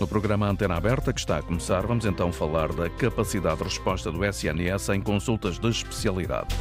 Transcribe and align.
No 0.00 0.06
programa 0.06 0.46
Antena 0.46 0.76
Aberta, 0.76 1.12
que 1.12 1.18
está 1.18 1.38
a 1.38 1.42
começar, 1.42 1.84
vamos 1.84 2.04
então 2.04 2.32
falar 2.32 2.72
da 2.72 2.88
capacidade 2.88 3.58
de 3.58 3.64
resposta 3.64 4.12
do 4.12 4.24
SNS 4.24 4.90
em 4.90 5.00
consultas 5.00 5.58
de 5.58 5.68
especialidade. 5.68 6.54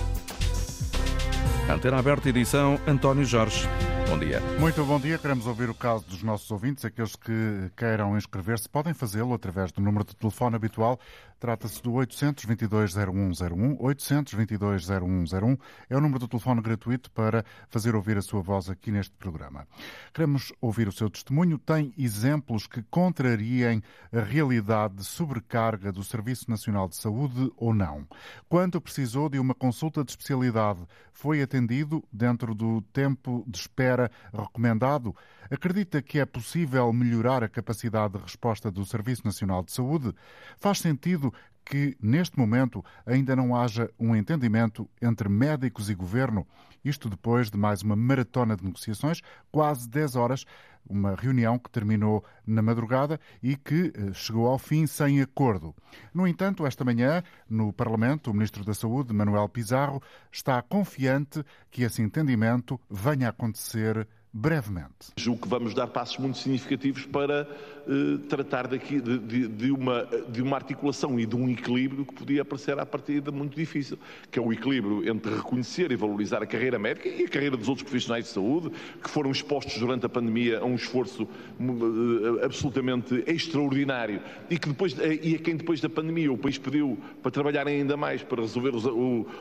Antena 1.70 2.00
Aberta, 2.00 2.29
edição 2.29 2.79
António 2.88 3.23
Jorge. 3.23 3.68
Bom 4.10 4.18
dia. 4.18 4.39
Muito 4.60 4.84
bom 4.86 5.00
dia. 5.00 5.20
Queremos 5.20 5.46
ouvir 5.46 5.70
o 5.70 5.73
caso 5.76 6.04
dos 6.05 6.23
nossos 6.23 6.50
ouvintes. 6.50 6.84
Aqueles 6.84 7.15
que 7.15 7.70
queiram 7.76 8.18
inscrever-se 8.18 8.68
podem 8.68 8.94
fazê-lo 8.94 9.33
através 9.33 9.72
do 9.72 9.81
número 9.81 10.06
de 10.06 10.15
telefone 10.15 10.56
habitual. 10.56 10.99
Trata-se 11.40 11.81
do 11.83 11.92
822-0101. 11.92 13.78
822-0101 13.78 15.60
é 15.90 15.96
o 15.96 16.02
número 16.02 16.20
de 16.20 16.27
telefone 16.27 16.62
gratuito 16.62 17.12
para 17.12 17.45
fazer 17.70 17.95
ouvir 17.95 18.17
a 18.17 18.22
sua 18.22 18.41
voz 18.41 18.70
aqui 18.70 18.91
neste 18.91 19.13
programa. 19.16 19.68
Queremos 20.13 20.52
ouvir 20.59 20.88
o 20.88 20.91
seu 20.91 21.09
testemunho. 21.09 21.59
Tem 21.59 21.94
exemplos 21.98 22.66
que 22.66 22.81
contrariem 22.84 23.84
a 24.12 24.22
realidade 24.22 24.96
de 24.96 25.05
sobrecarga 25.05 25.91
do 25.91 26.04
Serviço 26.04 26.50
Nacional 26.50 26.88
de 26.88 26.96
Saúde 26.96 27.52
ou 27.55 27.74
não? 27.74 28.08
Quando 28.49 28.82
precisou 28.82 29.30
de 29.30 29.38
uma 29.38 29.54
consulta 29.54 30.04
de 30.04 30.12
especialidade, 30.12 30.85
foi 31.12 31.41
atendido 31.41 32.04
dentro 32.12 32.55
do 32.55 32.82
tempo 32.82 33.44
de 33.48 33.58
espera 33.58 34.10
recomendado? 34.34 35.16
Acredita 35.50 36.02
que 36.02 36.20
é 36.20 36.26
possível 36.26 36.92
melhorar 36.92 37.44
a 37.44 37.50
capacidade 37.50 38.14
de 38.18 38.24
resposta 38.24 38.70
do 38.70 38.86
Serviço 38.86 39.26
Nacional 39.26 39.64
de 39.64 39.72
Saúde? 39.72 40.14
Faz 40.58 40.80
sentido 40.80 41.34
que, 41.64 41.98
neste 42.02 42.38
momento, 42.38 42.84
ainda 43.05 43.36
não 43.36 43.55
haja 43.55 43.90
um 44.00 44.16
entendimento 44.16 44.90
entre 45.02 45.30
médicos 45.30 45.90
e 45.90 45.96
governo? 45.96 46.46
Isto 46.84 47.10
depois 47.10 47.50
de 47.50 47.58
mais 47.58 47.82
uma 47.82 47.96
maratona 47.96 48.55
de 48.55 48.64
negociações, 48.64 49.22
quase 49.52 49.90
10 49.90 50.16
horas, 50.16 50.46
uma 50.90 51.16
reunião 51.16 51.60
que 51.60 51.70
terminou 51.70 52.24
na 52.46 52.62
madrugada 52.62 53.20
e 53.44 53.55
que 53.55 53.91
eh, 53.94 54.14
chegou 54.14 54.48
ao 54.48 54.58
fim 54.58 54.88
sem 54.88 55.22
acordo. 55.22 55.76
No 56.14 56.27
entanto, 56.27 56.66
esta 56.66 56.86
manhã, 56.86 57.21
no 57.49 57.74
Parlamento, 57.74 58.32
o 58.32 58.34
Ministro 58.34 58.64
da 58.64 58.74
Saúde, 58.74 59.14
Manuel 59.14 59.49
Pizarro, 59.49 60.02
está 60.32 60.62
confiante 60.62 61.43
que 61.70 61.84
esse 61.84 62.02
entendimento 62.02 62.80
venha 62.90 63.27
a 63.27 63.30
acontecer 63.32 64.08
brevemente. 64.38 65.11
Julgo 65.16 65.41
que 65.41 65.47
vamos 65.47 65.73
dar 65.73 65.88
passos 65.88 66.17
muito 66.19 66.38
significativos 66.38 67.07
para 67.07 67.47
eh, 67.89 68.19
tratar 68.30 68.67
daqui, 68.67 69.02
de, 69.02 69.17
de, 69.17 69.47
de, 69.47 69.71
uma, 69.71 70.07
de 70.30 70.43
uma 70.43 70.55
articulação 70.55 71.19
e 71.19 71.25
de 71.25 71.35
um 71.35 71.49
equilíbrio 71.49 72.05
que 72.05 72.13
podia 72.13 72.45
parecer 72.45 72.77
à 72.77 72.85
partida 72.85 73.31
muito 73.31 73.55
difícil, 73.55 73.97
que 74.30 74.38
é 74.38 74.41
o 74.41 74.53
equilíbrio 74.53 75.09
entre 75.09 75.33
reconhecer 75.33 75.91
e 75.91 75.95
valorizar 75.95 76.43
a 76.43 76.45
carreira 76.45 76.77
médica 76.77 77.09
e 77.09 77.23
a 77.23 77.27
carreira 77.27 77.58
dos 77.58 77.67
outros 77.67 77.83
profissionais 77.83 78.25
de 78.25 78.31
saúde, 78.31 78.71
que 79.02 79.09
foram 79.09 79.31
expostos 79.31 79.80
durante 79.80 80.05
a 80.05 80.09
pandemia 80.09 80.59
a 80.59 80.65
um 80.65 80.75
esforço 80.75 81.23
eh, 81.23 82.45
absolutamente 82.45 83.23
extraordinário 83.25 84.21
e, 84.52 84.59
que 84.59 84.69
depois, 84.69 84.99
eh, 84.99 85.19
e 85.23 85.35
a 85.35 85.39
quem 85.39 85.55
depois 85.55 85.81
da 85.81 85.89
pandemia 85.89 86.31
o 86.31 86.38
país 86.38 86.59
pediu 86.59 86.95
para 87.23 87.31
trabalharem 87.31 87.81
ainda 87.81 87.97
mais 87.97 88.21
para 88.21 88.41
resolver 88.41 88.75
os, 88.75 88.85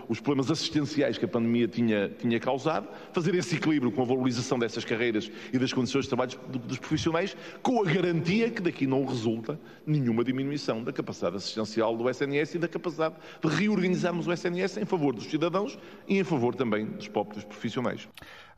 os 0.09 0.21
problemas 0.21 0.51
assistenciais 0.51 1.19
que 1.19 1.27
a 1.27 1.29
pandemia 1.29 1.69
tinha, 1.69 2.09
tinha 2.19 2.41
causado, 2.41 2.89
fazer 3.13 3.35
esse 3.35 3.57
equilíbrio 3.57 3.93
com 3.93 4.01
a 4.01 4.07
valorização 4.07 4.59
dessas 4.59 4.86
carreiras 4.87 5.31
e 5.53 5.59
das 5.59 5.73
condições 5.73 6.05
de 6.05 6.09
trabalho 6.09 6.39
dos 6.49 6.79
profissionais, 6.79 7.37
com 7.63 7.81
a 7.81 7.85
garantia 7.85 8.51
que 8.51 8.63
daqui 8.63 8.87
não 8.87 9.05
resulta 9.05 9.59
nenhuma 9.87 10.25
diminuição 10.25 10.83
da 10.83 10.93
capacidade 10.93 11.37
assistencial 11.37 11.97
do 11.97 12.09
SNS 12.09 12.55
e 12.55 12.59
da 12.59 12.69
capacidade 12.69 13.15
de 13.43 13.49
reorganizarmos 13.49 14.27
o 14.27 14.33
SNS 14.33 14.79
em 14.79 14.85
favor 14.85 15.15
dos 15.15 15.25
cidadãos 15.25 15.79
e 16.09 16.19
em 16.19 16.25
favor 16.25 16.55
também 16.55 16.87
dos 16.87 17.09
próprios 17.09 17.45
profissionais. 17.45 18.09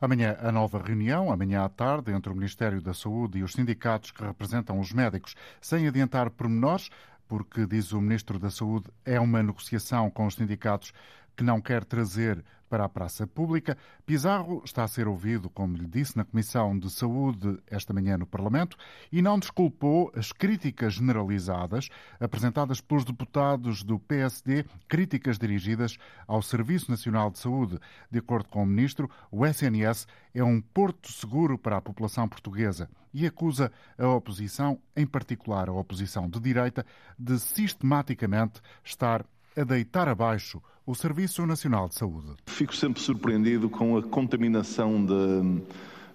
Amanhã 0.01 0.37
a 0.41 0.51
nova 0.51 0.81
reunião, 0.81 1.31
amanhã 1.31 1.65
à 1.65 1.69
tarde, 1.69 2.11
entre 2.11 2.31
o 2.31 2.35
Ministério 2.35 2.81
da 2.81 2.93
Saúde 2.93 3.39
e 3.39 3.43
os 3.43 3.51
sindicatos 3.51 4.11
que 4.11 4.23
representam 4.23 4.79
os 4.79 4.93
médicos, 4.93 5.35
sem 5.59 5.87
adiantar 5.87 6.29
pormenores, 6.29 6.89
porque, 7.27 7.65
diz 7.67 7.91
o 7.91 8.01
Ministro 8.01 8.39
da 8.39 8.49
Saúde, 8.49 8.85
é 9.05 9.19
uma 9.19 9.43
negociação 9.43 10.09
com 10.09 10.25
os 10.25 10.35
sindicatos 10.35 10.93
que 11.35 11.43
não 11.43 11.61
quer 11.61 11.83
trazer 11.83 12.43
para 12.69 12.85
a 12.85 12.89
praça 12.89 13.25
pública. 13.25 13.77
Pizarro 14.05 14.61
está 14.63 14.83
a 14.83 14.87
ser 14.87 15.07
ouvido, 15.07 15.49
como 15.49 15.75
lhe 15.75 15.87
disse, 15.87 16.15
na 16.15 16.23
Comissão 16.23 16.77
de 16.77 16.89
Saúde 16.89 17.57
esta 17.67 17.93
manhã 17.93 18.17
no 18.17 18.25
Parlamento 18.25 18.77
e 19.11 19.21
não 19.21 19.39
desculpou 19.39 20.11
as 20.15 20.31
críticas 20.31 20.93
generalizadas 20.93 21.89
apresentadas 22.19 22.79
pelos 22.79 23.03
deputados 23.03 23.83
do 23.83 23.99
PSD, 23.99 24.65
críticas 24.87 25.37
dirigidas 25.37 25.97
ao 26.27 26.41
Serviço 26.41 26.91
Nacional 26.91 27.31
de 27.31 27.39
Saúde. 27.39 27.79
De 28.11 28.19
acordo 28.19 28.47
com 28.49 28.63
o 28.63 28.65
ministro, 28.65 29.09
o 29.31 29.45
SNS 29.45 30.07
é 30.33 30.43
um 30.43 30.61
porto 30.61 31.11
seguro 31.11 31.57
para 31.57 31.77
a 31.77 31.81
população 31.81 32.29
portuguesa 32.29 32.89
e 33.13 33.25
acusa 33.25 33.71
a 33.97 34.07
oposição, 34.07 34.79
em 34.95 35.05
particular 35.05 35.67
a 35.67 35.73
oposição 35.73 36.29
de 36.29 36.39
direita, 36.39 36.85
de 37.17 37.39
sistematicamente 37.39 38.61
estar 38.83 39.25
a 39.59 39.63
deitar 39.63 40.07
abaixo 40.07 40.61
o 40.85 40.95
Serviço 40.95 41.45
Nacional 41.45 41.89
de 41.89 41.95
Saúde. 41.95 42.35
Fico 42.47 42.75
sempre 42.75 43.01
surpreendido 43.01 43.69
com 43.69 43.97
a 43.97 44.01
contaminação 44.01 45.05
de, 45.05 45.61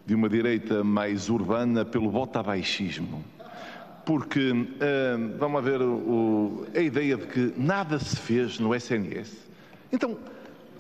de 0.07 0.15
uma 0.15 0.29
direita 0.29 0.83
mais 0.83 1.29
urbana 1.29 1.85
pelo 1.85 2.11
botabaixismo. 2.11 3.23
Porque, 4.05 4.51
uh, 4.51 5.39
vamos 5.39 5.63
ver, 5.65 5.81
o, 5.81 6.67
a 6.75 6.81
ideia 6.81 7.17
de 7.17 7.27
que 7.27 7.55
nada 7.57 7.99
se 7.99 8.17
fez 8.17 8.59
no 8.59 8.75
SNS. 8.75 9.37
Então, 9.93 10.19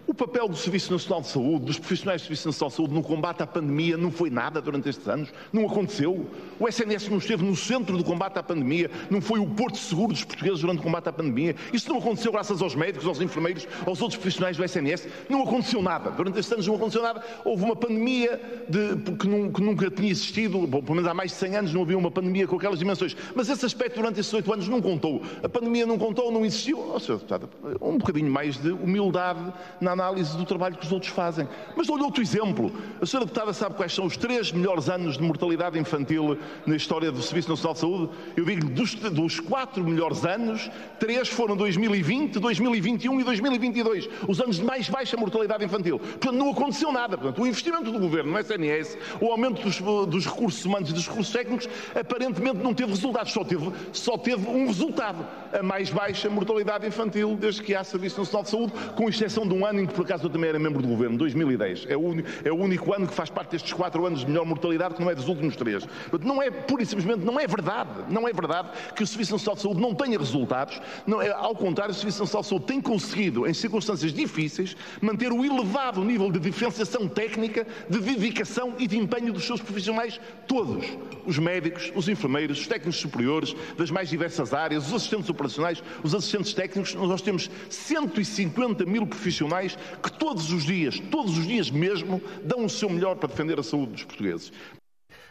o 0.06 0.12
papel 0.12 0.48
do 0.48 0.56
Serviço 0.56 0.92
Nacional 0.92 1.22
de 1.22 1.28
Saúde, 1.28 1.64
dos 1.64 1.78
profissionais 1.78 2.20
do 2.20 2.24
Serviço 2.24 2.48
Nacional 2.48 2.70
de 2.70 2.76
Saúde 2.76 2.94
no 2.94 3.02
combate 3.02 3.42
à 3.42 3.46
pandemia 3.46 3.96
não 3.96 4.10
foi 4.10 4.28
nada 4.28 4.60
durante 4.60 4.88
estes 4.88 5.08
anos, 5.08 5.32
não 5.50 5.66
aconteceu. 5.66 6.26
O 6.58 6.68
SNS 6.68 7.08
não 7.08 7.18
esteve 7.18 7.42
no 7.42 7.56
centro 7.56 7.96
do 7.96 8.04
combate 8.04 8.38
à 8.38 8.42
pandemia, 8.42 8.90
não 9.10 9.22
foi 9.22 9.40
o 9.40 9.46
porto 9.46 9.78
seguro 9.78 10.12
dos 10.12 10.22
portugueses 10.22 10.60
durante 10.60 10.80
o 10.80 10.82
combate 10.82 11.08
à 11.08 11.12
pandemia. 11.12 11.56
Isso 11.72 11.88
não 11.88 11.98
aconteceu 11.98 12.30
graças 12.30 12.60
aos 12.60 12.74
médicos, 12.74 13.06
aos 13.06 13.20
enfermeiros, 13.20 13.66
aos 13.86 14.02
outros 14.02 14.18
profissionais 14.18 14.58
do 14.58 14.64
SNS. 14.64 15.08
Não 15.28 15.42
aconteceu 15.42 15.80
nada. 15.80 16.10
Durante 16.10 16.38
estes 16.38 16.52
anos 16.52 16.66
não 16.66 16.74
aconteceu 16.74 17.02
nada. 17.02 17.24
Houve 17.42 17.64
uma 17.64 17.76
pandemia 17.76 18.38
de, 18.68 18.96
que, 19.12 19.26
que, 19.52 19.62
nunca 19.62 19.90
tinha 19.90 20.10
existido, 20.10 20.66
bom, 20.66 20.82
pelo 20.82 20.96
menos 20.96 21.10
há 21.10 21.14
mais 21.14 21.30
de 21.30 21.38
100 21.38 21.56
anos 21.56 21.74
não 21.74 21.82
havia 21.82 21.96
uma 21.96 22.10
pandemia 22.10 22.46
com 22.46 22.56
aquelas 22.56 22.78
dimensões. 22.78 23.16
Mas 23.34 23.48
esse 23.48 23.64
aspecto 23.64 23.96
durante 23.96 24.20
esses 24.20 24.32
oito 24.34 24.52
anos 24.52 24.68
não 24.68 24.82
contou. 24.82 25.22
A 25.42 25.48
pandemia 25.48 25.86
não 25.86 25.96
contou, 25.96 26.30
não 26.30 26.44
existiu. 26.44 26.92
Oh, 26.94 27.00
senhor 27.00 27.18
deputado, 27.18 27.48
um 27.80 27.96
bocadinho 27.96 28.30
mais 28.30 28.58
de 28.58 28.70
humildade 28.70 29.40
na 29.80 29.93
análise 29.94 30.36
do 30.36 30.44
trabalho 30.44 30.76
que 30.76 30.84
os 30.84 30.92
outros 30.92 31.10
fazem. 31.10 31.48
Mas 31.76 31.86
dou-lhe 31.86 32.02
outro 32.02 32.22
exemplo. 32.22 32.72
A 33.00 33.06
senhora 33.06 33.26
deputada 33.26 33.52
sabe 33.52 33.74
quais 33.74 33.94
são 33.94 34.04
os 34.04 34.16
três 34.16 34.52
melhores 34.52 34.88
anos 34.88 35.16
de 35.16 35.22
mortalidade 35.22 35.78
infantil 35.78 36.38
na 36.66 36.76
história 36.76 37.10
do 37.10 37.22
Serviço 37.22 37.48
Nacional 37.48 37.74
de 37.74 37.80
Saúde? 37.80 38.10
Eu 38.36 38.44
digo 38.44 38.68
dos, 38.70 38.94
dos 38.94 39.40
quatro 39.40 39.82
melhores 39.82 40.24
anos, 40.24 40.70
três 40.98 41.28
foram 41.28 41.56
2020, 41.56 42.38
2021 42.38 43.20
e 43.20 43.24
2022. 43.24 44.08
Os 44.28 44.40
anos 44.40 44.56
de 44.56 44.64
mais 44.64 44.88
baixa 44.88 45.16
mortalidade 45.16 45.64
infantil. 45.64 45.98
Portanto, 45.98 46.32
não 46.32 46.50
aconteceu 46.50 46.92
nada. 46.92 47.16
Portanto, 47.16 47.42
o 47.42 47.46
investimento 47.46 47.90
do 47.90 47.98
governo 47.98 48.32
no 48.32 48.38
SNS, 48.38 48.98
o 49.20 49.30
aumento 49.30 49.62
dos, 49.62 49.80
dos 50.06 50.26
recursos 50.26 50.64
humanos 50.64 50.90
e 50.90 50.92
dos 50.92 51.06
recursos 51.06 51.32
técnicos, 51.32 51.68
aparentemente 51.94 52.58
não 52.58 52.74
teve 52.74 52.90
resultados. 52.90 53.32
Só 53.32 53.44
teve, 53.44 53.72
só 53.92 54.18
teve 54.18 54.48
um 54.48 54.66
resultado. 54.66 55.26
A 55.52 55.62
mais 55.62 55.90
baixa 55.90 56.28
mortalidade 56.28 56.86
infantil 56.86 57.36
desde 57.36 57.62
que 57.62 57.74
há 57.74 57.84
Serviço 57.84 58.18
Nacional 58.18 58.42
de 58.42 58.50
Saúde, 58.50 58.72
com 58.96 59.08
exceção 59.08 59.46
de 59.46 59.54
um 59.54 59.64
ano 59.64 59.80
em 59.84 59.86
que, 59.86 59.94
por 59.94 60.04
acaso, 60.04 60.24
eu 60.24 60.30
também 60.30 60.48
era 60.48 60.58
membro 60.58 60.82
do 60.82 60.88
governo, 60.88 61.16
2010. 61.16 61.86
É 61.88 61.96
o, 61.96 62.00
único, 62.00 62.28
é 62.44 62.52
o 62.52 62.56
único 62.56 62.92
ano 62.92 63.06
que 63.06 63.14
faz 63.14 63.30
parte 63.30 63.52
destes 63.52 63.72
quatro 63.72 64.04
anos 64.06 64.20
de 64.20 64.26
melhor 64.26 64.44
mortalidade, 64.44 64.94
que 64.94 65.02
não 65.02 65.10
é 65.10 65.14
dos 65.14 65.28
últimos 65.28 65.56
três. 65.56 65.86
Não 66.22 66.42
é, 66.42 66.50
pura 66.50 66.82
e 66.82 66.86
simplesmente, 66.86 67.24
não 67.24 67.38
é 67.38 67.46
verdade. 67.46 67.90
Não 68.08 68.26
é 68.26 68.32
verdade 68.32 68.70
que 68.94 69.02
o 69.02 69.06
Serviço 69.06 69.32
Nacional 69.32 69.56
de 69.56 69.62
Saúde 69.62 69.80
não 69.80 69.94
tenha 69.94 70.18
resultados. 70.18 70.80
Não, 71.06 71.20
é, 71.20 71.30
ao 71.30 71.54
contrário, 71.54 71.92
o 71.92 71.94
Serviço 71.94 72.20
Nacional 72.20 72.42
de 72.42 72.48
Saúde 72.48 72.66
tem 72.66 72.80
conseguido, 72.80 73.46
em 73.46 73.54
circunstâncias 73.54 74.12
difíceis, 74.12 74.76
manter 75.00 75.32
o 75.32 75.44
elevado 75.44 76.02
nível 76.02 76.30
de 76.30 76.40
diferenciação 76.40 77.06
técnica, 77.06 77.66
de 77.88 77.98
dedicação 78.00 78.74
e 78.78 78.86
de 78.86 78.98
empenho 78.98 79.32
dos 79.32 79.44
seus 79.44 79.60
profissionais 79.60 80.20
todos. 80.46 80.84
Os 81.26 81.38
médicos, 81.38 81.92
os 81.94 82.08
enfermeiros, 82.08 82.60
os 82.60 82.66
técnicos 82.66 82.96
superiores, 82.96 83.54
das 83.76 83.90
mais 83.90 84.08
diversas 84.08 84.52
áreas, 84.52 84.86
os 84.88 84.94
assistentes 84.94 85.28
operacionais, 85.28 85.82
os 86.02 86.14
assistentes 86.14 86.52
técnicos. 86.52 86.94
Nós 86.94 87.22
temos 87.22 87.50
150 87.68 88.84
mil 88.84 89.06
profissionais 89.06 89.73
que 90.02 90.12
todos 90.12 90.52
os 90.52 90.64
dias, 90.64 90.98
todos 91.10 91.38
os 91.38 91.46
dias 91.46 91.70
mesmo, 91.70 92.20
dão 92.42 92.64
o 92.64 92.70
seu 92.70 92.88
melhor 92.88 93.16
para 93.16 93.28
defender 93.28 93.58
a 93.58 93.62
saúde 93.62 93.92
dos 93.92 94.04
portugueses. 94.04 94.52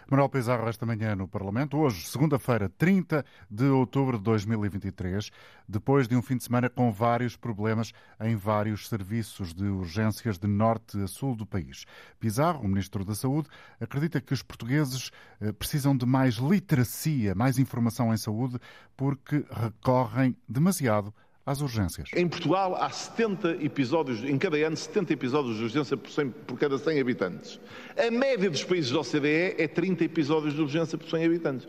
Manuel 0.09 0.29
Pizarro, 0.29 0.67
esta 0.67 0.85
manhã 0.85 1.15
no 1.15 1.27
Parlamento, 1.27 1.77
hoje, 1.77 2.05
segunda-feira, 2.07 2.69
30 2.77 3.25
de 3.49 3.65
outubro 3.65 4.17
de 4.17 4.23
2023, 4.23 5.31
depois 5.67 6.07
de 6.07 6.15
um 6.15 6.21
fim 6.21 6.35
de 6.37 6.43
semana 6.43 6.69
com 6.69 6.91
vários 6.91 7.37
problemas 7.37 7.93
em 8.19 8.35
vários 8.35 8.89
serviços 8.89 9.53
de 9.53 9.63
urgências 9.63 10.37
de 10.37 10.47
norte 10.47 11.01
a 11.01 11.07
sul 11.07 11.35
do 11.35 11.45
país. 11.45 11.85
Pizarro, 12.19 12.63
o 12.63 12.67
Ministro 12.67 13.05
da 13.05 13.15
Saúde, 13.15 13.47
acredita 13.79 14.19
que 14.19 14.33
os 14.33 14.43
portugueses 14.43 15.09
eh, 15.39 15.53
precisam 15.53 15.95
de 15.95 16.05
mais 16.05 16.35
literacia, 16.35 17.33
mais 17.33 17.57
informação 17.57 18.13
em 18.13 18.17
saúde, 18.17 18.59
porque 18.97 19.45
recorrem 19.49 20.35
demasiado 20.47 21.13
às 21.45 21.61
urgências. 21.61 22.09
Em 22.15 22.27
Portugal 22.27 22.75
há 22.75 22.89
70 22.89 23.63
episódios, 23.63 24.23
em 24.23 24.37
cada 24.37 24.57
ano, 24.57 24.77
70 24.77 25.13
episódios 25.13 25.57
de 25.57 25.63
urgência 25.63 25.97
por, 25.97 26.09
100, 26.09 26.29
por 26.29 26.57
cada 26.57 26.77
100 26.77 27.01
habitantes. 27.01 27.59
A 27.97 28.09
média 28.09 28.49
dos 28.49 28.63
países 28.63 28.91
da 28.91 28.99
OCDE 29.01 29.55
é 29.57 29.67
30 29.67 30.05
episódios 30.05 30.53
de 30.53 30.61
urgência 30.61 30.97
por 30.97 31.09
100 31.09 31.25
habitantes. 31.25 31.67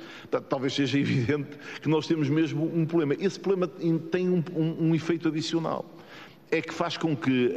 Talvez 0.49 0.75
seja 0.75 0.99
evidente 1.00 1.59
que 1.82 1.88
nós 1.88 2.06
temos 2.06 2.29
mesmo 2.29 2.65
um 2.65 2.87
problema. 2.87 3.15
Esse 3.21 3.38
problema 3.41 3.67
tem 4.11 4.29
um, 4.29 4.44
um, 4.55 4.88
um 4.88 4.94
efeito 4.94 5.29
adicional. 5.29 5.85
É 6.50 6.61
que 6.62 6.73
faz 6.73 6.97
com 6.97 7.17
que 7.17 7.53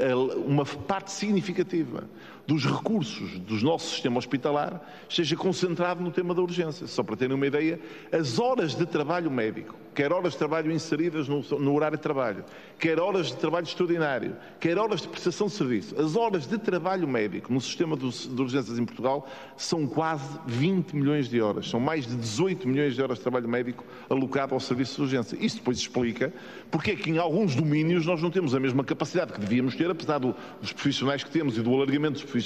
uma 0.46 0.66
parte 0.66 1.12
significativa 1.12 2.10
dos 2.48 2.66
recursos 2.66 3.38
do 3.40 3.56
nosso 3.58 3.90
sistema 3.90 4.18
hospitalar 4.18 4.82
esteja 5.10 5.36
concentrado 5.36 6.02
no 6.02 6.10
tema 6.10 6.34
da 6.34 6.42
urgência. 6.42 6.88
Só 6.88 7.04
para 7.04 7.18
terem 7.18 7.36
uma 7.36 7.46
ideia, 7.46 7.78
as 8.10 8.40
horas 8.40 8.74
de 8.74 8.86
trabalho 8.86 9.30
médico, 9.30 9.76
quer 9.94 10.14
horas 10.14 10.32
de 10.32 10.40
trabalho 10.40 10.72
inseridas 10.72 11.28
no, 11.28 11.42
no, 11.60 11.76
horário 11.76 11.98
de 11.98 12.04
trabalho, 12.04 12.46
quer 12.80 13.02
horas 13.02 13.28
de 13.28 13.36
trabalho 13.36 13.66
extraordinário, 13.66 14.34
quer 14.62 14.78
horas 14.78 15.02
de 15.02 15.10
prestação 15.10 15.48
de 15.48 15.54
serviço, 15.54 16.00
as 16.00 16.16
horas 16.16 16.48
de 16.48 16.58
trabalho 16.58 17.06
médico 17.06 17.52
no 17.52 17.60
sistema 17.60 17.98
de 17.98 18.06
urgências 18.06 18.80
em 18.80 18.86
Portugal 18.86 19.28
são 19.58 19.86
quase 19.86 20.40
20 20.46 20.96
milhões 20.96 21.28
de 21.28 21.42
horas. 21.42 21.70
São 21.70 21.82
mais 21.82 22.08
de 22.08 22.16
18 22.16 22.66
milhões 22.66 22.96
de 22.96 23.02
horas 23.02 23.18
de 23.18 23.24
trabalho 23.24 23.50
médico 23.50 23.84
alocado 24.10 24.54
ao 24.54 24.60
serviço 24.62 24.96
de 24.96 25.02
urgência. 25.02 25.38
Isto 25.42 25.58
depois 25.58 25.78
explica 25.78 26.32
porque 26.72 26.92
é 26.92 26.96
que 26.96 27.10
em 27.10 27.18
alguns 27.18 27.56
domínios 27.56 28.06
nós 28.06 28.22
não 28.22 28.32
temos 28.32 28.56
a 28.56 28.60
mesma 28.60 28.86
capacidade 28.86 29.34
que 29.34 29.40
devíamos 29.40 29.76
ter, 29.76 29.90
apesar 29.90 30.20
do, 30.20 30.34
dos 30.62 30.72
profissionais 30.72 31.24
que 31.24 31.30
temos 31.30 31.58
e 31.58 31.62
do 31.62 31.74
alargamento 31.74 32.14
dos 32.14 32.22
profissionais 32.22 32.37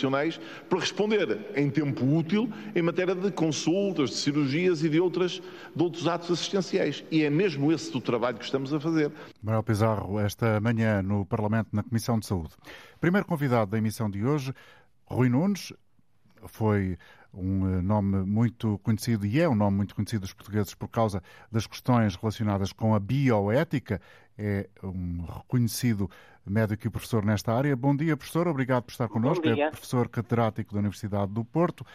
para 0.69 0.79
responder 0.79 1.51
em 1.55 1.69
tempo 1.69 2.05
útil 2.05 2.49
em 2.75 2.81
matéria 2.81 3.15
de 3.15 3.31
consultas, 3.31 4.11
de 4.11 4.15
cirurgias 4.17 4.83
e 4.83 4.89
de, 4.89 4.99
outras, 4.99 5.41
de 5.75 5.83
outros 5.83 6.07
atos 6.07 6.31
assistenciais. 6.31 7.03
E 7.11 7.23
é 7.23 7.29
mesmo 7.29 7.71
esse 7.71 7.95
o 7.95 8.01
trabalho 8.01 8.37
que 8.37 8.45
estamos 8.45 8.73
a 8.73 8.79
fazer. 8.79 9.11
Manuel 9.41 9.63
Pizarro, 9.63 10.19
esta 10.19 10.59
manhã 10.59 11.01
no 11.01 11.25
Parlamento, 11.25 11.69
na 11.73 11.83
Comissão 11.83 12.19
de 12.19 12.25
Saúde. 12.25 12.51
Primeiro 12.99 13.25
convidado 13.25 13.71
da 13.71 13.77
emissão 13.77 14.09
de 14.09 14.23
hoje, 14.23 14.53
Rui 15.05 15.29
Nunes, 15.29 15.73
foi 16.47 16.97
um 17.33 17.77
eh, 17.77 17.81
nome 17.81 18.25
muito 18.25 18.79
conhecido 18.79 19.25
e 19.25 19.39
é 19.39 19.47
um 19.47 19.55
nome 19.55 19.77
muito 19.77 19.95
conhecido 19.95 20.21
dos 20.21 20.33
portugueses 20.33 20.73
por 20.73 20.87
causa 20.87 21.21
das 21.51 21.65
questões 21.65 22.15
relacionadas 22.15 22.73
com 22.73 22.93
a 22.93 22.99
bioética. 22.99 24.01
É 24.37 24.69
um 24.83 25.23
reconhecido 25.25 26.09
médico 26.45 26.87
e 26.87 26.89
professor 26.89 27.23
nesta 27.23 27.53
área. 27.53 27.75
Bom 27.75 27.95
dia, 27.95 28.17
professor. 28.17 28.47
Obrigado 28.47 28.83
por 28.83 28.91
estar 28.91 29.07
connosco. 29.07 29.47
É 29.47 29.69
professor 29.69 30.09
catedrático 30.09 30.73
da 30.73 30.79
Universidade 30.79 31.31
do 31.31 31.43
Porto. 31.45 31.85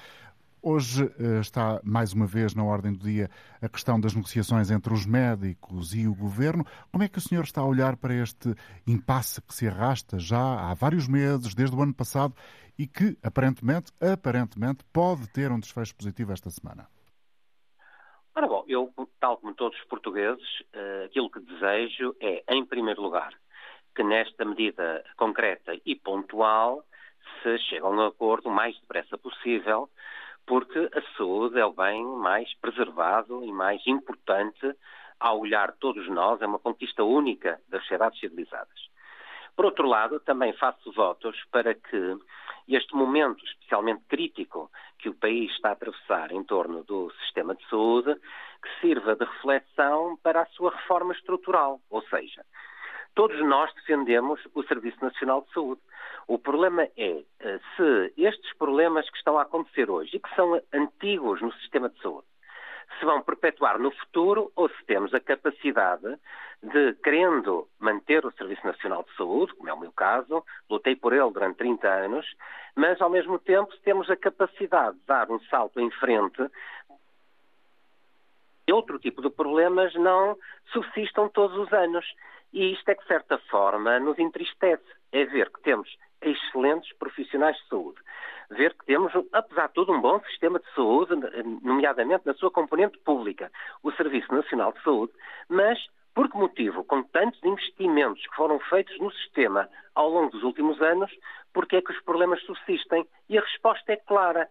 Hoje 0.69 1.05
eh, 1.21 1.39
está 1.41 1.81
mais 1.85 2.13
uma 2.13 2.27
vez 2.27 2.53
na 2.53 2.65
ordem 2.65 2.93
do 2.93 2.99
dia 2.99 3.31
a 3.63 3.69
questão 3.69 4.01
das 4.01 4.15
negociações 4.15 4.69
entre 4.69 4.93
os 4.93 5.07
médicos 5.07 5.95
e 5.95 6.09
o 6.09 6.15
governo. 6.15 6.65
Como 6.91 7.05
é 7.05 7.09
que 7.09 7.19
o 7.19 7.21
senhor 7.21 7.45
está 7.45 7.61
a 7.61 7.65
olhar 7.65 7.97
para 7.97 8.13
este 8.15 8.53
impasse 8.85 9.41
que 9.43 9.55
se 9.55 9.69
arrasta 9.69 10.19
já 10.19 10.69
há 10.69 10.75
vários 10.75 11.07
meses, 11.07 11.55
desde 11.55 11.77
o 11.77 11.81
ano 11.81 11.95
passado, 11.95 12.35
e 12.77 12.85
que 12.85 13.17
aparentemente, 13.23 13.93
aparentemente, 14.01 14.85
pode 14.93 15.29
ter 15.29 15.53
um 15.53 15.61
desfecho 15.61 15.95
positivo 15.95 16.33
esta 16.33 16.51
semana? 16.51 16.89
Ora 18.35 18.49
bom, 18.49 18.65
eu, 18.67 18.93
tal 19.21 19.39
como 19.39 19.55
todos 19.55 19.79
os 19.79 19.85
portugueses, 19.87 20.45
eh, 20.73 21.05
aquilo 21.07 21.31
que 21.31 21.41
desejo 21.41 22.15
é, 22.21 22.45
em 22.55 22.67
primeiro 22.67 23.01
lugar, 23.01 23.33
que 23.97 24.05
nesta 24.05 24.45
medida 24.45 25.03
concreta 25.17 25.73
e 25.87 25.97
pontual 25.97 26.85
se 27.43 27.59
chegue 27.59 27.85
a 27.85 27.89
um 27.89 28.07
acordo 28.07 28.51
o 28.51 28.53
mais 28.53 28.79
depressa 28.79 29.17
possível, 29.17 29.89
porque 30.47 30.79
a 30.79 31.17
saúde 31.17 31.59
é 31.59 31.65
o 31.65 31.73
bem 31.73 32.05
mais 32.05 32.53
preservado 32.61 33.43
e 33.43 33.51
mais 33.51 33.85
importante 33.87 34.77
ao 35.19 35.41
olhar 35.41 35.73
todos 35.73 36.07
nós, 36.09 36.43
é 36.43 36.47
uma 36.47 36.59
conquista 36.59 37.03
única 37.03 37.59
das 37.71 37.81
sociedades 37.83 38.21
civilizadas. 38.21 38.87
Por 39.57 39.65
outro 39.65 39.89
lado, 39.89 40.21
também 40.21 40.53
faço 40.53 40.93
votos 40.93 41.43
para 41.51 41.75
que 41.75 42.19
este 42.69 42.95
momento 42.95 43.43
especialmente 43.47 44.05
crítico 44.07 44.71
que 44.99 45.09
o 45.09 45.15
país 45.15 45.51
está 45.53 45.71
a 45.71 45.73
atravessar 45.73 46.33
em 46.33 46.45
torno 46.45 46.85
do 46.85 47.11
sistema 47.23 47.55
de 47.55 47.67
saúde, 47.69 48.15
que 48.63 48.81
sirva 48.81 49.17
de 49.17 49.25
reflexão 49.25 50.19
para 50.23 50.43
a 50.43 50.47
sua 50.47 50.71
reforma 50.71 51.15
estrutural, 51.15 51.81
ou 51.89 52.03
seja, 52.03 52.45
Todos 53.17 53.41
nós 53.41 53.73
defendemos 53.75 54.39
o 54.55 54.63
Serviço 54.65 55.03
Nacional 55.03 55.41
de 55.41 55.51
Saúde. 55.55 55.81
O 56.29 56.39
problema 56.39 56.83
é 56.83 57.25
eh, 57.41 57.61
se 57.75 58.13
estes 58.15 58.53
problemas 58.59 59.09
que 59.09 59.17
estão 59.17 59.39
a 59.39 59.43
acontecer 59.43 59.91
hoje 59.91 60.15
e 60.15 60.21
que 60.21 60.35
são 60.37 60.61
antigos 60.71 61.41
no 61.41 61.51
sistema 61.55 61.89
de 61.89 61.99
saúde 62.03 62.27
se 63.01 63.05
vão 63.05 63.21
perpetuar 63.23 63.79
no 63.79 63.91
futuro 63.91 64.53
ou 64.55 64.69
se 64.69 64.85
temos 64.85 65.13
a 65.13 65.21
capacidade 65.21 66.19
de, 66.63 66.93
querendo 67.03 67.67
manter 67.81 68.25
o 68.25 68.33
Serviço 68.33 68.67
Nacional 68.67 69.03
de 69.03 69.17
Saúde, 69.17 69.55
como 69.55 69.69
é 69.69 69.73
o 69.73 69.81
meu 69.81 69.93
caso, 69.93 70.45
lutei 70.71 70.95
por 70.95 71.13
ele 71.13 71.31
durante 71.31 71.57
30 71.57 71.89
anos, 71.89 72.27
mas 72.75 73.01
ao 73.01 73.11
mesmo 73.11 73.39
tempo 73.39 73.75
se 73.75 73.83
temos 73.83 74.09
a 74.09 74.17
capacidade 74.17 74.97
de 74.99 75.07
dar 75.07 75.31
um 75.31 75.41
salto 75.41 75.81
em 75.81 75.91
frente 75.91 76.49
outro 78.77 78.99
tipo 78.99 79.23
de 79.23 79.31
problemas 79.31 79.95
não 79.95 80.37
subsistam 80.73 81.29
todos 81.29 81.57
os 81.57 81.73
anos. 81.73 82.05
E 82.57 82.73
isto 82.73 82.89
é 82.89 82.95
que, 82.95 83.03
de 83.03 83.09
certa 83.09 83.37
forma, 83.51 84.01
nos 84.01 84.19
entristece. 84.19 84.83
É 85.13 85.27
ver 85.27 85.51
que 85.51 85.61
temos 85.61 85.95
excelentes 86.23 86.91
profissionais 86.97 87.55
de 87.59 87.69
saúde. 87.69 88.01
Ver 88.49 88.73
que 88.73 88.87
temos, 88.87 89.13
apesar 89.31 89.67
de 89.67 89.75
tudo, 89.75 89.93
um 89.93 90.01
bom 90.01 90.19
sistema 90.21 90.59
de 90.59 90.75
saúde, 90.75 91.15
nomeadamente 91.63 92.25
na 92.25 92.33
sua 92.33 92.51
componente 92.51 92.97
pública, 93.01 93.53
o 93.83 93.93
Serviço 93.93 94.35
Nacional 94.35 94.73
de 94.73 94.83
Saúde, 94.83 95.13
mas 95.51 95.79
por 96.15 96.31
que 96.31 96.39
motivo, 96.39 96.83
com 96.83 97.03
tantos 97.03 97.45
investimentos 97.45 98.27
que 98.27 98.37
foram 98.37 98.59
feitos 98.59 98.99
no 99.01 99.13
sistema 99.13 99.69
ao 99.95 100.09
longo 100.09 100.31
dos 100.31 100.43
últimos 100.43 100.81
anos, 100.81 101.13
porque 101.53 101.77
é 101.77 101.83
que 101.83 101.93
os 101.93 102.01
problemas 102.05 102.43
subsistem? 102.45 103.07
E 103.29 103.37
a 103.37 103.43
resposta 103.43 103.93
é 103.93 103.97
clara. 103.97 104.49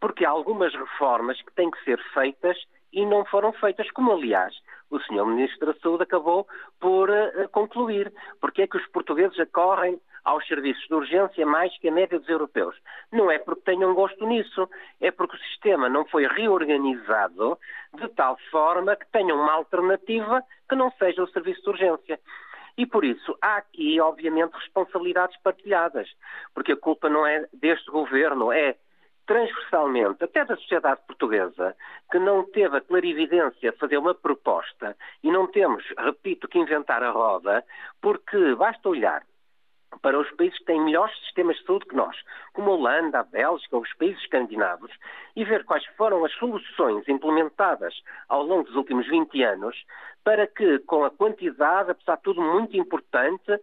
Porque 0.00 0.24
há 0.24 0.30
algumas 0.30 0.72
reformas 0.72 1.42
que 1.42 1.52
têm 1.54 1.68
que 1.68 1.82
ser 1.82 2.00
feitas 2.14 2.56
e 2.92 3.04
não 3.04 3.24
foram 3.24 3.52
feitas, 3.54 3.90
como 3.90 4.12
aliás 4.12 4.54
o 4.90 4.98
Sr. 5.00 5.24
Ministro 5.24 5.72
da 5.72 5.80
Saúde 5.80 6.02
acabou 6.02 6.46
por 6.78 7.08
uh, 7.08 7.48
concluir. 7.50 8.12
Porque 8.40 8.62
é 8.62 8.66
que 8.66 8.76
os 8.76 8.86
portugueses 8.88 9.38
acorrem 9.38 10.00
aos 10.24 10.46
serviços 10.46 10.86
de 10.86 10.94
urgência 10.94 11.46
mais 11.46 11.76
que 11.78 11.88
a 11.88 11.92
média 11.92 12.18
dos 12.18 12.28
europeus? 12.28 12.76
Não 13.12 13.30
é 13.30 13.38
porque 13.38 13.62
tenham 13.62 13.94
gosto 13.94 14.26
nisso, 14.26 14.68
é 15.00 15.10
porque 15.10 15.36
o 15.36 15.40
sistema 15.40 15.88
não 15.88 16.04
foi 16.04 16.26
reorganizado 16.26 17.58
de 17.94 18.08
tal 18.08 18.36
forma 18.50 18.96
que 18.96 19.10
tenha 19.10 19.34
uma 19.34 19.52
alternativa 19.52 20.42
que 20.68 20.76
não 20.76 20.90
seja 20.92 21.22
o 21.22 21.28
serviço 21.28 21.62
de 21.62 21.70
urgência. 21.70 22.20
E 22.76 22.86
por 22.86 23.04
isso 23.04 23.36
há 23.42 23.56
aqui, 23.56 24.00
obviamente, 24.00 24.54
responsabilidades 24.54 25.36
partilhadas, 25.42 26.08
porque 26.54 26.72
a 26.72 26.76
culpa 26.76 27.08
não 27.08 27.26
é 27.26 27.46
deste 27.52 27.90
governo, 27.90 28.52
é 28.52 28.76
transversalmente, 29.30 30.24
até 30.24 30.44
da 30.44 30.56
sociedade 30.56 31.02
portuguesa, 31.06 31.76
que 32.10 32.18
não 32.18 32.42
teve 32.50 32.76
a 32.76 32.80
clarividência 32.80 33.70
de 33.70 33.78
fazer 33.78 33.96
uma 33.96 34.12
proposta 34.12 34.96
e 35.22 35.30
não 35.30 35.46
temos, 35.46 35.84
repito, 35.96 36.48
que 36.48 36.58
inventar 36.58 37.00
a 37.04 37.12
roda, 37.12 37.64
porque 38.02 38.56
basta 38.56 38.88
olhar 38.88 39.22
para 40.02 40.18
os 40.18 40.28
países 40.32 40.58
que 40.58 40.64
têm 40.64 40.80
melhores 40.80 41.16
sistemas 41.20 41.56
de 41.58 41.64
saúde 41.64 41.86
que 41.86 41.94
nós, 41.94 42.16
como 42.52 42.72
a 42.72 42.74
Holanda, 42.74 43.20
a 43.20 43.22
Bélgica, 43.22 43.76
os 43.76 43.92
países 43.94 44.20
escandinavos, 44.20 44.90
e 45.36 45.44
ver 45.44 45.64
quais 45.64 45.86
foram 45.96 46.24
as 46.24 46.32
soluções 46.32 47.08
implementadas 47.08 47.94
ao 48.28 48.42
longo 48.42 48.64
dos 48.64 48.74
últimos 48.74 49.06
20 49.06 49.44
anos 49.44 49.76
para 50.24 50.44
que, 50.48 50.80
com 50.80 51.04
a 51.04 51.10
quantidade, 51.10 51.92
apesar 51.92 52.16
de 52.16 52.22
tudo 52.22 52.42
muito 52.42 52.76
importante, 52.76 53.60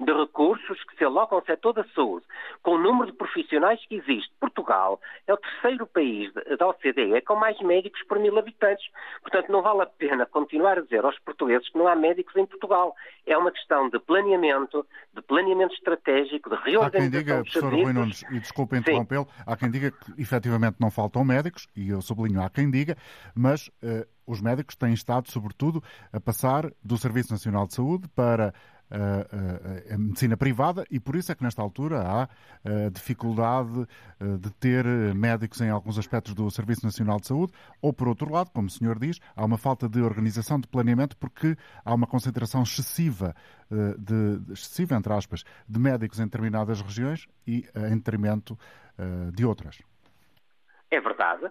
de 0.00 0.12
recursos 0.12 0.82
que 0.84 0.96
se 0.96 1.04
alocam 1.04 1.38
ao 1.38 1.44
setor 1.44 1.74
da 1.74 1.84
saúde, 1.94 2.24
com 2.62 2.72
o 2.72 2.78
número 2.78 3.10
de 3.10 3.16
profissionais 3.16 3.80
que 3.86 3.96
existe. 3.96 4.32
Portugal 4.40 5.00
é 5.26 5.34
o 5.34 5.36
terceiro 5.36 5.86
país 5.86 6.32
da 6.58 6.68
OCDE 6.68 7.20
com 7.26 7.36
mais 7.36 7.60
médicos 7.60 8.02
por 8.08 8.18
mil 8.18 8.38
habitantes. 8.38 8.84
Portanto, 9.22 9.52
não 9.52 9.62
vale 9.62 9.82
a 9.82 9.86
pena 9.86 10.26
continuar 10.26 10.78
a 10.78 10.82
dizer 10.82 11.04
aos 11.04 11.18
portugueses 11.20 11.68
que 11.68 11.78
não 11.78 11.86
há 11.86 11.94
médicos 11.94 12.34
em 12.36 12.46
Portugal. 12.46 12.94
É 13.26 13.36
uma 13.36 13.52
questão 13.52 13.88
de 13.90 13.98
planeamento, 13.98 14.86
de 15.14 15.22
planeamento 15.22 15.74
estratégico, 15.74 16.48
de 16.48 16.56
reorganização 16.56 16.80
há 16.80 16.90
quem 16.90 17.10
diga, 17.10 17.34
professor 17.42 17.72
Rui 17.72 17.92
Nunes, 17.92 18.24
e 18.30 18.40
desculpe 18.40 18.76
interrompê-lo, 18.76 19.28
há 19.46 19.56
quem 19.56 19.70
diga 19.70 19.90
que 19.90 20.20
efetivamente 20.20 20.76
não 20.80 20.90
faltam 20.90 21.24
médicos, 21.24 21.68
e 21.76 21.90
eu 21.90 22.00
sublinho 22.00 22.42
há 22.42 22.48
quem 22.48 22.70
diga, 22.70 22.96
mas 23.34 23.68
uh, 23.68 24.06
os 24.26 24.40
médicos 24.40 24.76
têm 24.76 24.92
estado, 24.92 25.30
sobretudo, 25.30 25.82
a 26.12 26.20
passar 26.20 26.70
do 26.82 26.96
Serviço 26.96 27.32
Nacional 27.32 27.66
de 27.66 27.74
Saúde 27.74 28.08
para 28.14 28.54
a, 28.90 29.94
a, 29.94 29.98
medicina 29.98 30.36
privada 30.36 30.84
e 30.90 30.98
por 30.98 31.16
isso 31.16 31.30
é 31.30 31.34
que 31.34 31.42
nesta 31.42 31.62
altura 31.62 32.02
há 32.02 32.28
dificuldade 32.92 33.86
de 34.40 34.50
ter 34.54 34.84
médicos 35.14 35.60
em 35.60 35.70
alguns 35.70 35.98
aspectos 35.98 36.34
do 36.34 36.50
Serviço 36.50 36.84
Nacional 36.84 37.18
de 37.18 37.26
Saúde, 37.26 37.52
ou 37.80 37.92
por 37.92 38.08
outro 38.08 38.30
lado, 38.30 38.50
como 38.50 38.66
o 38.66 38.70
senhor 38.70 38.98
diz, 38.98 39.18
há 39.34 39.44
uma 39.44 39.56
falta 39.56 39.88
de 39.88 40.00
organização, 40.02 40.60
de 40.60 40.68
planeamento, 40.68 41.16
porque 41.16 41.56
há 41.84 41.94
uma 41.94 42.06
concentração 42.06 42.62
excessiva, 42.62 43.34
de, 43.98 44.52
excessiva 44.52 44.96
entre 44.96 45.12
aspas, 45.12 45.44
de 45.68 45.78
médicos 45.78 46.20
em 46.20 46.24
determinadas 46.24 46.82
regiões 46.82 47.26
e 47.46 47.64
em 47.74 47.96
detrimento 47.96 48.58
de 49.32 49.44
outras. 49.44 49.80
É 50.90 51.00
verdade. 51.00 51.50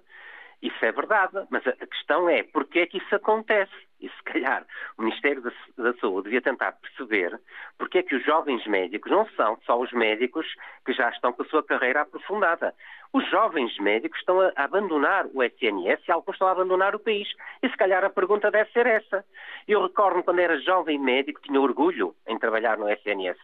Isso 0.62 0.84
é 0.84 0.92
verdade, 0.92 1.48
mas 1.50 1.66
a 1.66 1.72
questão 1.72 2.30
é 2.30 2.44
porquê 2.44 2.80
é 2.80 2.86
que 2.86 2.98
isso 2.98 3.16
acontece? 3.16 3.72
E 4.02 4.10
se 4.10 4.24
calhar 4.24 4.66
o 4.98 5.04
Ministério 5.04 5.42
da, 5.42 5.94
Saúde 6.00 6.26
devia 6.26 6.42
tentar 6.42 6.74
perceber 6.74 7.40
porque 7.78 8.00
é 8.00 8.04
que 8.04 8.16
os 8.16 8.26
jovens 8.26 8.66
médicos 8.68 9.10
não 9.12 9.26
são 9.32 9.58
só 9.66 9.80
os 9.80 9.92
médicos 9.94 10.46
que 10.86 10.94
já 10.94 11.10
estão 11.10 11.32
com 11.32 11.44
a 11.44 11.46
sua 11.46 11.64
carreira 11.64 12.02
aprofundada. 12.02 12.74
Os 13.14 13.30
jovens 13.30 13.78
médicos 13.80 14.20
estão 14.20 14.40
a 14.42 14.52
abandonar 14.56 15.28
o 15.34 15.42
SNS 15.44 16.08
e 16.08 16.12
alguns 16.12 16.36
estão 16.36 16.48
a 16.48 16.52
abandonar 16.52 16.94
o 16.94 17.00
país. 17.00 17.28
E 17.64 17.70
se 17.70 17.78
calhar 17.78 18.04
a 18.04 18.10
pergunta 18.10 18.52
deve 18.52 18.70
ser 18.72 18.86
essa. 18.86 19.26
Eu 19.68 19.82
recordo 19.82 20.24
quando 20.24 20.40
era 20.40 20.60
jovem 20.60 21.00
médico, 21.00 21.42
tinha 21.42 21.60
orgulho 21.60 22.14
em 22.28 22.38
trabalhar 22.38 22.78
no 22.78 22.90
SNS 22.90 23.38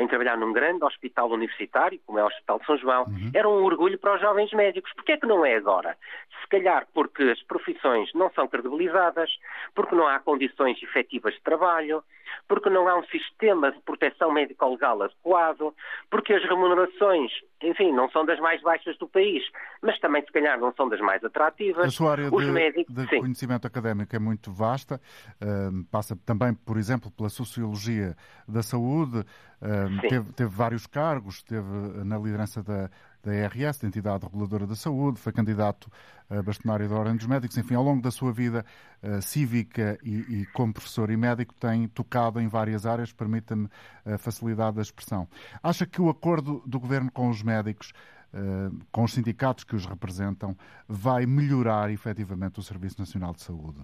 em 0.00 0.08
trabalhar 0.08 0.36
num 0.36 0.52
grande 0.52 0.82
hospital 0.82 1.30
universitário, 1.30 2.00
como 2.06 2.18
é 2.18 2.24
o 2.24 2.26
Hospital 2.26 2.58
de 2.58 2.66
São 2.66 2.78
João, 2.78 3.04
uhum. 3.04 3.30
era 3.34 3.48
um 3.48 3.62
orgulho 3.62 3.98
para 3.98 4.14
os 4.14 4.20
jovens 4.20 4.50
médicos. 4.52 4.92
Porquê 4.94 5.12
é 5.12 5.16
que 5.18 5.26
não 5.26 5.44
é 5.44 5.54
agora? 5.54 5.96
Se 6.40 6.48
calhar 6.48 6.86
porque 6.94 7.22
as 7.24 7.42
profissões 7.42 8.10
não 8.14 8.30
são 8.30 8.48
credibilizadas, 8.48 9.30
porque 9.74 9.94
não 9.94 10.06
há 10.08 10.18
condições 10.18 10.82
efetivas 10.82 11.34
de 11.34 11.42
trabalho, 11.42 12.02
porque 12.48 12.70
não 12.70 12.88
há 12.88 12.98
um 12.98 13.04
sistema 13.04 13.72
de 13.72 13.80
proteção 13.80 14.32
médico-legal 14.32 15.02
adequado, 15.02 15.74
porque 16.10 16.34
as 16.34 16.42
remunerações, 16.42 17.30
enfim, 17.62 17.92
não 17.92 18.10
são 18.10 18.24
das 18.24 18.38
mais 18.40 18.60
baixas 18.62 18.96
do 18.98 19.08
país, 19.08 19.42
mas 19.82 19.98
também, 20.00 20.22
se 20.24 20.32
calhar, 20.32 20.58
não 20.58 20.72
são 20.74 20.88
das 20.88 21.00
mais 21.00 21.22
atrativas. 21.24 21.86
A 21.86 21.90
sua 21.90 22.12
área 22.12 22.28
Os 22.32 22.44
de, 22.44 22.50
médicos, 22.50 22.94
de 22.94 23.06
conhecimento 23.06 23.66
académico 23.66 24.14
é 24.14 24.18
muito 24.18 24.52
vasta, 24.52 25.00
uh, 25.42 25.84
passa 25.90 26.16
também, 26.24 26.54
por 26.54 26.76
exemplo, 26.76 27.10
pela 27.10 27.28
sociologia 27.28 28.16
da 28.48 28.62
saúde, 28.62 29.18
uh, 29.20 30.08
teve, 30.08 30.32
teve 30.32 30.50
vários 30.50 30.86
cargos, 30.86 31.36
esteve 31.36 32.04
na 32.04 32.18
liderança 32.18 32.62
da 32.62 32.90
da 33.22 33.34
IRS, 33.34 33.82
da 33.82 33.88
Entidade 33.88 34.24
Reguladora 34.24 34.66
da 34.66 34.74
Saúde, 34.74 35.20
foi 35.20 35.32
candidato 35.32 35.90
a 36.30 36.42
bastonário 36.42 36.88
da 36.88 36.94
Ordem 36.94 37.16
dos 37.16 37.26
Médicos, 37.26 37.58
enfim, 37.58 37.74
ao 37.74 37.82
longo 37.82 38.00
da 38.00 38.10
sua 38.10 38.32
vida 38.32 38.64
uh, 39.02 39.20
cívica 39.20 39.98
e, 40.02 40.42
e, 40.42 40.46
como 40.52 40.72
professor 40.72 41.10
e 41.10 41.16
médico 41.16 41.52
tem 41.54 41.88
tocado 41.88 42.40
em 42.40 42.48
várias 42.48 42.86
áreas, 42.86 43.12
permita-me 43.12 43.68
a 44.06 44.16
facilidade 44.16 44.76
da 44.76 44.82
expressão. 44.82 45.26
Acha 45.62 45.84
que 45.84 46.00
o 46.00 46.08
acordo 46.08 46.62
do 46.64 46.78
Governo 46.78 47.10
com 47.10 47.28
os 47.28 47.42
médicos, 47.42 47.92
uh, 48.32 48.78
com 48.92 49.04
os 49.04 49.12
sindicatos 49.12 49.64
que 49.64 49.74
os 49.74 49.84
representam, 49.86 50.56
vai 50.88 51.26
melhorar 51.26 51.90
efetivamente 51.90 52.60
o 52.60 52.62
Serviço 52.62 52.98
Nacional 53.00 53.32
de 53.32 53.42
Saúde? 53.42 53.80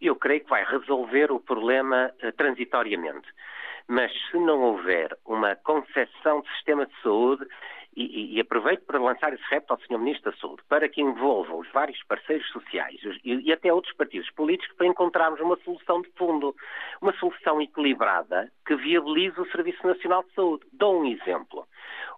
Eu 0.00 0.16
creio 0.16 0.42
que 0.42 0.50
vai 0.50 0.64
resolver 0.64 1.30
o 1.30 1.38
problema 1.38 2.10
uh, 2.22 2.32
transitoriamente. 2.32 3.28
Mas 3.86 4.10
se 4.30 4.38
não 4.38 4.60
houver 4.62 5.16
uma 5.24 5.54
concepção 5.56 6.40
de 6.40 6.48
sistema 6.56 6.86
de 6.86 7.02
saúde 7.02 7.46
e, 7.96 8.36
e, 8.36 8.40
aproveito 8.40 8.84
para 8.84 8.98
lançar 8.98 9.32
esse 9.32 9.44
repto 9.48 9.72
ao 9.72 9.80
Sr. 9.80 9.98
Ministro 9.98 10.30
da 10.30 10.36
Saúde, 10.38 10.62
para 10.68 10.88
que 10.88 11.00
envolva 11.00 11.54
os 11.54 11.70
vários 11.72 12.02
parceiros 12.04 12.46
sociais 12.48 13.00
e, 13.24 13.48
e, 13.48 13.52
até 13.52 13.72
outros 13.72 13.94
partidos 13.94 14.30
políticos 14.30 14.76
para 14.76 14.86
encontrarmos 14.86 15.40
uma 15.40 15.56
solução 15.64 16.02
de 16.02 16.10
fundo, 16.16 16.54
uma 17.00 17.12
solução 17.14 17.60
equilibrada 17.60 18.50
que 18.66 18.74
viabilize 18.74 19.40
o 19.40 19.50
Serviço 19.50 19.86
Nacional 19.86 20.24
de 20.24 20.34
Saúde. 20.34 20.66
Dou 20.72 21.00
um 21.00 21.06
exemplo. 21.06 21.66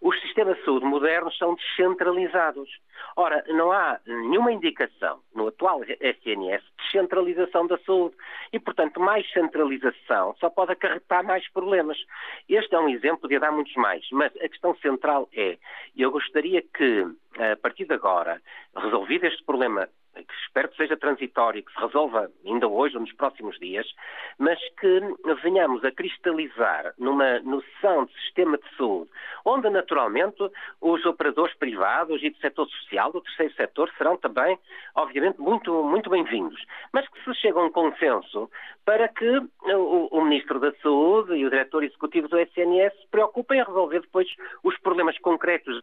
Os 0.00 0.20
sistemas 0.20 0.56
de 0.58 0.64
saúde 0.64 0.84
modernos 0.84 1.36
são 1.38 1.54
descentralizados. 1.54 2.68
Ora, 3.16 3.44
não 3.48 3.72
há 3.72 3.98
nenhuma 4.06 4.52
indicação 4.52 5.20
no 5.34 5.48
atual 5.48 5.82
SNS 5.84 6.62
de 6.62 6.84
descentralização 6.84 7.66
da 7.66 7.78
saúde 7.78 8.14
e, 8.52 8.58
portanto, 8.58 9.00
mais 9.00 9.30
centralização 9.32 10.34
só 10.38 10.50
pode 10.50 10.72
acarretar 10.72 11.24
mais 11.24 11.48
problemas. 11.50 11.98
Este 12.48 12.74
é 12.74 12.78
um 12.78 12.88
exemplo, 12.88 13.22
podia 13.22 13.40
dar 13.40 13.52
muitos 13.52 13.74
mais, 13.74 14.06
mas 14.12 14.34
a 14.36 14.48
questão 14.48 14.74
central 14.76 15.28
é, 15.34 15.58
eu 15.96 16.10
gostaria 16.10 16.62
que, 16.62 17.06
a 17.38 17.56
partir 17.56 17.86
de 17.86 17.94
agora, 17.94 18.40
resolvido 18.76 19.26
este 19.26 19.42
problema 19.44 19.88
que 20.22 20.34
espero 20.46 20.68
que 20.68 20.76
seja 20.76 20.96
transitório, 20.96 21.62
que 21.62 21.72
se 21.72 21.80
resolva 21.80 22.30
ainda 22.44 22.68
hoje 22.68 22.96
ou 22.96 23.00
nos 23.00 23.12
próximos 23.12 23.58
dias, 23.58 23.86
mas 24.38 24.58
que 24.80 25.00
venhamos 25.42 25.84
a 25.84 25.90
cristalizar 25.90 26.94
numa 26.98 27.40
noção 27.40 28.06
de 28.06 28.12
sistema 28.24 28.58
de 28.58 28.76
saúde, 28.76 29.10
onde 29.44 29.68
naturalmente 29.70 30.50
os 30.80 31.04
operadores 31.04 31.54
privados 31.56 32.22
e 32.22 32.30
do 32.30 32.38
setor 32.38 32.68
social, 32.68 33.12
do 33.12 33.20
terceiro 33.20 33.54
setor, 33.54 33.90
serão 33.96 34.16
também, 34.16 34.58
obviamente, 34.94 35.40
muito, 35.40 35.82
muito 35.82 36.10
bem-vindos, 36.10 36.64
mas 36.92 37.08
que 37.08 37.22
se 37.24 37.34
chegue 37.34 37.58
a 37.58 37.62
um 37.62 37.70
consenso 37.70 38.50
para 38.84 39.08
que 39.08 39.38
o, 39.64 40.08
o 40.10 40.24
Ministro 40.24 40.60
da 40.60 40.72
Saúde 40.82 41.34
e 41.34 41.44
o 41.44 41.50
Diretor 41.50 41.84
Executivo 41.84 42.28
do 42.28 42.38
SNS 42.38 42.92
se 43.00 43.08
preocupem 43.10 43.60
em 43.60 43.64
resolver 43.64 44.00
depois 44.00 44.28
os 44.62 44.76
problemas 44.78 45.18
concretos 45.18 45.82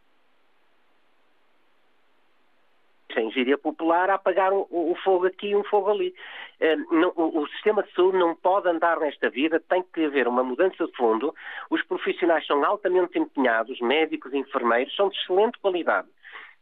engenharia 3.22 3.58
popular 3.58 4.10
a 4.10 4.16
apagar 4.16 4.54
o, 4.54 4.68
o, 4.70 4.96
fogo 5.04 5.26
aqui 5.26 5.48
e 5.48 5.56
um 5.56 5.64
fogo 5.64 5.90
ali. 5.90 6.14
Eh, 6.60 6.76
o, 7.16 7.42
o, 7.42 7.48
sistema 7.50 7.84
de 7.84 7.92
saúde 7.94 8.18
não 8.18 8.36
pode 8.36 8.68
andar 8.68 9.00
nesta 9.00 9.30
vida, 9.30 9.60
tem 9.60 9.84
que 9.94 10.06
haver 10.06 10.28
uma 10.28 10.44
mudança 10.44 10.86
de 10.86 10.92
fundo. 10.96 11.34
Os 11.70 11.84
profissionais 11.84 12.46
são 12.46 12.64
altamente 12.64 13.20
empenhados, 13.20 13.80
médicos 13.80 14.34
enfermeiros, 14.34 14.96
são 14.96 15.10
de 15.10 15.18
excelente 15.18 15.60
qualidade 15.60 16.08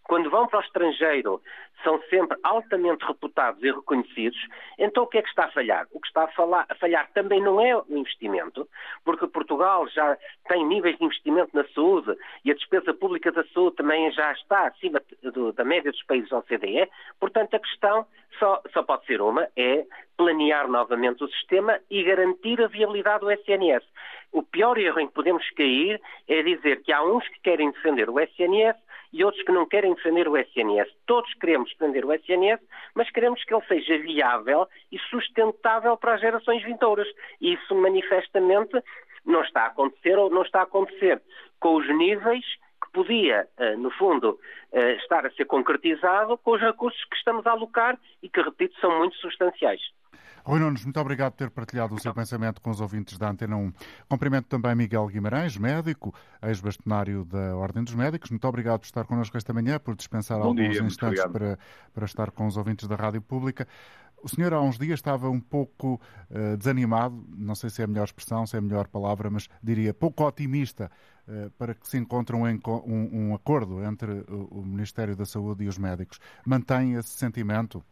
quando 0.04 0.30
vão 0.30 0.48
para 0.48 0.60
o 0.60 0.64
estrangeiro, 0.64 1.42
são 1.84 2.02
sempre 2.10 2.38
altamente 2.44 3.06
reputados 3.06 3.62
e 3.64 3.72
reconhecidos, 3.72 4.40
então 4.78 5.04
o 5.04 5.08
que 5.08 5.18
é 5.18 5.22
que 5.22 5.30
está 5.30 5.46
a 5.46 5.52
falhar? 5.52 5.88
O 5.92 6.00
que 6.00 6.08
está 6.08 6.24
a, 6.24 6.28
falar, 6.28 6.66
a 6.70 6.76
falhar 6.76 7.10
também 7.14 7.42
não 7.42 7.60
é 7.60 7.76
o 7.76 7.86
investimento, 7.90 8.68
porque 9.04 9.28
Portugal 9.28 9.88
já 9.90 10.18
tem 10.48 10.66
níveis 10.66 10.98
de 10.98 11.06
investimento 11.06 11.50
na 11.54 11.64
saúde 11.70 12.16
e 12.46 12.52
a 12.52 12.56
despesa 12.56 12.94
pública 12.94 13.32
da 13.32 13.44
saúde 13.46 13.78
também 13.78 14.12
já 14.12 14.32
está 14.34 14.68
acima 14.68 15.02
do, 15.24 15.52
da 15.54 15.64
média 15.64 15.92
dos 15.92 16.04
países 16.04 16.32
OCDE, 16.32 16.90
portanto 17.20 17.56
a 17.56 17.60
questão 17.60 18.06
só, 18.38 18.62
só 18.74 18.84
pode 18.84 19.06
ser 19.06 19.22
uma, 19.22 19.48
é 19.56 19.86
planear 20.18 20.68
novamente 20.68 21.24
o 21.24 21.28
sistema 21.30 21.80
e 21.90 22.04
garantir 22.04 22.62
a 22.62 22.68
viabilidade 22.68 23.22
do 23.22 23.32
SNS. 23.32 23.84
O 24.32 24.44
pior 24.44 24.78
erro 24.78 25.00
em 25.00 25.08
que 25.08 25.14
podemos 25.14 25.50
cair 25.52 26.00
é 26.28 26.42
dizer 26.42 26.82
que 26.84 26.94
há 26.94 27.04
uns 27.04 27.28
que 27.28 27.40
querem 27.42 27.72
defender 27.72 28.10
o 28.10 28.20
SNS 28.20 28.78
e 29.14 29.24
outros 29.24 29.44
que 29.44 29.52
não 29.52 29.66
querem 29.66 29.94
defender 29.94 30.28
o 30.28 30.38
SNS. 30.38 30.90
Todos 31.06 31.34
queremos 31.36 31.70
defender 31.72 32.06
o 32.06 32.14
SNS, 32.14 32.62
mas 32.96 33.10
queremos 33.12 33.44
que 33.44 33.54
ele 33.54 33.66
seja 33.66 33.98
viável 33.98 34.68
e 34.92 35.00
sustentável 35.10 35.98
para 35.98 36.16
as 36.16 36.22
gerações 36.22 36.64
vindouras. 36.64 37.08
E 37.40 37.54
isso 37.54 37.76
manifestamente 37.76 38.82
não 39.26 39.42
está 39.42 39.64
a 39.64 39.68
acontecer 39.68 40.18
ou 40.18 40.30
não 40.30 40.42
está 40.44 40.60
a 40.60 40.64
acontecer 40.64 41.22
com 41.60 41.76
os 41.76 41.88
níveis 41.98 42.46
que 42.84 42.92
podia, 42.92 43.48
eh, 43.58 43.76
no 43.76 43.92
fundo, 43.92 44.40
eh, 44.72 44.94
estar 44.94 45.26
a 45.26 45.32
ser 45.32 45.46
concretizado 45.46 46.38
com 46.40 46.52
os 46.52 46.62
recursos 46.62 47.04
que 47.06 47.16
estamos 47.16 47.46
a 47.46 47.52
alocar 47.52 48.00
e 48.24 48.30
que, 48.30 48.42
repito, 48.42 48.80
são 48.80 48.98
muito 48.98 49.16
substanciais. 49.18 49.82
Rui 50.44 50.60
Nunes, 50.60 50.84
muito 50.84 51.00
obrigado 51.00 51.34
por 51.34 51.38
ter 51.38 51.50
partilhado 51.52 51.94
o 51.94 52.00
seu 52.00 52.14
pensamento 52.14 52.62
com 52.62 52.72
os 52.72 52.82
ouvintes 52.82 53.18
da 53.18 53.30
Antena 53.30 53.56
1. 53.56 53.74
Cumprimento 54.10 54.48
também 54.48 54.74
Miguel 54.76 55.08
Guimarães, 55.08 55.56
médico, 55.58 56.14
ex-bastonário 56.42 57.24
da 57.26 57.56
Ordem 57.56 57.84
dos 57.84 57.94
Médicos. 57.94 58.32
Muito 58.32 58.48
obrigado 58.48 58.80
por 58.80 58.86
estar 58.86 59.06
connosco 59.06 59.38
esta 59.38 59.54
manhã, 59.54 59.80
por 59.80 59.96
dispensar 59.96 60.40
Bom 60.40 60.48
alguns 60.48 60.72
dia, 60.72 60.84
instantes 60.84 61.24
para, 61.26 61.60
para 61.94 62.06
estar 62.06 62.32
com 62.32 62.48
os 62.48 62.58
ouvintes 62.58 62.88
da 62.88 62.96
Rádio 62.96 63.22
Pública. 63.22 63.68
O 64.24 64.30
senhor 64.30 64.54
há 64.54 64.62
uns 64.62 64.78
dias 64.78 65.00
estava 65.00 65.30
um 65.30 65.40
pouco 65.40 66.00
uh, 66.30 66.58
desanimado, 66.58 67.26
não 67.36 67.56
sei 67.56 67.70
se 67.70 67.82
é 67.82 67.86
a 67.86 67.88
melhor 67.88 68.06
expressão, 68.06 68.46
se 68.46 68.56
é 68.56 68.60
a 68.60 68.62
melhor 68.62 68.88
palavra, 68.88 69.30
mas 69.30 69.50
diria 69.64 69.94
pouco 69.94 70.24
otimista 70.24 70.92
uh, 71.28 71.50
para 71.52 71.74
que 71.74 71.88
se 71.88 71.98
encontre 71.98 72.36
um, 72.36 72.46
um, 72.46 73.10
um 73.12 73.36
acordo 73.36 73.84
entre 73.84 74.12
o, 74.30 74.60
o 74.60 74.66
Ministério 74.66 75.16
da 75.16 75.26
Saúde 75.26 75.64
e 75.64 75.68
os 75.68 75.78
médicos. 75.78 76.20
Mantém 76.46 76.94
esse 76.94 77.10
sentimento? 77.10 77.84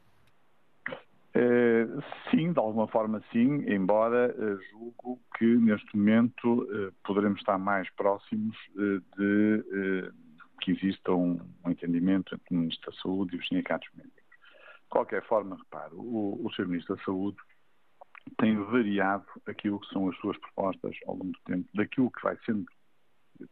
Eh, 1.33 1.85
sim, 2.31 2.51
de 2.51 2.59
alguma 2.59 2.87
forma 2.87 3.23
sim, 3.31 3.63
embora 3.71 4.33
uh, 4.35 4.59
julgo 4.71 5.21
que 5.37 5.45
neste 5.45 5.95
momento 5.95 6.63
uh, 6.63 6.91
poderemos 7.03 7.39
estar 7.39 7.57
mais 7.59 7.87
próximos 7.91 8.57
de 8.75 10.11
que 10.61 10.71
exista 10.71 11.13
um, 11.13 11.39
entendimento 11.67 12.35
entre 12.35 12.53
o 12.53 12.57
Ministro 12.59 12.91
da 12.91 12.97
Saúde 12.97 13.35
e 13.35 13.39
os 13.39 13.47
sindicatos 13.47 13.87
médicos. 13.95 14.23
De 14.23 14.89
qualquer 14.89 15.23
forma, 15.25 15.55
reparo, 15.55 15.97
o, 15.97 16.45
o 16.45 16.51
Sr. 16.51 16.67
Ministro 16.67 16.95
da 16.97 17.03
Saúde 17.03 17.37
tem 18.37 18.57
variado 18.57 19.25
aquilo 19.45 19.79
que 19.79 19.87
são 19.93 20.09
as 20.09 20.17
suas 20.17 20.37
propostas 20.39 20.97
ao 21.07 21.13
longo 21.15 21.31
do 21.31 21.39
tempo, 21.45 21.69
daquilo 21.73 22.11
que 22.11 22.23
vai 22.23 22.37
sendo 22.45 22.65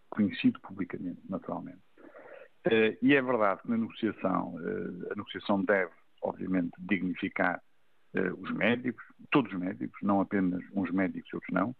conhecido 0.09 0.59
publicamente, 0.61 1.21
naturalmente. 1.29 1.79
e 3.01 3.15
é 3.15 3.21
verdade 3.21 3.61
que 3.61 3.69
na 3.69 3.77
negociação, 3.77 4.57
a 5.09 5.15
negociação 5.15 5.63
deve, 5.63 5.93
obviamente, 6.21 6.71
dignificar 6.79 7.61
eh, 7.61 7.66
os 8.39 8.51
médicos, 8.51 9.03
todos 9.31 9.51
os 9.51 9.59
médicos, 9.59 9.99
não 10.01 10.21
apenas 10.21 10.63
uns 10.73 10.89
médicos 10.91 11.29
e 11.31 11.35
outros 11.35 11.53
não, 11.53 11.75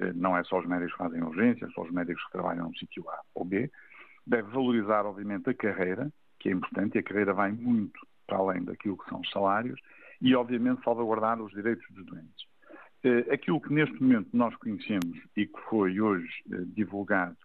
eh, 0.00 0.12
não 0.14 0.36
é 0.36 0.44
só 0.44 0.58
os 0.58 0.66
médicos 0.66 0.92
que 0.92 0.98
fazem 0.98 1.22
urgências, 1.22 1.72
só 1.72 1.82
os 1.82 1.90
médicos 1.90 2.24
que 2.24 2.32
trabalham 2.32 2.68
no 2.68 2.76
sítio 2.76 3.08
A 3.08 3.20
ou 3.34 3.44
B, 3.44 3.70
deve 4.26 4.50
valorizar, 4.50 5.04
obviamente, 5.04 5.50
a 5.50 5.54
carreira, 5.54 6.12
que 6.38 6.48
é 6.48 6.52
importante, 6.52 6.96
e 6.96 6.98
a 6.98 7.02
carreira 7.02 7.34
vai 7.34 7.52
muito 7.52 8.06
para 8.26 8.38
além 8.38 8.64
daquilo 8.64 8.96
que 8.96 9.08
são 9.08 9.20
os 9.20 9.30
salários, 9.30 9.80
e, 10.20 10.34
obviamente, 10.34 10.82
salvaguardar 10.84 11.40
os 11.40 11.52
direitos 11.52 11.84
dos 11.90 12.06
doentes. 12.06 12.46
Eh, 13.04 13.34
aquilo 13.34 13.60
que 13.60 13.72
neste 13.72 14.00
momento 14.00 14.28
nós 14.32 14.54
conhecemos 14.56 15.18
e 15.36 15.46
que 15.46 15.60
foi 15.68 16.00
hoje 16.00 16.30
divulgado 16.66 17.36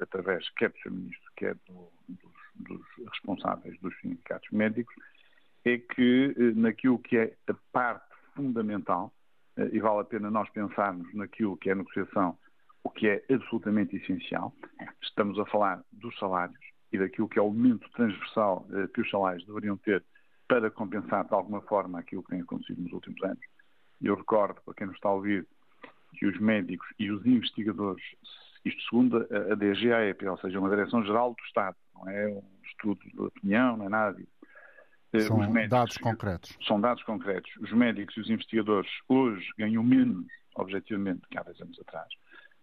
através 0.00 0.48
quer 0.50 0.70
do 0.70 0.78
Sr. 0.78 0.90
Ministro, 0.90 1.32
quer 1.36 1.54
do, 1.66 1.88
dos, 2.08 2.32
dos 2.56 3.08
responsáveis 3.10 3.80
dos 3.80 3.98
sindicatos 4.00 4.50
médicos, 4.50 4.94
é 5.66 5.78
que 5.78 6.34
eh, 6.38 6.52
naquilo 6.54 6.98
que 6.98 7.16
é 7.18 7.36
a 7.48 7.54
parte 7.72 8.06
fundamental 8.34 9.12
eh, 9.56 9.68
e 9.72 9.80
vale 9.80 10.00
a 10.00 10.04
pena 10.04 10.30
nós 10.30 10.48
pensarmos 10.50 11.12
naquilo 11.12 11.56
que 11.56 11.68
é 11.68 11.72
a 11.72 11.76
negociação, 11.76 12.38
o 12.84 12.90
que 12.90 13.08
é 13.08 13.24
absolutamente 13.28 13.96
essencial. 13.96 14.54
Estamos 15.02 15.38
a 15.40 15.46
falar 15.46 15.82
dos 15.90 16.16
salários 16.18 16.58
e 16.92 16.98
daquilo 16.98 17.28
que 17.28 17.38
é 17.38 17.42
o 17.42 17.50
momento 17.50 17.90
transversal 17.90 18.64
eh, 18.72 18.86
que 18.94 19.00
os 19.00 19.10
salários 19.10 19.44
deveriam 19.44 19.76
ter 19.76 20.04
para 20.46 20.70
compensar 20.70 21.26
de 21.26 21.34
alguma 21.34 21.60
forma 21.62 21.98
aquilo 21.98 22.22
que 22.22 22.30
tem 22.30 22.40
acontecido 22.40 22.80
nos 22.80 22.92
últimos 22.92 23.20
anos. 23.24 23.44
Eu 24.00 24.14
recordo, 24.14 24.60
para 24.64 24.74
quem 24.74 24.86
nos 24.86 24.94
está 24.94 25.08
a 25.08 25.14
ouvir, 25.14 25.48
que 26.16 26.26
os 26.26 26.38
médicos 26.38 26.86
e 26.96 27.10
os 27.10 27.26
investigadores, 27.26 28.04
isto 28.64 28.80
segundo 28.84 29.16
a 29.16 29.54
DGAEP, 29.56 30.24
ou 30.26 30.38
seja, 30.38 30.60
uma 30.60 30.70
Direção-Geral 30.70 31.34
do 31.34 31.42
Estado, 31.44 31.76
não 31.94 32.08
é 32.08 32.28
um 32.28 32.42
estudo 32.64 33.00
de 33.00 33.20
opinião, 33.20 33.76
não 33.76 33.86
é 33.86 33.88
nada 33.88 34.16
disso. 34.16 34.35
Eh, 35.16 35.20
são 35.22 35.38
médicos, 35.38 35.68
dados 35.68 35.96
concretos. 35.98 36.58
São 36.66 36.80
dados 36.80 37.02
concretos. 37.04 37.50
Os 37.60 37.72
médicos 37.72 38.16
e 38.16 38.20
os 38.20 38.30
investigadores 38.30 38.90
hoje 39.08 39.46
ganham 39.58 39.82
menos, 39.82 40.26
objetivamente, 40.56 41.22
que 41.30 41.38
há 41.38 41.42
10 41.42 41.60
anos 41.62 41.80
atrás. 41.80 42.08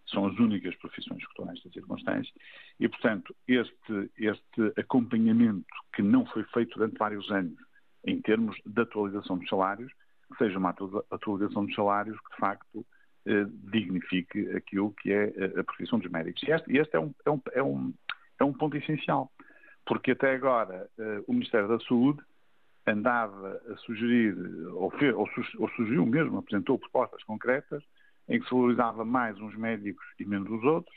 São 0.06 0.26
as 0.26 0.38
únicas 0.38 0.74
profissões 0.76 1.24
que 1.24 1.30
estão 1.30 1.46
nestas 1.46 1.72
circunstâncias. 1.72 2.34
E, 2.78 2.88
portanto, 2.88 3.34
este, 3.48 4.10
este 4.18 4.72
acompanhamento 4.76 5.64
que 5.94 6.02
não 6.02 6.26
foi 6.26 6.44
feito 6.44 6.74
durante 6.74 6.98
vários 6.98 7.30
anos, 7.30 7.58
em 8.06 8.20
termos 8.20 8.56
de 8.64 8.82
atualização 8.82 9.38
dos 9.38 9.48
salários, 9.48 9.90
que 10.30 10.38
seja 10.38 10.58
uma 10.58 10.74
atualização 11.10 11.64
dos 11.64 11.74
salários 11.74 12.18
que, 12.20 12.30
de 12.34 12.36
facto, 12.36 12.86
eh, 13.26 13.46
dignifique 13.72 14.50
aquilo 14.54 14.92
que 15.00 15.10
é 15.10 15.32
eh, 15.36 15.60
a 15.60 15.64
profissão 15.64 15.98
dos 15.98 16.10
médicos. 16.10 16.42
E 16.42 16.50
este, 16.50 16.76
este 16.76 16.96
é, 16.96 17.00
um, 17.00 17.14
é, 17.24 17.30
um, 17.30 17.40
é, 17.54 17.62
um, 17.62 17.94
é 18.40 18.44
um 18.44 18.52
ponto 18.52 18.76
essencial, 18.76 19.32
porque 19.86 20.10
até 20.10 20.34
agora 20.34 20.90
eh, 20.98 21.22
o 21.26 21.32
Ministério 21.32 21.66
da 21.66 21.80
Saúde 21.80 22.22
andava 22.86 23.60
a 23.70 23.76
sugerir, 23.78 24.36
ou, 24.74 24.90
fez, 24.90 25.14
ou, 25.14 25.68
sugeriu 25.76 26.04
mesmo, 26.06 26.38
apresentou 26.38 26.78
propostas 26.78 27.22
concretas, 27.24 27.82
em 28.28 28.38
que 28.40 28.46
se 28.46 28.54
valorizava 28.54 29.04
mais 29.04 29.38
uns 29.40 29.56
médicos 29.56 30.04
e 30.18 30.24
menos 30.24 30.50
os 30.50 30.64
outros, 30.64 30.94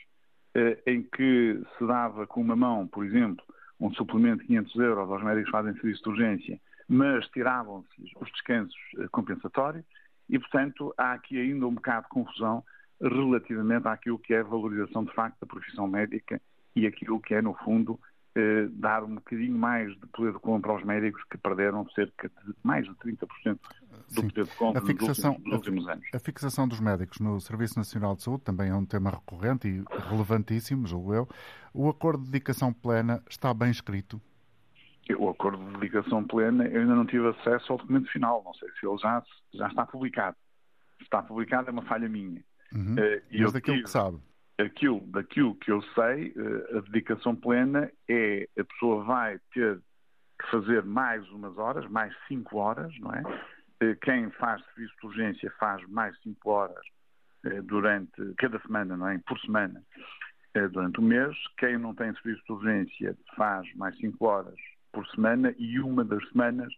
em 0.86 1.02
que 1.02 1.60
se 1.76 1.86
dava 1.86 2.26
com 2.26 2.40
uma 2.40 2.56
mão, 2.56 2.86
por 2.86 3.04
exemplo, 3.04 3.44
um 3.78 3.92
suplemento 3.92 4.40
de 4.42 4.46
500 4.48 4.76
euros 4.76 5.10
aos 5.10 5.22
médicos 5.22 5.46
que 5.46 5.52
fazem 5.52 5.74
serviço 5.74 6.02
de 6.02 6.08
urgência 6.08 6.60
mas 6.88 7.28
tiravam-se 7.28 8.02
os 8.18 8.32
descansos 8.32 8.74
eh, 8.98 9.06
compensatórios 9.12 9.84
e, 10.28 10.38
portanto, 10.38 10.94
há 10.96 11.12
aqui 11.12 11.38
ainda 11.38 11.66
um 11.66 11.74
bocado 11.74 12.04
de 12.04 12.08
confusão 12.08 12.64
relativamente 13.00 13.86
àquilo 13.86 14.18
que 14.18 14.32
é 14.32 14.40
a 14.40 14.44
valorização 14.44 15.04
de 15.04 15.12
facto 15.12 15.38
da 15.38 15.46
profissão 15.46 15.86
médica 15.86 16.40
e 16.74 16.86
aquilo 16.86 17.20
que 17.20 17.34
é, 17.34 17.42
no 17.42 17.54
fundo, 17.54 18.00
eh, 18.38 18.68
dar 18.70 19.02
um 19.02 19.16
bocadinho 19.16 19.58
mais 19.58 19.90
de 19.98 20.06
poder 20.06 20.32
de 20.32 20.38
compra 20.38 20.70
aos 20.70 20.84
médicos 20.84 21.20
que 21.24 21.36
perderam 21.36 21.88
cerca 21.90 22.28
de 22.28 22.54
mais 22.62 22.84
de 22.86 22.94
30% 22.94 23.26
do 23.26 23.58
Sim. 24.06 24.28
poder 24.28 24.44
de 24.44 24.54
compra 24.54 24.86
fixação, 24.86 25.32
nos, 25.32 25.38
últimos, 25.38 25.44
nos 25.44 25.54
últimos 25.54 25.88
anos. 25.88 26.08
A 26.14 26.18
fixação 26.20 26.68
dos 26.68 26.78
médicos 26.78 27.18
no 27.18 27.40
Serviço 27.40 27.76
Nacional 27.76 28.14
de 28.14 28.22
Saúde 28.22 28.44
também 28.44 28.70
é 28.70 28.74
um 28.74 28.86
tema 28.86 29.10
recorrente 29.10 29.66
e 29.66 29.82
relevantíssimo, 30.08 30.86
julgo 30.86 31.14
eu. 31.14 31.28
O 31.74 31.88
acordo 31.88 32.22
de 32.24 32.30
dedicação 32.30 32.72
plena 32.72 33.20
está 33.28 33.52
bem 33.52 33.70
escrito? 33.70 34.20
o 35.18 35.30
acordo 35.30 35.64
de 35.72 35.80
ligação 35.80 36.22
plena, 36.22 36.66
eu 36.66 36.82
ainda 36.82 36.94
não 36.94 37.06
tive 37.06 37.28
acesso 37.28 37.72
ao 37.72 37.78
documento 37.78 38.10
final, 38.12 38.42
não 38.44 38.52
sei 38.54 38.68
se 38.78 38.86
ele 38.86 38.98
já, 38.98 39.22
já 39.54 39.66
está 39.68 39.86
publicado. 39.86 40.36
Se 40.98 41.04
está 41.04 41.22
publicado 41.22 41.68
é 41.68 41.72
uma 41.72 41.82
falha 41.82 42.08
minha. 42.08 42.44
Uhum. 42.74 42.92
Uh, 42.92 43.22
Mas 43.40 43.52
daquilo 43.52 43.76
tive, 43.76 43.84
que 43.84 43.90
sabe. 43.90 44.18
Aquilo, 44.58 45.00
daquilo 45.08 45.54
que 45.56 45.70
eu 45.70 45.80
sei, 45.94 46.32
uh, 46.36 46.78
a 46.78 46.80
dedicação 46.80 47.34
plena 47.34 47.90
é 48.08 48.48
a 48.58 48.64
pessoa 48.64 49.04
vai 49.04 49.38
ter 49.52 49.80
que 50.40 50.50
fazer 50.50 50.84
mais 50.84 51.28
umas 51.30 51.56
horas, 51.56 51.88
mais 51.90 52.14
cinco 52.26 52.58
horas, 52.58 52.92
não 52.98 53.12
é? 53.12 53.22
Uh, 53.82 53.96
quem 54.02 54.30
faz 54.32 54.64
serviço 54.66 54.94
de 55.00 55.06
urgência 55.06 55.52
faz 55.58 55.86
mais 55.88 56.18
cinco 56.20 56.50
horas 56.50 56.84
durante 57.64 58.34
cada 58.36 58.58
semana, 58.60 58.96
não 58.96 59.08
é? 59.08 59.16
Por 59.18 59.38
semana, 59.38 59.80
durante 60.72 60.98
o 60.98 61.02
mês. 61.02 61.36
Quem 61.56 61.78
não 61.78 61.94
tem 61.94 62.12
serviço 62.14 62.44
de 62.44 62.52
urgência 62.52 63.16
faz 63.36 63.72
mais 63.76 63.96
cinco 63.98 64.26
horas 64.26 64.58
por 64.92 65.06
semana 65.08 65.54
e 65.56 65.78
uma 65.78 66.04
das 66.04 66.26
semanas 66.30 66.72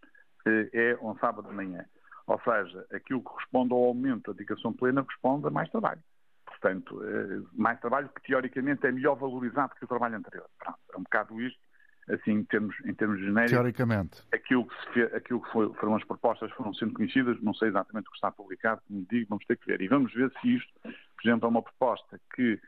eh, 0.47 0.69
é 0.73 0.99
um 1.01 1.17
sábado 1.19 1.49
de 1.49 1.55
manhã. 1.55 1.85
Ou 2.27 2.41
seja, 2.41 2.87
aquilo 2.93 3.23
que 3.23 3.35
responde 3.39 3.73
ao 3.73 3.85
aumento 3.85 4.31
da 4.31 4.37
dedicação 4.37 4.73
plena 4.73 5.05
responde 5.09 5.47
a 5.47 5.51
mais 5.51 5.71
trabalho. 5.71 6.03
Portanto, 6.51 7.03
eh, 7.05 7.43
mais 7.53 7.81
trabalho 7.81 8.09
que 8.09 8.23
teoricamente 8.23 8.87
é 8.87 8.93
melhor 8.93 9.15
valorizado 9.15 9.75
que 9.75 9.85
o 9.85 9.89
trabalho 9.89 10.17
anterior. 10.17 10.47
Pronto, 10.59 10.79
é 10.93 10.99
um 10.99 11.03
bocado 11.03 11.41
isto, 11.41 11.61
assim, 12.09 12.33
em 12.33 12.45
termos, 12.45 12.77
em 12.85 12.93
termos 12.93 13.19
genéricos. 13.19 13.53
Teoricamente. 13.53 14.23
Aquilo 14.33 14.67
que, 14.67 14.75
se 14.83 14.93
fez, 14.93 15.15
aquilo 15.15 15.41
que 15.41 15.51
foi, 15.51 15.73
foram 15.75 15.97
as 15.97 16.05
propostas 16.05 16.51
foram 16.53 16.75
sendo 16.75 16.93
conhecidas, 16.93 17.41
não 17.41 17.55
sei 17.55 17.69
exatamente 17.69 18.09
o 18.09 18.11
que 18.11 18.17
está 18.17 18.31
publicado, 18.31 18.83
como 18.87 19.07
digo, 19.11 19.27
vamos 19.31 19.47
ter 19.47 19.57
que 19.57 19.67
ver. 19.67 19.81
E 19.81 19.89
vamos 19.89 20.13
ver 20.13 20.31
se 20.41 20.57
isto, 20.57 20.73
por 20.83 21.23
exemplo, 21.25 21.47
é 21.47 21.49
uma 21.49 21.63
proposta 21.63 22.21
que 22.35 22.61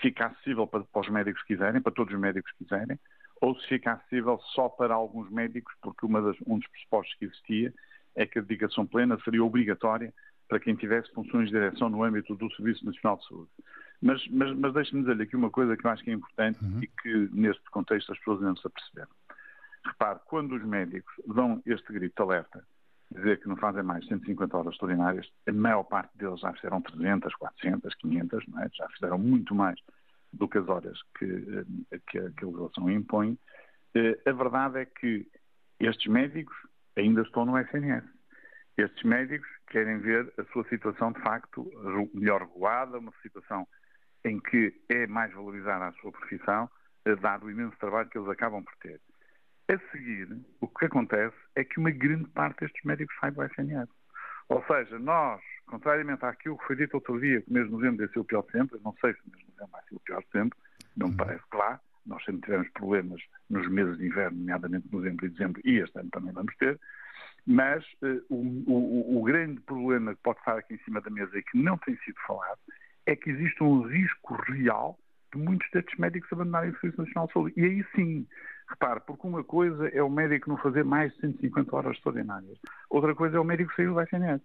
fica 0.00 0.26
acessível 0.26 0.66
para, 0.66 0.84
para 0.84 1.00
os 1.00 1.08
médicos 1.08 1.42
que 1.42 1.54
quiserem, 1.54 1.80
para 1.80 1.92
todos 1.92 2.12
os 2.12 2.20
médicos 2.20 2.50
que 2.52 2.64
quiserem, 2.64 2.98
ou 3.40 3.58
se 3.58 3.66
fica 3.68 3.92
acessível 3.92 4.38
só 4.54 4.68
para 4.68 4.94
alguns 4.94 5.30
médicos, 5.30 5.74
porque 5.80 6.06
das, 6.06 6.36
um 6.46 6.58
dos 6.58 6.68
pressupostos 6.68 7.14
que 7.16 7.24
existia 7.24 7.72
é 8.14 8.26
que 8.26 8.38
a 8.38 8.42
dedicação 8.42 8.86
plena 8.86 9.18
seria 9.24 9.42
obrigatória 9.42 10.12
para 10.50 10.58
quem 10.58 10.74
tivesse 10.74 11.10
funções 11.12 11.46
de 11.46 11.52
direção 11.52 11.88
no 11.88 12.02
âmbito 12.02 12.34
do 12.34 12.52
Serviço 12.56 12.84
Nacional 12.84 13.16
de 13.18 13.28
Saúde. 13.28 13.50
Mas, 14.02 14.26
mas, 14.28 14.56
mas 14.56 14.74
deixe-me 14.74 15.02
dizer-lhe 15.02 15.22
aqui 15.22 15.36
uma 15.36 15.48
coisa 15.48 15.76
que 15.76 15.86
eu 15.86 15.90
acho 15.90 16.02
que 16.02 16.10
é 16.10 16.14
importante 16.14 16.58
uhum. 16.62 16.82
e 16.82 16.88
que, 16.88 17.28
neste 17.32 17.62
contexto, 17.70 18.10
as 18.10 18.18
pessoas 18.18 18.40
não 18.40 18.56
se 18.56 18.66
aperceberam. 18.66 19.10
Repare, 19.86 20.18
quando 20.26 20.56
os 20.56 20.64
médicos 20.64 21.14
dão 21.24 21.62
este 21.64 21.92
grito 21.92 22.14
de 22.16 22.22
alerta, 22.22 22.64
dizer 23.12 23.40
que 23.40 23.48
não 23.48 23.56
fazem 23.56 23.84
mais 23.84 24.04
150 24.06 24.56
horas 24.56 24.72
extraordinárias, 24.72 25.30
a 25.46 25.52
maior 25.52 25.84
parte 25.84 26.16
deles 26.18 26.40
já 26.40 26.52
fizeram 26.54 26.82
300, 26.82 27.32
400, 27.36 27.94
500, 27.94 28.44
é? 28.58 28.68
já 28.72 28.88
fizeram 28.88 29.18
muito 29.18 29.54
mais 29.54 29.78
do 30.32 30.48
que 30.48 30.58
as 30.58 30.68
horas 30.68 30.98
que, 31.16 31.24
eh, 31.24 31.98
que, 32.08 32.18
a, 32.18 32.30
que 32.30 32.44
a 32.44 32.48
legislação 32.48 32.90
impõe, 32.90 33.38
eh, 33.94 34.18
a 34.26 34.32
verdade 34.32 34.78
é 34.78 34.84
que 34.84 35.26
estes 35.78 36.10
médicos 36.10 36.56
ainda 36.96 37.22
estão 37.22 37.44
no 37.44 37.58
SNS. 37.58 38.04
Estes 38.80 39.02
médicos 39.02 39.48
querem 39.68 39.98
ver 39.98 40.32
a 40.38 40.44
sua 40.52 40.64
situação, 40.64 41.12
de 41.12 41.20
facto, 41.20 41.70
melhor 42.14 42.40
regulada, 42.42 42.98
uma 42.98 43.12
situação 43.22 43.68
em 44.24 44.40
que 44.40 44.74
é 44.88 45.06
mais 45.06 45.32
valorizada 45.32 45.86
a 45.86 45.92
sua 45.92 46.10
profissão, 46.12 46.68
eh, 47.04 47.14
dado 47.16 47.46
o 47.46 47.50
imenso 47.50 47.76
trabalho 47.78 48.08
que 48.08 48.16
eles 48.16 48.28
acabam 48.30 48.64
por 48.64 48.74
ter. 48.76 49.00
A 49.70 49.78
seguir, 49.92 50.28
o 50.60 50.66
que 50.66 50.86
acontece 50.86 51.36
é 51.54 51.62
que 51.62 51.78
uma 51.78 51.90
grande 51.90 52.28
parte 52.30 52.60
destes 52.60 52.82
médicos 52.84 53.14
sai 53.20 53.30
do 53.30 53.42
SNS. 53.42 53.88
Ou 54.48 54.64
seja, 54.64 54.98
nós 54.98 55.40
contrariamente 55.66 56.24
àquilo 56.24 56.58
que 56.58 56.66
foi 56.66 56.76
dito 56.76 56.94
outro 56.94 57.20
dia, 57.20 57.40
que 57.42 57.50
o 57.50 57.52
mês 57.52 57.66
de 57.66 57.72
novembro 57.72 58.04
ia 58.04 58.12
ser 58.12 58.18
o 58.18 58.24
pior 58.24 58.42
de 58.42 58.50
sempre, 58.50 58.80
não 58.82 58.94
sei 59.00 59.12
se 59.12 59.20
o 59.20 59.30
mês 59.30 59.44
de 59.44 59.52
novembro 59.52 59.72
vai 59.72 59.82
ser 59.88 59.94
o 59.94 60.00
pior 60.00 60.20
de 60.22 60.30
sempre, 60.30 60.58
não 60.96 61.06
me 61.06 61.12
uhum. 61.12 61.16
parece 61.18 61.44
lá. 61.52 61.80
Nós 62.06 62.24
sempre 62.24 62.40
tivemos 62.42 62.68
problemas 62.70 63.22
nos 63.48 63.68
meses 63.68 63.98
de 63.98 64.06
inverno, 64.06 64.38
nomeadamente 64.38 64.88
novembro 64.90 65.26
e 65.26 65.28
dezembro, 65.28 65.60
e 65.64 65.78
este 65.78 65.98
ano 65.98 66.10
também 66.10 66.32
vamos 66.32 66.56
ter. 66.56 66.80
Mas 67.46 67.84
uh, 68.02 68.22
o, 68.28 68.64
o, 68.66 69.20
o, 69.20 69.22
grande 69.24 69.60
problema 69.60 70.14
que 70.14 70.22
pode 70.22 70.38
estar 70.38 70.58
aqui 70.58 70.74
em 70.74 70.78
cima 70.78 71.00
da 71.00 71.10
mesa 71.10 71.36
e 71.38 71.42
que 71.42 71.58
não 71.58 71.76
tem 71.78 71.96
sido 71.98 72.16
falado 72.26 72.58
é 73.06 73.16
que 73.16 73.30
existe 73.30 73.62
um 73.62 73.82
risco 73.82 74.34
real 74.34 74.98
de 75.32 75.38
muitos 75.38 75.68
destes 75.70 75.98
médicos 75.98 76.32
abandonarem 76.32 76.70
o 76.70 76.80
Serviço 76.80 77.02
Nacional 77.02 77.26
de 77.26 77.32
Saúde. 77.32 77.54
E 77.56 77.64
aí 77.64 77.84
sim, 77.94 78.26
repare, 78.68 79.00
porque 79.06 79.26
uma 79.26 79.44
coisa 79.44 79.88
é 79.88 80.02
o 80.02 80.10
médico 80.10 80.50
não 80.50 80.56
fazer 80.58 80.84
mais 80.84 81.12
de 81.14 81.20
150 81.20 81.76
horas 81.76 81.96
extraordinárias, 81.96 82.58
outra 82.88 83.14
coisa 83.14 83.36
é 83.36 83.40
o 83.40 83.44
médico 83.44 83.74
sair 83.74 83.86
do 83.86 84.00
SNS. 84.00 84.42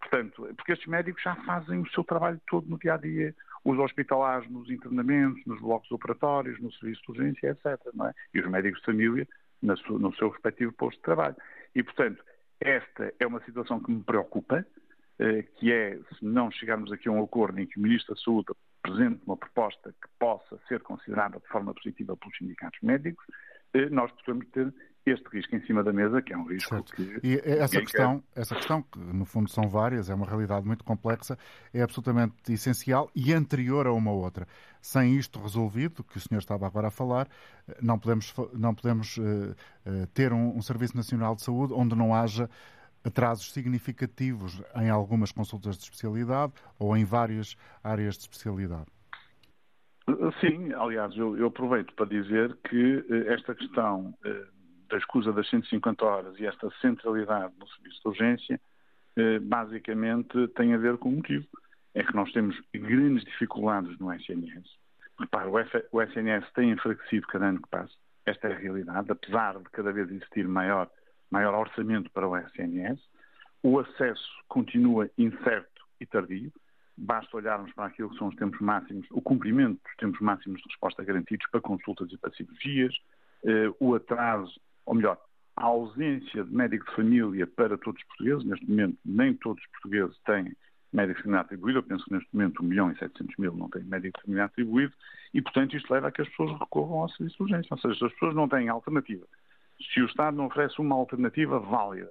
Portanto, 0.00 0.48
porque 0.56 0.72
estes 0.72 0.88
médicos 0.88 1.22
já 1.22 1.36
fazem 1.44 1.80
o 1.80 1.90
seu 1.90 2.02
trabalho 2.02 2.40
todo 2.48 2.66
no 2.68 2.78
dia 2.78 2.94
a 2.94 2.96
dia, 2.96 3.34
os 3.64 3.78
hospitalares 3.78 4.50
nos 4.50 4.70
internamentos, 4.70 5.44
nos 5.46 5.60
blocos 5.60 5.90
operatórios, 5.90 6.58
no 6.60 6.72
serviço 6.72 7.02
de 7.02 7.10
urgência, 7.10 7.50
etc. 7.50 7.66
É? 7.66 8.14
E 8.34 8.40
os 8.40 8.50
médicos 8.50 8.80
de 8.80 8.86
família 8.86 9.28
no 9.62 10.14
seu 10.14 10.28
respectivo 10.30 10.72
posto 10.72 10.98
de 10.98 11.02
trabalho. 11.02 11.36
E, 11.74 11.82
portanto, 11.82 12.22
esta 12.60 13.12
é 13.18 13.26
uma 13.26 13.42
situação 13.44 13.80
que 13.80 13.90
me 13.90 14.02
preocupa, 14.02 14.66
eh, 15.18 15.42
que 15.56 15.72
é, 15.72 15.98
se 16.18 16.24
não 16.24 16.50
chegarmos 16.50 16.92
aqui 16.92 17.08
a 17.08 17.12
um 17.12 17.22
acordo 17.22 17.58
em 17.60 17.66
que 17.66 17.78
o 17.78 17.82
Ministro 17.82 18.14
da 18.14 18.20
Saúde 18.20 18.52
apresente 18.82 19.20
uma 19.26 19.36
proposta 19.36 19.92
que 19.92 20.08
possa 20.18 20.58
ser 20.68 20.80
considerada 20.80 21.38
de 21.38 21.46
forma 21.48 21.74
positiva 21.74 22.16
pelos 22.16 22.36
sindicatos 22.36 22.80
médicos, 22.82 23.24
eh, 23.74 23.88
nós 23.88 24.10
podemos 24.12 24.46
ter 24.50 24.72
este 25.06 25.26
risco 25.28 25.56
em 25.56 25.60
cima 25.62 25.82
da 25.82 25.92
mesa, 25.92 26.20
que 26.20 26.32
é 26.32 26.36
um 26.36 26.44
risco 26.44 26.74
certo. 26.74 26.92
que. 26.94 27.20
E 27.22 27.40
essa 27.44 27.80
questão, 27.80 28.22
quer. 28.34 28.40
essa 28.40 28.54
questão, 28.54 28.82
que 28.82 28.98
no 28.98 29.24
fundo 29.24 29.50
são 29.50 29.68
várias, 29.68 30.10
é 30.10 30.14
uma 30.14 30.26
realidade 30.26 30.66
muito 30.66 30.84
complexa, 30.84 31.38
é 31.72 31.82
absolutamente 31.82 32.52
essencial 32.52 33.10
e 33.14 33.32
anterior 33.32 33.86
a 33.86 33.92
uma 33.92 34.12
outra. 34.12 34.46
Sem 34.80 35.16
isto 35.16 35.40
resolvido, 35.40 36.04
que 36.04 36.16
o 36.16 36.20
senhor 36.20 36.40
estava 36.40 36.66
agora 36.66 36.88
a 36.88 36.90
falar, 36.90 37.28
não 37.80 37.98
podemos, 37.98 38.34
não 38.52 38.74
podemos 38.74 39.16
uh, 39.16 39.22
uh, 39.22 40.06
ter 40.14 40.32
um, 40.32 40.56
um 40.56 40.62
Serviço 40.62 40.96
Nacional 40.96 41.34
de 41.34 41.42
Saúde 41.42 41.72
onde 41.74 41.94
não 41.94 42.14
haja 42.14 42.48
atrasos 43.04 43.52
significativos 43.52 44.62
em 44.76 44.90
algumas 44.90 45.32
consultas 45.32 45.76
de 45.76 45.84
especialidade 45.84 46.52
ou 46.78 46.96
em 46.96 47.04
várias 47.04 47.56
áreas 47.82 48.16
de 48.16 48.22
especialidade. 48.22 48.86
Sim, 50.40 50.72
aliás, 50.74 51.16
eu, 51.16 51.36
eu 51.36 51.46
aproveito 51.46 51.94
para 51.94 52.06
dizer 52.06 52.56
que 52.68 53.04
eh, 53.08 53.32
esta 53.32 53.54
questão 53.54 54.14
da 54.90 54.98
escusa 54.98 55.32
das 55.32 55.48
150 55.48 56.04
horas 56.04 56.38
e 56.38 56.46
esta 56.46 56.70
centralidade 56.80 57.54
no 57.58 57.68
serviço 57.68 58.00
de 58.02 58.08
urgência 58.08 58.60
basicamente 59.42 60.48
tem 60.48 60.72
a 60.72 60.78
ver 60.78 60.96
com 60.96 61.10
o 61.10 61.12
motivo. 61.12 61.46
É 61.94 62.02
que 62.02 62.14
nós 62.14 62.32
temos 62.32 62.56
grandes 62.72 63.24
dificuldades 63.24 63.98
no 63.98 64.12
SNS. 64.12 64.64
Repare, 65.18 65.48
o 65.92 66.00
SNS 66.00 66.50
tem 66.54 66.70
enfraquecido 66.70 67.26
cada 67.26 67.46
ano 67.46 67.60
que 67.60 67.68
passa. 67.68 67.92
Esta 68.24 68.48
é 68.48 68.52
a 68.52 68.58
realidade, 68.58 69.10
apesar 69.10 69.58
de 69.58 69.68
cada 69.70 69.92
vez 69.92 70.10
existir 70.10 70.46
maior, 70.46 70.88
maior 71.30 71.54
orçamento 71.54 72.10
para 72.10 72.28
o 72.28 72.36
SNS. 72.36 73.00
O 73.62 73.78
acesso 73.78 74.30
continua 74.48 75.10
incerto 75.18 75.84
e 76.00 76.06
tardio. 76.06 76.52
Basta 76.96 77.36
olharmos 77.36 77.72
para 77.72 77.86
aquilo 77.86 78.10
que 78.10 78.18
são 78.18 78.28
os 78.28 78.36
tempos 78.36 78.60
máximos, 78.60 79.06
o 79.10 79.20
cumprimento 79.20 79.80
dos 79.82 79.96
tempos 79.96 80.20
máximos 80.20 80.60
de 80.60 80.68
resposta 80.68 81.02
garantidos 81.02 81.46
para 81.50 81.60
consultas 81.60 82.10
e 82.12 82.18
para 82.18 82.30
cirurgias, 82.32 82.94
eh, 83.44 83.70
o 83.80 83.94
atraso, 83.94 84.60
ou 84.90 84.96
melhor, 84.96 85.16
a 85.56 85.66
ausência 85.66 86.42
de 86.42 86.52
médico 86.52 86.84
de 86.84 86.96
família 86.96 87.46
para 87.46 87.78
todos 87.78 88.02
os 88.02 88.08
portugueses. 88.08 88.44
Neste 88.44 88.68
momento, 88.68 88.98
nem 89.04 89.34
todos 89.34 89.62
os 89.62 89.70
portugueses 89.70 90.18
têm 90.26 90.52
médico 90.92 91.18
de 91.18 91.22
família 91.22 91.42
atribuído. 91.42 91.78
Eu 91.78 91.82
penso 91.84 92.04
que 92.06 92.12
neste 92.12 92.28
momento 92.34 92.60
1 92.60 92.66
milhão 92.66 92.90
e 92.90 92.98
700 92.98 93.36
mil 93.38 93.54
não 93.54 93.70
têm 93.70 93.84
médico 93.84 94.18
de 94.18 94.24
família 94.24 94.46
atribuído 94.46 94.92
e, 95.32 95.40
portanto, 95.40 95.76
isto 95.76 95.94
leva 95.94 96.08
a 96.08 96.10
que 96.10 96.22
as 96.22 96.28
pessoas 96.30 96.58
recorram 96.58 97.02
ao 97.02 97.08
serviço 97.10 97.36
de 97.36 97.42
urgência. 97.44 97.68
Ou 97.70 97.78
seja, 97.78 97.98
se 97.98 98.04
as 98.04 98.12
pessoas 98.14 98.34
não 98.34 98.48
têm 98.48 98.68
alternativa, 98.68 99.24
se 99.94 100.02
o 100.02 100.06
Estado 100.06 100.36
não 100.36 100.46
oferece 100.46 100.80
uma 100.80 100.96
alternativa 100.96 101.60
válida 101.60 102.10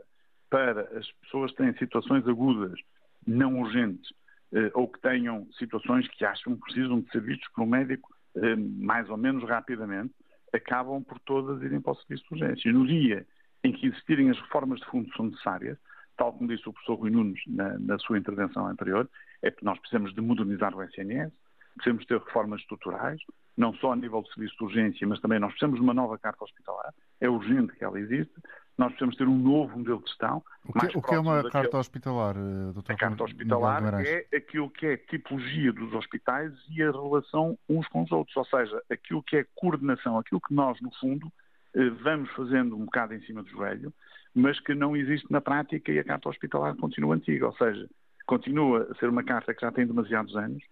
para 0.50 0.84
as 0.98 1.12
pessoas 1.24 1.52
que 1.52 1.58
têm 1.58 1.74
situações 1.74 2.26
agudas, 2.30 2.80
não 3.28 3.60
urgentes, 3.60 4.10
eh, 4.54 4.72
ou 4.74 4.88
que 4.88 5.02
tenham 5.02 5.46
situações 5.52 6.08
que 6.08 6.24
acham 6.24 6.56
que 6.56 6.62
precisam 6.62 7.02
de 7.02 7.12
ser 7.12 7.22
vistos 7.22 7.50
por 7.50 7.64
um 7.64 7.68
médico 7.68 8.10
eh, 8.38 8.56
mais 8.56 9.10
ou 9.10 9.18
menos 9.18 9.44
rapidamente, 9.44 10.14
acabam 10.54 11.04
por 11.04 11.20
todas 11.20 11.62
irem 11.62 11.82
para 11.82 11.94
o 11.94 11.96
serviço 11.96 12.24
de 12.30 12.34
urgência. 12.34 12.72
No 12.72 12.88
dia 12.88 13.26
em 13.64 13.72
que 13.72 13.88
existirem 13.88 14.30
as 14.30 14.40
reformas 14.40 14.80
de 14.80 14.86
fundo 14.88 15.12
são 15.16 15.26
necessárias, 15.26 15.78
tal 16.18 16.34
como 16.34 16.50
disse 16.50 16.68
o 16.68 16.74
professor 16.74 16.96
Rui 16.96 17.10
Nunes 17.10 17.42
na, 17.48 17.78
na 17.80 18.00
sua 18.00 18.18
intervenção 18.18 18.68
anterior, 18.68 19.10
é 19.42 19.52
que 19.52 19.64
nós 19.64 19.80
precisamos 19.80 20.14
de 20.14 20.22
modernizar 20.22 20.76
o 20.76 20.84
SNS, 20.84 21.32
precisamos 21.76 22.06
ter 22.06 22.20
reformas 22.20 22.62
estruturais, 22.62 23.22
não 23.58 23.74
só 23.76 23.94
a 23.94 23.96
nível 23.96 24.22
de 24.22 24.34
serviço 24.34 24.56
de 24.58 24.64
urgência, 24.64 25.08
mas 25.08 25.20
também 25.20 25.40
nós 25.40 25.52
precisamos 25.52 25.78
de 25.78 25.84
uma 25.84 25.94
nova 25.94 26.18
carta 26.18 26.44
hospitalar, 26.44 26.94
é 27.20 27.30
urgente 27.30 27.74
que 27.74 27.84
ela 27.84 28.00
exista, 28.00 28.42
nós 28.80 28.94
precisamos 28.94 29.18
ter 29.18 29.28
um 29.28 29.38
novo 29.38 29.78
modelo 29.78 30.02
de 30.02 30.08
gestão. 30.08 30.42
O 30.66 30.72
que, 30.72 30.98
o 30.98 31.02
que 31.02 31.14
é 31.14 31.20
uma 31.20 31.44
carta 31.52 31.78
hospitalar, 31.78 32.38
eh, 32.38 32.72
doutor? 32.74 32.94
A 32.94 32.96
carta 32.96 33.24
hospitalar 33.26 33.84
é 34.06 34.26
aquilo 34.34 34.70
que 34.70 34.86
é 34.86 34.96
tipologia 34.96 35.74
dos 35.74 35.94
hospitais 35.94 36.54
e 36.70 36.82
a 36.82 36.90
relação 36.90 37.58
uns 37.68 37.86
com 37.90 38.04
os 38.04 38.12
outros, 38.12 38.36
ou 38.38 38.46
seja, 38.46 38.82
aquilo 38.90 39.22
que 39.22 39.36
é 39.36 39.46
coordenação, 39.54 40.18
aquilo 40.18 40.40
que 40.40 40.54
nós, 40.54 40.80
no 40.80 40.90
fundo, 40.96 41.30
eh, 41.76 41.90
vamos 42.02 42.32
fazendo 42.32 42.78
um 42.78 42.86
bocado 42.86 43.14
em 43.14 43.22
cima 43.24 43.44
do 43.44 43.50
joelho, 43.50 43.94
mas 44.34 44.58
que 44.62 44.74
não 44.74 44.96
existe 44.96 45.30
na 45.30 45.42
prática 45.42 45.92
e 45.92 46.00
a 46.00 46.04
carta 46.04 46.30
hospitalar 46.30 46.74
continua 46.78 47.16
antiga, 47.16 47.48
ou 47.48 47.54
seja, 47.58 47.86
continua 48.26 48.88
a 48.90 48.96
ser 48.96 49.10
uma 49.10 49.26
carta 49.26 49.54
que 49.54 49.60
já 49.60 49.74
tem 49.74 49.86
demasiados 49.86 50.38
anos, 50.38 50.64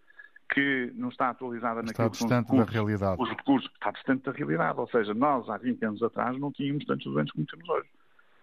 que 0.53 0.93
não 0.95 1.09
está 1.09 1.29
atualizada 1.29 1.81
está 1.81 1.91
naquilo 1.91 2.09
distante 2.09 2.45
que 2.45 2.55
são 2.55 2.65
da 2.65 2.71
realidade. 2.71 3.21
Os 3.21 3.29
recursos 3.29 3.69
está 3.73 3.91
distante 3.91 4.23
da 4.23 4.31
realidade, 4.31 4.79
ou 4.79 4.87
seja, 4.87 5.13
nós 5.13 5.49
há 5.49 5.57
20 5.57 5.83
anos 5.83 6.03
atrás 6.03 6.39
não 6.39 6.53
tínhamos 6.53 6.85
tantos 6.85 7.05
doentes 7.11 7.33
como 7.33 7.45
temos 7.45 7.67
hoje. 7.67 7.89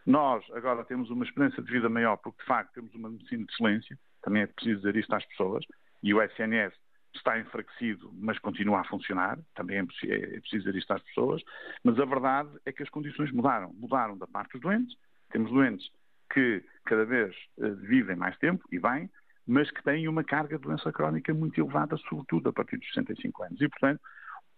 Nós 0.07 0.45
agora 0.53 0.85
temos 0.85 1.11
uma 1.11 1.25
esperança 1.25 1.63
de 1.63 1.71
vida 1.71 1.89
maior 1.89 2.17
porque 2.19 2.41
de 2.41 2.47
facto 2.47 2.75
temos 2.75 2.95
uma 2.95 3.09
medicina 3.09 3.45
de 3.45 3.53
excelência, 3.53 3.99
também 4.23 4.43
é 4.43 4.47
preciso 4.47 4.77
dizer 4.77 4.97
isto 4.97 5.15
às 5.15 5.25
pessoas, 5.27 5.65
e 6.03 6.13
o 6.13 6.23
SNS 6.23 6.75
está 7.15 7.39
enfraquecido, 7.39 8.11
mas 8.15 8.39
continua 8.39 8.81
a 8.81 8.85
funcionar, 8.85 9.39
também 9.55 9.79
é, 9.79 9.81
é 9.81 10.41
preciso 10.41 10.65
dizer 10.65 10.77
isto 10.77 10.93
às 10.93 11.03
pessoas, 11.03 11.43
mas 11.83 11.99
a 11.99 12.05
verdade 12.05 12.51
é 12.67 12.73
que 12.73 12.83
as 12.83 12.91
condições 12.91 13.31
mudaram. 13.33 13.73
Mudaram 13.75 14.19
da 14.19 14.27
parte 14.27 14.53
dos 14.53 14.61
doentes, 14.61 14.97
temos 15.31 15.51
doentes 15.51 15.89
que 16.33 16.63
cada 16.85 17.05
vez 17.05 17.35
uh, 17.59 17.75
vivem 17.77 18.17
mais 18.17 18.37
tempo, 18.39 18.65
e 18.73 18.79
bem, 18.79 19.09
mas 19.47 19.71
que 19.71 19.83
têm 19.83 20.09
uma 20.09 20.25
carga 20.25 20.59
de 20.59 20.65
doença 20.65 20.93
crónica 20.93 21.33
muito 21.33 21.61
elevada, 21.61 21.97
sobretudo 22.09 22.49
a 22.49 22.53
partir 22.53 22.79
dos 22.79 22.89
65 22.93 23.43
anos. 23.45 23.61
E, 23.61 23.69
portanto, 23.69 24.01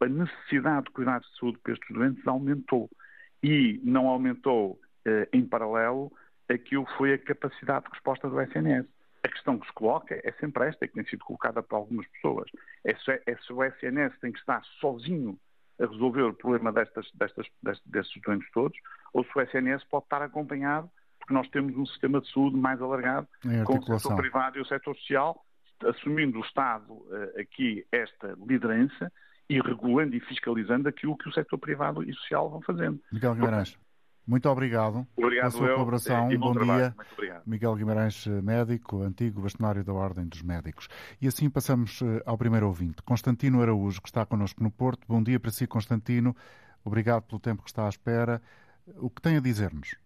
a 0.00 0.06
necessidade 0.06 0.86
de 0.86 0.92
cuidados 0.92 1.28
de 1.30 1.38
saúde 1.38 1.58
para 1.62 1.72
estes 1.72 1.94
doentes 1.94 2.26
aumentou. 2.26 2.88
E 3.42 3.80
não 3.82 4.06
aumentou 4.06 4.80
eh, 4.82 4.85
em 5.32 5.44
paralelo 5.44 6.12
aquilo 6.48 6.86
que 6.86 6.96
foi 6.96 7.14
a 7.14 7.18
capacidade 7.18 7.86
de 7.86 7.92
resposta 7.92 8.28
do 8.28 8.40
SNS. 8.40 8.86
A 9.22 9.28
questão 9.28 9.58
que 9.58 9.66
se 9.66 9.72
coloca 9.72 10.14
é 10.14 10.32
sempre 10.38 10.68
esta, 10.68 10.86
que 10.86 10.94
tem 10.94 11.04
sido 11.06 11.24
colocada 11.24 11.62
por 11.62 11.76
algumas 11.76 12.06
pessoas. 12.08 12.48
É 12.84 12.94
se, 12.94 13.10
é 13.10 13.36
o 13.50 13.64
SNS 13.64 14.18
tem 14.20 14.32
que 14.32 14.38
estar 14.38 14.62
sozinho 14.80 15.36
a 15.80 15.86
resolver 15.86 16.22
o 16.22 16.32
problema 16.32 16.72
destas, 16.72 17.10
destas, 17.14 17.46
destes, 17.62 17.90
destes 17.90 18.22
doentes 18.22 18.48
todos, 18.52 18.78
ou 19.12 19.24
se 19.24 19.30
o 19.36 19.40
SNS 19.40 19.84
pode 19.84 20.04
estar 20.04 20.22
acompanhado 20.22 20.88
porque 21.18 21.34
nós 21.34 21.48
temos 21.48 21.76
um 21.76 21.84
sistema 21.86 22.20
de 22.20 22.30
saúde 22.30 22.56
mais 22.56 22.80
alargado 22.80 23.26
com 23.64 23.78
o 23.78 23.98
setor 23.98 24.16
privado 24.16 24.58
e 24.58 24.60
o 24.60 24.66
setor 24.66 24.94
social, 24.96 25.44
assumindo 25.84 26.38
o 26.38 26.42
Estado 26.42 26.92
uh, 26.92 27.40
aqui 27.40 27.84
esta 27.90 28.36
liderança 28.46 29.12
e 29.50 29.60
regulando 29.60 30.14
e 30.14 30.20
fiscalizando 30.20 30.88
aquilo 30.88 31.16
que 31.16 31.28
o 31.28 31.32
setor 31.32 31.58
privado 31.58 32.02
e 32.04 32.12
social 32.14 32.48
vão 32.48 32.62
fazendo. 32.62 33.00
Miguel 33.12 33.34
Guimarães, 33.34 33.76
muito 34.26 34.48
obrigado, 34.48 35.06
obrigado 35.16 35.40
pela 35.40 35.50
sua 35.50 35.68
eu, 35.68 35.74
colaboração. 35.74 36.28
Um 36.28 36.38
bom, 36.38 36.52
bom 36.52 36.64
dia. 36.64 36.94
Muito 36.96 37.12
obrigado. 37.12 37.42
Miguel 37.46 37.74
Guimarães, 37.76 38.26
médico, 38.26 39.02
antigo 39.02 39.40
bastonário 39.40 39.84
da 39.84 39.92
Ordem 39.92 40.26
dos 40.26 40.42
Médicos. 40.42 40.88
E 41.22 41.28
assim 41.28 41.48
passamos 41.48 42.02
eh, 42.02 42.22
ao 42.26 42.36
primeiro 42.36 42.66
ouvinte, 42.66 43.02
Constantino 43.02 43.62
Araújo, 43.62 44.02
que 44.02 44.08
está 44.08 44.26
connosco 44.26 44.62
no 44.62 44.70
Porto. 44.70 45.06
Bom 45.06 45.22
dia 45.22 45.38
para 45.38 45.52
si, 45.52 45.66
Constantino. 45.66 46.34
Obrigado 46.84 47.22
pelo 47.22 47.40
tempo 47.40 47.62
que 47.62 47.68
está 47.68 47.86
à 47.86 47.88
espera. 47.88 48.42
O 48.96 49.08
que 49.08 49.22
tem 49.22 49.36
a 49.36 49.40
dizer-nos? 49.40 49.96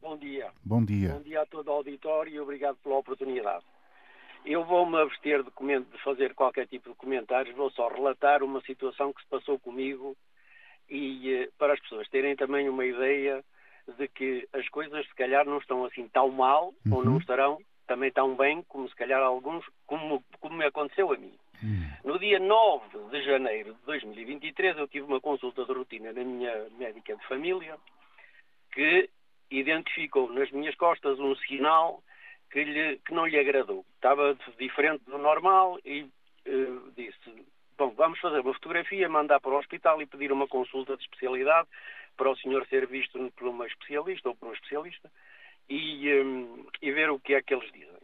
Bom 0.00 0.16
dia. 0.16 0.50
Bom 0.64 0.84
dia. 0.84 1.14
Bom 1.14 1.22
dia 1.22 1.42
a 1.42 1.46
todo 1.46 1.68
o 1.68 1.72
auditório 1.72 2.32
e 2.32 2.40
obrigado 2.40 2.76
pela 2.76 2.96
oportunidade. 2.98 3.64
Eu 4.44 4.64
vou-me 4.64 4.96
abster 4.96 5.42
de, 5.42 5.50
de, 5.50 6.02
fazer 6.02 6.34
qualquer 6.34 6.66
tipo 6.66 6.90
de 6.90 6.96
comentários, 6.96 7.54
vou 7.56 7.70
só 7.70 7.88
relatar 7.88 8.42
uma 8.42 8.60
situação 8.62 9.12
que 9.12 9.22
se 9.22 9.28
passou 9.28 9.58
comigo 9.58 10.16
e 10.90 11.34
eh, 11.34 11.48
para 11.58 11.74
as 11.74 11.80
pessoas 11.80 12.08
terem 12.08 12.34
também 12.36 12.68
uma 12.68 12.84
ideia 12.84 13.44
de 13.96 14.08
que 14.08 14.46
as 14.52 14.68
coisas 14.68 15.06
se 15.06 15.14
calhar 15.14 15.44
não 15.46 15.58
estão 15.58 15.84
assim 15.84 16.08
tão 16.08 16.28
mal 16.30 16.74
uhum. 16.86 16.94
ou 16.94 17.04
não 17.04 17.18
estarão 17.18 17.58
também 17.86 18.10
tão 18.12 18.36
bem 18.36 18.62
como 18.68 18.88
se 18.88 18.94
calhar 18.94 19.20
alguns, 19.20 19.64
como, 19.86 20.22
como 20.38 20.56
me 20.56 20.64
aconteceu 20.64 21.12
a 21.12 21.16
mim. 21.16 21.34
Uhum. 21.62 21.90
No 22.04 22.18
dia 22.18 22.38
9 22.38 23.10
de 23.10 23.22
janeiro 23.22 23.74
de 23.74 23.80
2023 23.84 24.78
eu 24.78 24.88
tive 24.88 25.06
uma 25.06 25.20
consulta 25.20 25.64
de 25.64 25.72
rotina 25.72 26.12
na 26.12 26.24
minha 26.24 26.68
médica 26.78 27.16
de 27.16 27.26
família 27.26 27.76
que 28.72 29.10
identificou 29.50 30.32
nas 30.32 30.50
minhas 30.52 30.74
costas 30.76 31.18
um 31.18 31.34
sinal 31.36 32.02
que, 32.50 32.62
lhe, 32.62 32.96
que 32.98 33.12
não 33.12 33.26
lhe 33.26 33.38
agradou. 33.38 33.84
Estava 33.96 34.36
diferente 34.58 35.04
do 35.04 35.18
normal 35.18 35.78
e 35.84 36.02
uh, 36.02 36.92
disse: 36.96 37.44
Bom, 37.80 37.94
vamos 37.96 38.20
fazer 38.20 38.40
uma 38.40 38.52
fotografia, 38.52 39.08
mandar 39.08 39.40
para 39.40 39.52
o 39.52 39.58
hospital 39.58 40.02
e 40.02 40.06
pedir 40.06 40.30
uma 40.30 40.46
consulta 40.46 40.98
de 40.98 41.02
especialidade 41.02 41.66
para 42.14 42.30
o 42.30 42.36
senhor 42.36 42.66
ser 42.66 42.86
visto 42.86 43.32
por 43.34 43.48
uma 43.48 43.66
especialista 43.66 44.28
ou 44.28 44.36
por 44.36 44.50
um 44.50 44.52
especialista 44.52 45.10
e, 45.66 46.12
um, 46.12 46.66
e 46.82 46.92
ver 46.92 47.08
o 47.08 47.18
que 47.18 47.32
é 47.32 47.40
que 47.40 47.54
eles 47.54 47.72
dizem. 47.72 47.96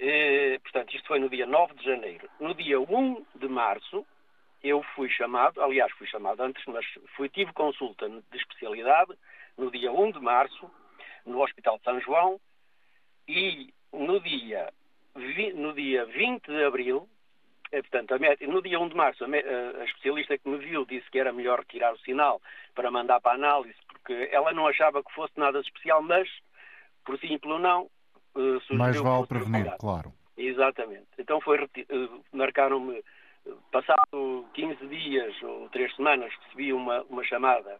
Uh, 0.00 0.60
portanto, 0.62 0.96
isto 0.96 1.06
foi 1.06 1.20
no 1.20 1.28
dia 1.28 1.46
9 1.46 1.74
de 1.74 1.84
janeiro. 1.84 2.28
No 2.40 2.52
dia 2.54 2.80
1 2.80 3.24
de 3.36 3.46
março, 3.46 4.04
eu 4.64 4.82
fui 4.96 5.08
chamado, 5.10 5.62
aliás, 5.62 5.92
fui 5.92 6.08
chamado 6.08 6.40
antes, 6.40 6.64
mas 6.66 6.84
fui, 7.14 7.28
tive 7.28 7.52
consulta 7.52 8.08
de 8.08 8.36
especialidade 8.36 9.16
no 9.56 9.70
dia 9.70 9.92
1 9.92 10.10
de 10.10 10.20
março, 10.20 10.68
no 11.24 11.40
Hospital 11.40 11.78
de 11.78 11.84
São 11.84 12.00
João, 12.00 12.40
e 13.28 13.72
no 13.92 14.18
dia, 14.18 14.72
no 15.54 15.72
dia 15.72 16.04
20 16.04 16.46
de 16.48 16.64
abril, 16.64 17.08
eh, 17.08 17.17
portanto, 17.70 18.14
no 18.48 18.62
dia 18.62 18.80
1 18.80 18.88
de 18.88 18.94
março, 18.96 19.24
a, 19.24 19.84
especialista 19.84 20.38
que 20.38 20.48
me 20.48 20.58
viu 20.58 20.84
disse 20.84 21.10
que 21.10 21.18
era 21.18 21.32
melhor 21.32 21.60
retirar 21.60 21.92
o 21.92 21.98
sinal 21.98 22.40
para 22.74 22.90
mandar 22.90 23.20
para 23.20 23.32
a 23.32 23.34
análise, 23.34 23.78
porque 23.88 24.28
ela 24.32 24.52
não 24.52 24.66
achava 24.66 25.02
que 25.02 25.12
fosse 25.12 25.32
nada 25.36 25.60
especial, 25.60 26.02
mas, 26.02 26.28
por 27.04 27.18
simples 27.18 27.52
ou 27.52 27.58
não, 27.58 27.90
uh, 28.34 28.76
Mais 28.76 28.96
vale 29.00 29.26
prevenir, 29.26 29.76
claro. 29.78 30.12
Exatamente. 30.36 31.06
Então 31.18 31.40
foi, 31.40 31.62
uh, 31.62 32.24
marcaram-me, 32.32 33.02
passado 33.72 34.46
15 34.54 34.86
dias 34.86 35.42
ou 35.42 35.68
3 35.70 35.94
semanas, 35.96 36.32
recebi 36.44 36.72
uma, 36.72 37.02
uma 37.04 37.24
chamada 37.24 37.78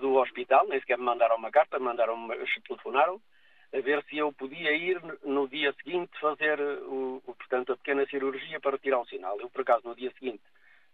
do 0.00 0.14
hospital, 0.14 0.68
nem 0.68 0.78
sequer 0.78 0.96
me 0.96 1.04
mandaram 1.04 1.34
uma 1.34 1.50
carta, 1.50 1.80
mandaram 1.80 2.28
telefonaram, 2.62 3.20
a 3.72 3.80
ver 3.80 4.02
se 4.04 4.16
eu 4.16 4.32
podia 4.32 4.72
ir 4.72 5.00
no 5.24 5.46
dia 5.48 5.74
seguinte 5.74 6.10
fazer 6.20 6.60
o, 6.60 7.22
o, 7.26 7.34
portanto, 7.34 7.72
a 7.72 7.76
pequena 7.76 8.06
cirurgia 8.06 8.60
para 8.60 8.78
tirar 8.78 9.00
o 9.00 9.06
sinal. 9.06 9.38
Eu, 9.40 9.50
por 9.50 9.60
acaso, 9.60 9.86
no 9.86 9.94
dia 9.94 10.12
seguinte 10.18 10.42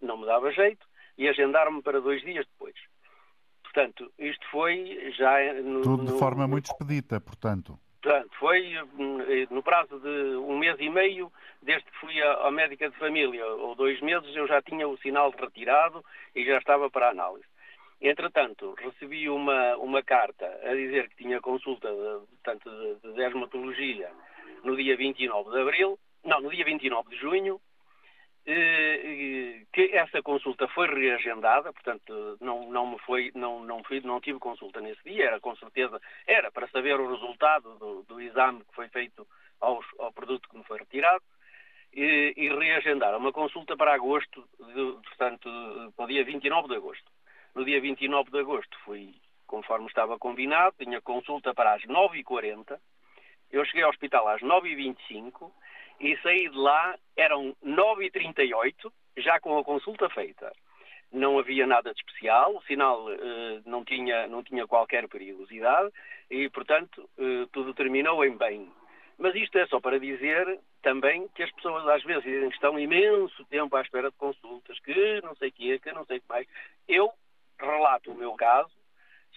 não 0.00 0.16
me 0.16 0.26
dava 0.26 0.50
jeito 0.52 0.86
e 1.16 1.28
agendaram-me 1.28 1.82
para 1.82 2.00
dois 2.00 2.22
dias 2.22 2.46
depois. 2.46 2.74
Portanto, 3.62 4.12
isto 4.18 4.46
foi 4.50 5.12
já... 5.16 5.54
No, 5.62 5.82
Tudo 5.82 6.04
de 6.04 6.12
no, 6.12 6.18
forma 6.18 6.46
muito 6.46 6.66
expedita, 6.66 7.20
portanto. 7.20 7.78
Portanto, 8.02 8.30
foi 8.38 8.76
hum, 8.98 9.18
no 9.50 9.62
prazo 9.62 9.98
de 9.98 10.36
um 10.36 10.58
mês 10.58 10.76
e 10.78 10.90
meio, 10.90 11.32
desde 11.62 11.90
que 11.90 11.98
fui 11.98 12.20
à, 12.20 12.50
médica 12.50 12.90
de 12.90 12.96
família, 12.98 13.46
ou 13.46 13.74
dois 13.74 14.00
meses, 14.02 14.34
eu 14.36 14.46
já 14.46 14.60
tinha 14.60 14.86
o 14.86 14.98
sinal 14.98 15.30
retirado 15.30 16.04
e 16.34 16.44
já 16.44 16.58
estava 16.58 16.90
para 16.90 17.08
análise. 17.08 17.46
Entretanto, 18.00 18.74
recebi 18.74 19.28
uma, 19.28 19.76
uma 19.76 20.02
carta 20.02 20.46
a 20.62 20.74
dizer 20.74 21.08
que 21.08 21.16
tinha 21.16 21.40
consulta 21.40 21.88
de, 21.88 22.26
portanto, 22.26 22.70
de, 22.70 23.08
de 23.08 23.14
dermatologia 23.14 24.10
no 24.62 24.76
dia 24.76 24.96
29 24.96 25.50
de 25.50 25.60
abril, 25.60 25.98
não, 26.24 26.40
no 26.40 26.50
dia 26.50 26.64
29 26.64 27.10
de 27.10 27.16
junho, 27.16 27.60
eh, 28.46 29.64
que 29.72 29.90
essa 29.94 30.22
consulta 30.22 30.68
foi 30.68 30.86
reagendada, 30.86 31.72
portanto 31.72 32.36
não, 32.40 32.70
não 32.70 32.86
me 32.86 32.98
foi, 33.00 33.30
não, 33.34 33.64
não, 33.64 33.82
fui, 33.84 34.00
não 34.00 34.20
tive 34.20 34.38
consulta 34.38 34.82
nesse 34.82 35.02
dia, 35.02 35.26
era 35.26 35.40
com 35.40 35.56
certeza, 35.56 35.98
era 36.26 36.50
para 36.52 36.68
saber 36.68 37.00
o 37.00 37.10
resultado 37.10 37.78
do, 37.78 38.02
do 38.02 38.20
exame 38.20 38.62
que 38.64 38.74
foi 38.74 38.88
feito 38.88 39.26
aos, 39.60 39.86
ao 39.98 40.12
produto 40.12 40.48
que 40.48 40.58
me 40.58 40.64
foi 40.64 40.78
retirado, 40.78 41.22
e, 41.94 42.34
e 42.36 42.48
reagendaram 42.48 43.18
uma 43.18 43.32
consulta 43.32 43.76
para 43.76 43.94
agosto, 43.94 44.46
de, 44.58 44.92
portanto, 45.04 45.48
para 45.96 46.04
o 46.04 46.08
dia 46.08 46.24
29 46.24 46.68
de 46.68 46.74
agosto. 46.74 47.10
No 47.54 47.64
dia 47.64 47.80
29 47.80 48.30
de 48.32 48.38
agosto 48.40 48.76
fui, 48.84 49.14
conforme 49.46 49.86
estava 49.86 50.18
combinado, 50.18 50.74
tinha 50.76 51.00
consulta 51.00 51.54
para 51.54 51.74
as 51.74 51.82
9h40, 51.82 52.78
eu 53.52 53.64
cheguei 53.64 53.84
ao 53.84 53.90
hospital 53.90 54.26
às 54.26 54.42
9h25 54.42 55.52
e 56.00 56.16
saí 56.16 56.48
de 56.48 56.56
lá, 56.56 56.98
eram 57.16 57.54
9h38, 57.64 58.92
já 59.18 59.38
com 59.38 59.56
a 59.56 59.62
consulta 59.62 60.10
feita. 60.10 60.52
Não 61.12 61.38
havia 61.38 61.64
nada 61.64 61.94
de 61.94 62.00
especial, 62.00 62.56
o 62.56 62.62
sinal 62.62 63.08
eh, 63.12 63.62
não, 63.64 63.84
tinha, 63.84 64.26
não 64.26 64.42
tinha 64.42 64.66
qualquer 64.66 65.06
perigosidade 65.08 65.92
e, 66.28 66.48
portanto, 66.48 67.08
eh, 67.16 67.46
tudo 67.52 67.72
terminou 67.72 68.24
em 68.24 68.36
bem. 68.36 68.68
Mas 69.16 69.32
isto 69.36 69.56
é 69.58 69.66
só 69.68 69.78
para 69.78 70.00
dizer 70.00 70.58
também 70.82 71.28
que 71.28 71.44
as 71.44 71.52
pessoas 71.52 71.86
às 71.86 72.02
vezes 72.02 72.24
dizem 72.24 72.48
que 72.48 72.56
estão 72.56 72.76
imenso 72.76 73.44
tempo 73.44 73.76
à 73.76 73.82
espera 73.82 74.10
de 74.10 74.16
consultas, 74.16 74.76
que 74.80 75.20
não 75.22 75.36
sei 75.36 75.50
o 75.50 75.52
quê, 75.52 75.78
que 75.78 75.92
não 75.92 76.04
sei 76.04 76.18
o 76.18 76.20
que 76.20 76.28
mais. 76.28 76.48
Eu 76.88 77.12
relato 77.58 78.10
o 78.10 78.16
meu 78.16 78.34
caso 78.34 78.72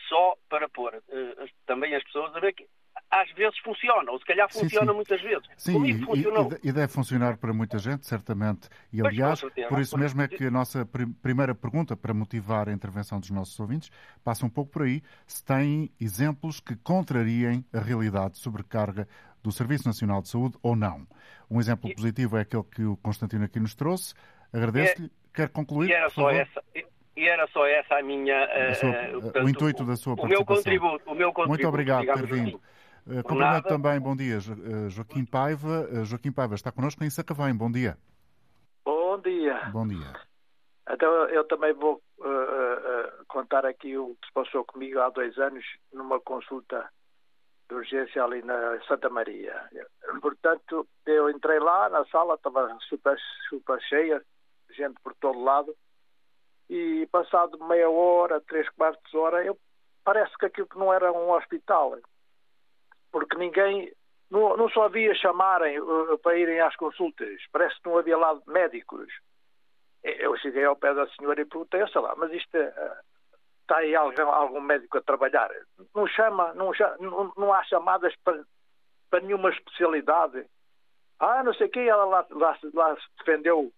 só 0.10 0.36
para 0.50 0.70
pôr 0.70 0.96
uh, 0.96 1.50
também 1.66 1.96
as 1.96 2.04
pessoas 2.04 2.36
a 2.36 2.40
ver 2.40 2.54
que 2.54 2.68
às 3.10 3.32
vezes 3.34 3.58
funciona, 3.60 4.12
ou 4.12 4.20
se 4.20 4.26
calhar 4.26 4.52
funciona 4.52 4.86
sim, 4.86 4.90
sim. 4.90 4.96
muitas 4.96 5.22
vezes. 5.22 5.48
Sim, 5.56 5.86
e, 5.86 6.04
funcionou. 6.04 6.50
e, 6.64 6.72
deve 6.72 6.88
funcionar 6.92 7.38
para 7.38 7.54
muita 7.54 7.78
gente, 7.78 8.06
certamente. 8.06 8.68
E, 8.92 9.06
aliás, 9.06 9.42
por 9.70 9.80
isso 9.80 9.98
mesmo 9.98 10.22
é 10.22 10.28
que 10.28 10.46
a 10.46 10.52
nossa 10.52 10.86
primeira 11.22 11.56
pergunta, 11.56 11.96
para 11.96 12.14
motivar 12.14 12.68
a 12.68 12.74
intervenção 12.74 13.20
dos 13.20 13.30
nossos 13.30 13.58
ouvintes, 13.60 13.92
passa 14.24 14.46
um 14.46 14.50
pouco 14.50 14.72
por 14.72 14.82
aí. 14.82 15.02
Se 15.26 15.44
têm 15.44 15.92
exemplos 16.02 16.60
que 16.60 16.76
contrariem 16.76 17.64
a 17.72 17.80
realidade 17.80 18.34
de 18.34 18.40
sobrecarga 18.40 19.08
do 19.42 19.52
Serviço 19.52 19.88
Nacional 19.88 20.22
de 20.22 20.30
Saúde 20.30 20.58
ou 20.62 20.76
não. 20.76 21.08
Um 21.50 21.60
exemplo 21.60 21.94
positivo 21.94 22.38
é 22.38 22.42
aquele 22.42 22.64
que 22.64 22.84
o 22.84 22.98
Constantino 22.98 23.46
aqui 23.46 23.60
nos 23.60 23.76
trouxe. 23.76 24.14
Agradeço-lhe. 24.52 25.08
É, 25.08 25.28
Quer 25.34 25.50
concluir? 25.50 25.92
E 25.92 25.94
era, 25.94 26.10
só 26.10 26.32
essa, 26.32 26.64
e 27.18 27.28
era 27.28 27.48
só 27.48 27.66
essa 27.66 27.96
a 27.96 28.04
minha. 28.04 28.46
A 28.46 28.76
sua, 28.76 28.90
uh, 28.90 29.22
portanto, 29.22 29.46
o 29.46 29.50
intuito 29.50 29.84
da 29.84 29.96
sua 29.96 30.16
participação. 30.16 30.46
O 30.46 30.46
meu 30.46 30.46
contributo. 30.46 31.12
O 31.12 31.16
meu 31.16 31.34
contributo 31.34 31.50
Muito 31.50 31.68
obrigado 31.68 32.06
por 32.06 32.16
ter 32.16 32.26
vindo. 32.28 32.62
Uh, 33.08 33.24
cumprimento 33.24 33.68
também, 33.68 34.00
bom 34.00 34.16
dia, 34.16 34.40
Joaquim 34.90 35.26
Paiva. 35.26 36.06
Joaquim 36.06 36.32
Paiva 36.32 36.56
está 36.56 36.72
connosco 36.72 37.04
em 37.04 37.10
Sacavém. 37.10 37.56
Bom 37.56 37.72
dia. 37.72 37.98
Bom 38.86 39.20
dia. 39.20 39.70
Bom 39.74 39.88
dia. 39.88 40.14
Então, 40.90 41.12
eu 41.30 41.44
também 41.46 41.74
vou 41.74 42.02
uh, 42.20 43.26
contar 43.28 43.66
aqui 43.66 43.98
o 43.98 44.16
que 44.22 44.28
se 44.28 44.34
passou 44.34 44.64
comigo 44.64 45.00
há 45.00 45.10
dois 45.10 45.38
anos 45.38 45.66
numa 45.92 46.20
consulta 46.20 46.88
de 47.68 47.76
urgência 47.76 48.24
ali 48.24 48.42
na 48.44 48.80
Santa 48.88 49.10
Maria. 49.10 49.54
Portanto, 50.22 50.88
eu 51.06 51.30
entrei 51.30 51.60
lá 51.60 51.90
na 51.90 52.06
sala, 52.06 52.36
estava 52.36 52.78
super, 52.88 53.18
super 53.50 53.82
cheia, 53.82 54.24
gente 54.72 54.96
por 55.04 55.14
todo 55.16 55.44
lado, 55.44 55.76
e 56.70 57.08
passado 57.12 57.64
meia 57.66 57.90
hora, 57.90 58.42
três 58.42 58.70
quartos 58.70 59.10
de 59.10 59.18
hora, 59.18 59.44
eu, 59.44 59.58
parece 60.04 60.38
que 60.38 60.46
aquilo 60.46 60.68
que 60.68 60.78
não 60.78 60.94
era 60.94 61.12
um 61.12 61.32
hospital, 61.32 61.98
porque 63.12 63.38
ninguém, 63.38 63.92
não, 64.30 64.58
não 64.58 64.70
só 64.70 64.84
havia 64.84 65.14
chamarem 65.16 65.80
uh, 65.80 66.18
para 66.20 66.38
irem 66.38 66.60
às 66.60 66.76
consultas, 66.76 67.42
parece 67.52 67.76
que 67.82 67.90
não 67.90 67.98
havia 67.98 68.18
lá 68.18 68.40
médicos. 68.48 69.08
Eu 70.04 70.38
cheguei 70.38 70.64
ao 70.64 70.76
pé 70.76 70.94
da 70.94 71.08
senhora 71.10 71.42
e 71.42 71.46
perguntei, 71.46 71.86
sei 71.88 72.02
lá, 72.02 72.16
mas 72.16 72.32
isto 72.32 72.58
uh, 72.58 72.98
está 73.62 73.78
aí 73.78 73.96
algum, 73.96 74.30
algum 74.30 74.62
médico 74.62 74.98
a 74.98 75.02
trabalhar. 75.02 75.50
Não 75.94 76.08
chama, 76.08 76.54
não, 76.54 76.72
não, 77.00 77.34
não 77.36 77.54
há 77.54 77.64
chamadas 77.64 78.14
para, 78.24 78.44
para 79.10 79.22
nenhuma 79.22 79.50
especialidade. 79.50 80.46
Ah, 81.20 81.44
não 81.44 81.54
sei 81.54 81.68
quê, 81.68 81.80
ela 81.82 82.06
lá, 82.06 82.26
lá, 82.30 82.58
lá 82.74 82.96
se 82.96 83.08
defendeu 83.18 83.72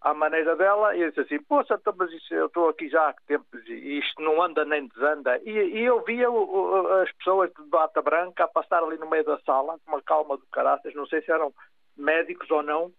à 0.00 0.14
maneira 0.14 0.56
dela 0.56 0.96
e 0.96 1.08
disse 1.08 1.20
assim, 1.20 1.42
poxa, 1.42 1.78
mas 1.96 2.10
isso, 2.12 2.32
eu 2.34 2.46
estou 2.46 2.68
aqui 2.68 2.88
já 2.88 3.08
há 3.08 3.14
tempos 3.26 3.66
e 3.66 3.98
isto 3.98 4.22
não 4.22 4.42
anda 4.42 4.64
nem 4.64 4.86
desanda. 4.88 5.38
E, 5.44 5.50
e 5.50 5.80
eu 5.80 6.02
via 6.04 6.30
o, 6.30 6.86
as 7.02 7.12
pessoas 7.12 7.50
de 7.52 7.62
bata 7.68 8.00
branca 8.00 8.44
a 8.44 8.48
passar 8.48 8.82
ali 8.82 8.96
no 8.98 9.10
meio 9.10 9.24
da 9.24 9.38
sala, 9.40 9.78
com 9.84 9.92
uma 9.92 10.02
calma 10.02 10.36
do 10.36 10.46
caraças, 10.46 10.94
não 10.94 11.06
sei 11.06 11.20
se 11.22 11.30
eram 11.30 11.52
médicos 11.96 12.50
ou 12.50 12.62
não. 12.62 12.92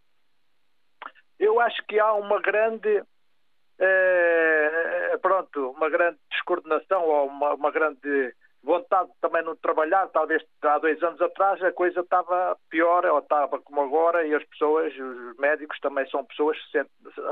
Eu 1.40 1.60
acho 1.60 1.84
que 1.88 2.00
há 2.00 2.14
uma 2.14 2.40
grande 2.40 3.04
é, 3.80 5.18
pronto, 5.22 5.72
uma 5.72 5.90
grande 5.90 6.20
descoordenação 6.30 7.04
ou 7.04 7.26
uma, 7.26 7.56
uma 7.56 7.72
grande 7.72 8.34
vontade 8.64 9.10
também 9.22 9.44
não 9.44 9.56
trabalhar. 9.56 10.08
Talvez 10.10 10.44
há 10.62 10.78
dois 10.78 11.02
anos 11.04 11.22
atrás 11.22 11.62
a 11.64 11.72
coisa 11.72 12.02
estava 12.02 12.58
pior 12.70 13.06
ou 13.06 13.20
estava 13.20 13.60
como 13.60 13.82
agora 13.82 14.26
e 14.26 14.34
as 14.34 14.44
pessoas, 14.46 14.94
os 14.94 15.38
médicos 15.38 15.80
também 15.80 16.08
são 16.10 16.24
pessoas 16.26 16.58
que 16.72 16.84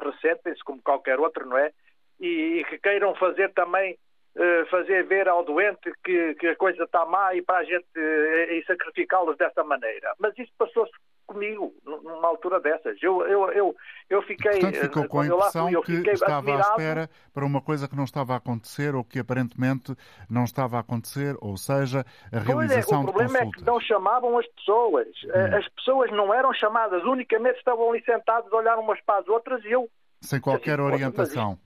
ressentem-se 0.03 0.63
como 0.63 0.81
qualquer 0.81 1.19
outro, 1.19 1.45
não 1.47 1.57
é? 1.57 1.71
E, 2.19 2.59
e 2.59 2.63
que 2.65 2.77
queiram 2.79 3.15
fazer 3.15 3.53
também 3.53 3.97
eh, 4.35 4.65
fazer 4.65 5.05
ver 5.05 5.27
ao 5.27 5.43
doente 5.43 5.91
que, 6.03 6.35
que, 6.35 6.47
a 6.47 6.55
coisa 6.55 6.83
está 6.83 7.05
má 7.05 7.33
e 7.33 7.41
para 7.41 7.59
a 7.59 7.63
gente 7.63 7.87
e 7.97 8.63
sacrificá-los 8.65 9.37
dessa 9.37 9.63
maneira. 9.63 10.13
Mas 10.19 10.37
isso 10.37 10.51
passou-se 10.57 10.91
comigo 11.29 11.73
numa 11.85 12.27
altura 12.27 12.59
dessas. 12.59 12.97
Eu, 13.01 13.21
eu, 13.27 13.51
eu, 13.51 13.75
eu 14.09 14.21
fiquei. 14.23 14.59
Portanto, 14.59 14.81
ficou 14.81 15.07
com 15.07 15.19
a 15.21 15.27
impressão 15.27 15.71
fui, 15.83 16.01
que 16.01 16.09
estava 16.09 16.37
admirado. 16.37 16.67
à 16.67 16.71
espera 16.71 17.09
para 17.33 17.45
uma 17.45 17.61
coisa 17.61 17.87
que 17.87 17.95
não 17.95 18.03
estava 18.03 18.33
a 18.33 18.37
acontecer 18.37 18.95
ou 18.95 19.03
que 19.03 19.19
aparentemente 19.19 19.95
não 20.29 20.43
estava 20.43 20.77
a 20.77 20.79
acontecer, 20.79 21.35
ou 21.39 21.55
seja, 21.55 22.03
a 22.31 22.39
realização 22.39 23.05
pois 23.05 23.15
é, 23.15 23.25
o 23.25 23.29
problema 23.29 23.37
é 23.39 23.51
que 23.51 23.63
não 23.63 23.79
chamavam 23.79 24.37
as 24.37 24.47
pessoas. 24.47 25.07
Hum. 25.25 25.57
As 25.57 25.67
pessoas 25.69 26.11
não 26.11 26.33
eram 26.33 26.53
chamadas, 26.53 27.03
unicamente 27.03 27.59
estavam 27.59 27.91
ali 27.91 28.03
sentados 28.03 28.51
a 28.51 28.55
olhar 28.55 28.77
umas 28.77 28.99
para 29.01 29.19
as 29.19 29.27
outras 29.27 29.63
e 29.63 29.71
eu. 29.71 29.87
Sem 30.21 30.41
qualquer 30.41 30.79
assim, 30.79 30.91
orientação. 30.91 31.57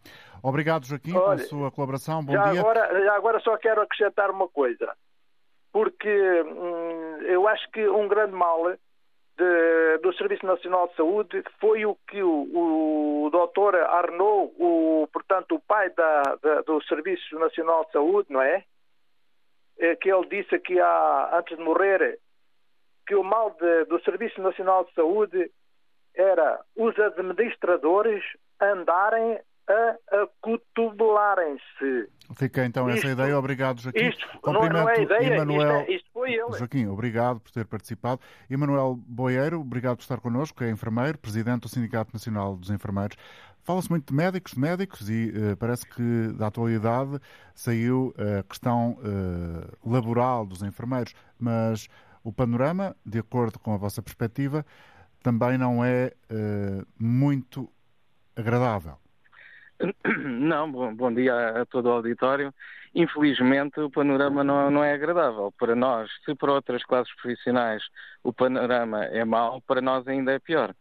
Obrigado, 0.43 0.85
Joaquim, 0.85 1.15
Olha, 1.15 1.37
pela 1.37 1.47
sua 1.47 1.71
colaboração. 1.71 2.23
Bom 2.23 2.33
já 2.33 2.51
dia. 2.51 2.59
Agora, 2.59 3.03
já 3.05 3.15
agora 3.15 3.39
só 3.39 3.57
quero 3.57 3.81
acrescentar 3.81 4.29
uma 4.29 4.49
coisa, 4.49 4.93
porque 5.71 6.09
hum, 6.09 7.21
eu 7.21 7.47
acho 7.47 7.71
que 7.71 7.87
um 7.87 8.09
grande 8.09 8.33
mal 8.33 8.67
de, 9.37 9.97
do 9.99 10.13
Serviço 10.13 10.45
Nacional 10.45 10.87
de 10.87 10.95
Saúde 10.95 11.43
foi 11.59 11.85
o 11.85 11.97
que 12.07 12.21
o, 12.21 13.25
o 13.25 13.29
doutor 13.31 13.75
Arnaud, 13.75 14.53
o, 14.59 15.07
portanto, 15.11 15.55
o 15.55 15.59
pai 15.59 15.89
da, 15.91 16.21
da, 16.41 16.61
do 16.61 16.83
Serviço 16.83 17.37
Nacional 17.39 17.85
de 17.85 17.91
Saúde, 17.91 18.31
não 18.31 18.41
é? 18.41 18.63
é? 19.79 19.95
Que 19.95 20.11
ele 20.11 20.27
disse 20.27 20.59
que 20.59 20.79
há, 20.79 21.37
antes 21.37 21.57
de 21.57 21.63
morrer, 21.63 22.19
que 23.07 23.15
o 23.15 23.23
mal 23.23 23.51
de, 23.59 23.85
do 23.85 23.99
Serviço 24.03 24.41
Nacional 24.41 24.85
de 24.85 24.93
Saúde 24.93 25.51
era 26.15 26.59
os 26.75 26.97
administradores 26.99 28.23
andarem 28.61 29.39
a 29.67 29.97
acotobelarem-se. 30.23 32.09
Fica 32.35 32.65
então 32.65 32.87
essa 32.89 32.97
isto, 32.97 33.09
ideia. 33.09 33.37
Obrigado, 33.37 33.81
Joaquim. 33.81 34.07
Isto 34.07 34.27
Cumprimento 34.41 34.73
não, 34.73 34.83
não 34.83 34.89
é 34.89 35.01
ideia, 35.01 35.33
Emanuel... 35.35 35.79
isto, 35.81 35.91
é, 35.91 35.95
isto 35.95 36.09
foi 36.11 36.33
ele. 36.33 36.57
Joaquim, 36.57 36.87
obrigado 36.87 37.39
por 37.39 37.51
ter 37.51 37.65
participado. 37.65 38.19
Emanuel 38.49 38.95
Boeiro, 38.95 39.61
obrigado 39.61 39.97
por 39.97 40.03
estar 40.03 40.19
connosco, 40.19 40.63
é 40.63 40.69
enfermeiro, 40.69 41.17
presidente 41.17 41.61
do 41.61 41.69
Sindicato 41.69 42.11
Nacional 42.13 42.55
dos 42.55 42.69
Enfermeiros. 42.69 43.17
Fala-se 43.63 43.89
muito 43.89 44.07
de 44.07 44.13
médicos, 44.13 44.53
de 44.53 44.59
médicos, 44.59 45.09
e 45.09 45.29
uh, 45.29 45.55
parece 45.57 45.85
que 45.87 46.33
da 46.37 46.47
atualidade 46.47 47.17
saiu 47.55 48.13
a 48.17 48.43
questão 48.43 48.97
uh, 48.99 49.89
laboral 49.89 50.45
dos 50.45 50.61
enfermeiros, 50.61 51.13
mas 51.39 51.87
o 52.23 52.33
panorama, 52.33 52.93
de 53.05 53.19
acordo 53.19 53.57
com 53.59 53.73
a 53.73 53.77
vossa 53.77 54.01
perspectiva, 54.01 54.65
também 55.21 55.57
não 55.57 55.83
é 55.83 56.11
uh, 56.29 56.85
muito 56.99 57.69
agradável. 58.35 58.97
Não, 60.25 60.71
bom, 60.71 60.93
bom, 60.93 61.13
dia 61.13 61.61
a 61.61 61.65
todo 61.65 61.87
o 61.87 61.93
auditório. 61.93 62.53
Infelizmente, 62.95 63.79
o 63.79 63.89
panorama 63.89 64.43
não, 64.43 64.69
não, 64.69 64.83
é 64.83 64.93
agradável 64.93 65.51
para 65.57 65.75
nós. 65.75 66.09
Se 66.23 66.35
para 66.35 66.53
outras 66.53 66.83
classes 66.83 67.13
profissionais 67.15 67.83
o 68.23 68.31
panorama 68.31 69.03
é 69.05 69.25
mau, 69.25 69.61
para 69.61 69.81
nós 69.81 70.07
ainda 70.07 70.31
é 70.31 70.39
pior. 70.39 70.75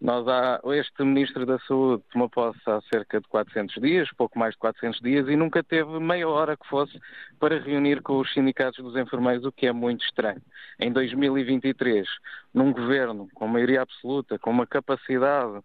Nós 0.00 0.28
há, 0.28 0.60
este 0.74 1.02
Ministro 1.02 1.46
da 1.46 1.58
Saúde 1.60 2.04
tomou 2.12 2.28
posse 2.28 2.60
há 2.66 2.80
cerca 2.92 3.18
de 3.18 3.26
400 3.28 3.80
dias, 3.80 4.08
pouco 4.16 4.38
mais 4.38 4.52
de 4.52 4.58
400 4.58 5.00
dias, 5.00 5.26
e 5.26 5.36
nunca 5.36 5.64
teve 5.64 5.98
meia 5.98 6.28
hora 6.28 6.56
que 6.56 6.68
fosse 6.68 7.00
para 7.40 7.58
reunir 7.58 8.02
com 8.02 8.18
os 8.18 8.32
sindicatos 8.32 8.84
dos 8.84 8.94
enfermeiros, 8.94 9.44
o 9.44 9.52
que 9.52 9.66
é 9.66 9.72
muito 9.72 10.04
estranho. 10.04 10.42
Em 10.78 10.92
2023, 10.92 12.06
num 12.52 12.72
governo 12.72 13.26
com 13.34 13.48
maioria 13.48 13.82
absoluta, 13.82 14.38
com 14.38 14.50
uma 14.50 14.66
capacidade 14.66 15.60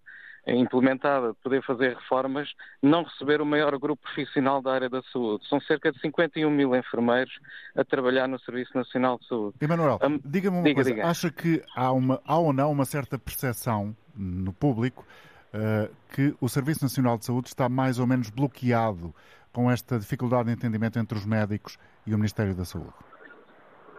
implementada 0.47 1.29
de 1.29 1.35
poder 1.35 1.63
fazer 1.63 1.95
reformas, 1.95 2.49
não 2.81 3.03
receber 3.03 3.41
o 3.41 3.45
maior 3.45 3.77
grupo 3.77 4.01
profissional 4.01 4.61
da 4.61 4.73
área 4.73 4.89
da 4.89 5.01
saúde. 5.03 5.47
São 5.47 5.59
cerca 5.61 5.91
de 5.91 5.99
51 5.99 6.49
mil 6.49 6.75
enfermeiros 6.75 7.39
a 7.75 7.83
trabalhar 7.83 8.27
no 8.27 8.39
Serviço 8.39 8.75
Nacional 8.75 9.19
de 9.19 9.27
Saúde. 9.27 9.55
Emanuel, 9.61 9.99
um, 10.03 10.19
diga-me 10.25 10.57
uma 10.57 10.63
diga, 10.63 10.75
coisa, 10.75 10.89
diga. 10.89 11.07
acha 11.07 11.31
que 11.31 11.63
há, 11.75 11.91
uma, 11.91 12.21
há 12.25 12.37
ou 12.37 12.51
não 12.51 12.71
uma 12.71 12.85
certa 12.85 13.19
percepção 13.19 13.95
no 14.15 14.51
público 14.51 15.05
uh, 15.53 15.93
que 16.13 16.35
o 16.41 16.49
Serviço 16.49 16.83
Nacional 16.83 17.17
de 17.17 17.25
Saúde 17.25 17.47
está 17.47 17.69
mais 17.69 17.99
ou 17.99 18.07
menos 18.07 18.29
bloqueado 18.29 19.13
com 19.53 19.69
esta 19.69 19.99
dificuldade 19.99 20.45
de 20.45 20.53
entendimento 20.53 20.97
entre 20.97 21.17
os 21.17 21.25
médicos 21.25 21.77
e 22.05 22.13
o 22.13 22.17
Ministério 22.17 22.55
da 22.55 22.65
Saúde? 22.65 22.93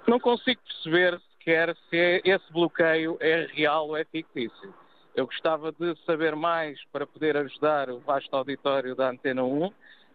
Não 0.08 0.18
consigo 0.18 0.60
perceber 0.62 1.20
sequer 1.38 1.76
se 1.88 2.22
esse 2.24 2.52
bloqueio 2.52 3.16
é 3.20 3.46
real 3.52 3.88
ou 3.88 3.96
é 3.96 4.04
fictício. 4.04 4.74
Eu 5.14 5.26
gostava 5.26 5.72
de 5.72 5.94
saber 6.06 6.34
mais 6.34 6.82
para 6.86 7.06
poder 7.06 7.36
ajudar 7.36 7.90
o 7.90 7.98
vasto 8.00 8.34
auditório 8.34 8.94
da 8.94 9.10
Antena 9.10 9.44
1, 9.44 9.70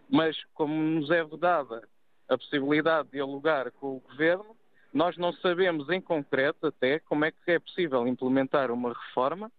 mas 0.10 0.36
como 0.54 0.74
nos 0.74 1.10
é 1.12 1.24
vedada 1.24 1.88
a 2.28 2.38
possibilidade 2.38 3.08
de 3.08 3.14
dialogar 3.14 3.72
com 3.72 3.98
o 3.98 4.00
Governo, 4.00 4.56
nós 4.94 5.18
não 5.18 5.32
sabemos 5.34 5.90
em 5.90 6.02
concreto 6.02 6.68
até 6.68 7.00
como 7.00 7.26
é 7.26 7.32
que 7.32 7.52
é 7.52 7.60
possível 7.60 8.08
implementar 8.08 8.72
uma 8.72 8.94
reforma, 8.94 9.52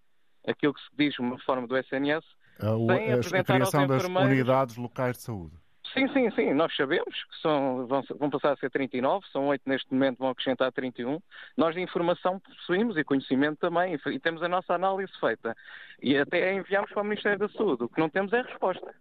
aquilo 0.47 0.75
que 0.75 0.81
se 0.81 0.91
diz 0.97 1.19
uma 1.19 1.37
reforma 1.37 1.67
do 1.67 1.77
SNS, 1.77 2.25
a, 2.59 2.77
sem 3.23 3.39
a, 3.39 3.41
a 3.41 3.45
criação 3.45 3.87
das 3.87 4.05
unidades 4.05 4.77
locais 4.77 5.17
de 5.17 5.23
saúde. 5.23 5.55
Sim, 5.93 6.09
sim, 6.09 6.31
sim. 6.33 6.55
Nós 6.55 6.75
sabemos 6.77 7.25
que 7.25 7.41
são, 7.41 7.87
vão, 7.87 8.03
vão, 8.19 8.31
passar 8.31 8.53
a 8.53 8.57
ser 8.57 8.71
39, 8.71 9.27
são 9.33 9.47
8 9.49 9.63
neste 9.67 9.93
momento, 9.93 10.19
vão 10.19 10.31
acrescentar 10.31 10.73
31. 10.73 11.21
Nós 11.57 11.75
de 11.75 11.81
informação 11.81 12.39
possuímos 12.41 12.97
e 12.97 13.05
conhecimento 13.05 13.59
também, 13.59 13.99
e 14.07 14.19
temos 14.19 14.43
a 14.43 14.49
nossa 14.49 14.75
análise 14.75 15.13
feita. 15.19 15.57
E 16.03 16.17
até 16.17 16.53
enviamos 16.55 16.91
para 16.91 17.03
o 17.03 17.05
Ministério 17.05 17.39
da 17.39 17.49
Saúde. 17.51 17.85
O 17.85 17.89
que 17.89 18.01
não 18.01 18.09
temos 18.09 18.33
é 18.33 18.43
resposta. 18.43 18.95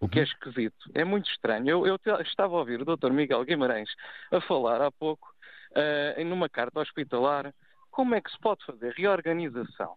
O 0.00 0.08
que 0.08 0.20
é 0.20 0.22
esquisito. 0.22 0.90
É 0.94 1.04
muito 1.04 1.30
estranho. 1.30 1.68
Eu, 1.68 1.86
eu 1.86 1.98
estava 2.20 2.54
a 2.54 2.58
ouvir 2.58 2.80
o 2.80 2.96
Dr. 2.96 3.10
Miguel 3.10 3.44
Guimarães 3.44 3.90
a 4.30 4.40
falar 4.40 4.82
há 4.82 4.90
pouco, 4.90 5.32
uh, 5.70 6.24
numa 6.24 6.48
carta 6.48 6.80
hospitalar, 6.80 7.54
como 7.90 8.14
é 8.14 8.20
que 8.20 8.30
se 8.30 8.38
pode 8.38 8.64
fazer 8.66 8.92
reorganização 8.92 9.94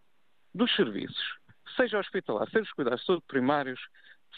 dos 0.53 0.73
serviços, 0.75 1.37
seja 1.75 1.99
hospitalar, 1.99 2.49
seja 2.49 2.63
os 2.63 2.71
cuidados 2.71 3.01
de 3.01 3.05
saúde 3.05 3.23
primários, 3.27 3.79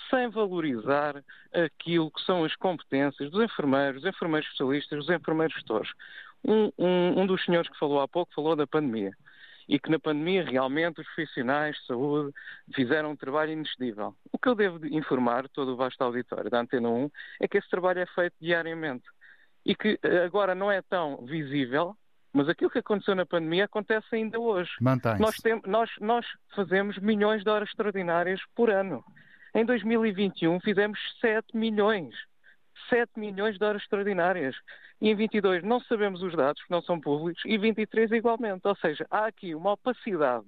sem 0.10 0.30
valorizar 0.30 1.24
aquilo 1.54 2.12
que 2.12 2.22
são 2.22 2.44
as 2.44 2.56
competências 2.56 3.30
dos 3.30 3.44
enfermeiros, 3.44 4.02
dos 4.02 4.10
enfermeiros 4.10 4.48
especialistas, 4.48 5.06
dos 5.06 5.10
enfermeiros 5.10 5.56
gestores. 5.56 5.92
Um, 6.44 6.72
um, 6.78 7.22
um, 7.22 7.28
dos 7.28 7.44
senhores 7.44 7.70
que 7.70 7.78
falou 7.78 8.02
há 8.02 8.08
pouco 8.08 8.34
falou 8.34 8.56
da 8.56 8.66
pandemia 8.66 9.12
e 9.68 9.78
que 9.78 9.92
na 9.92 10.00
pandemia 10.00 10.44
realmente 10.44 11.00
os 11.00 11.08
profissionais 11.08 11.76
de 11.78 11.86
saúde 11.86 12.34
fizeram 12.74 13.12
um 13.12 13.16
trabalho 13.16 13.52
inexcedível. 13.52 14.16
O 14.32 14.38
que 14.40 14.50
eu 14.50 14.56
devo 14.56 14.84
informar 14.88 15.48
todo 15.50 15.74
o 15.74 15.76
vasto 15.76 16.02
auditório 16.02 16.50
da 16.50 16.62
Antena 16.62 16.90
1 16.90 17.12
é 17.42 17.48
que 17.48 17.58
esse 17.58 17.70
trabalho 17.70 18.00
é 18.00 18.06
feito 18.08 18.34
diariamente 18.42 19.06
e 19.64 19.76
que 19.76 20.00
eh, 20.02 20.24
agora 20.26 20.56
não 20.56 20.72
é 20.72 20.82
tão 20.82 21.24
visível, 21.26 21.96
mas 22.34 22.50
aquilo 22.50 22.72
que 22.72 22.80
aconteceu 22.80 23.14
na 23.14 23.28
pandemia 23.28 23.66
acontece 23.66 24.08
ainda 24.12 24.40
hoje. 24.40 24.72
Nós, 25.20 25.36
tem, 25.38 25.62
nós, 25.68 25.90
nós 26.00 26.26
fazemos 26.56 26.98
milhões 26.98 27.44
de 27.44 27.50
horas 27.50 27.70
extraordinárias 27.70 28.42
por 28.56 28.72
ano. 28.72 29.04
Em 29.54 29.66
2021 29.66 30.60
fizemos 30.60 31.00
7 31.22 31.56
milhões. 31.56 32.16
7 32.90 33.12
milhões 33.18 33.58
de 33.58 33.64
horas 33.64 33.82
extraordinárias. 33.82 34.56
E 35.02 35.10
em 35.10 35.16
22 35.16 35.64
não 35.64 35.80
sabemos 35.80 36.22
os 36.22 36.36
dados, 36.36 36.64
que 36.64 36.72
não 36.72 36.82
são 36.82 37.00
públicos, 37.00 37.42
e 37.46 37.58
23 37.58 38.12
igualmente. 38.12 38.68
Ou 38.68 38.76
seja, 38.76 39.06
há 39.10 39.26
aqui 39.26 39.56
uma 39.56 39.74
opacidade, 39.74 40.48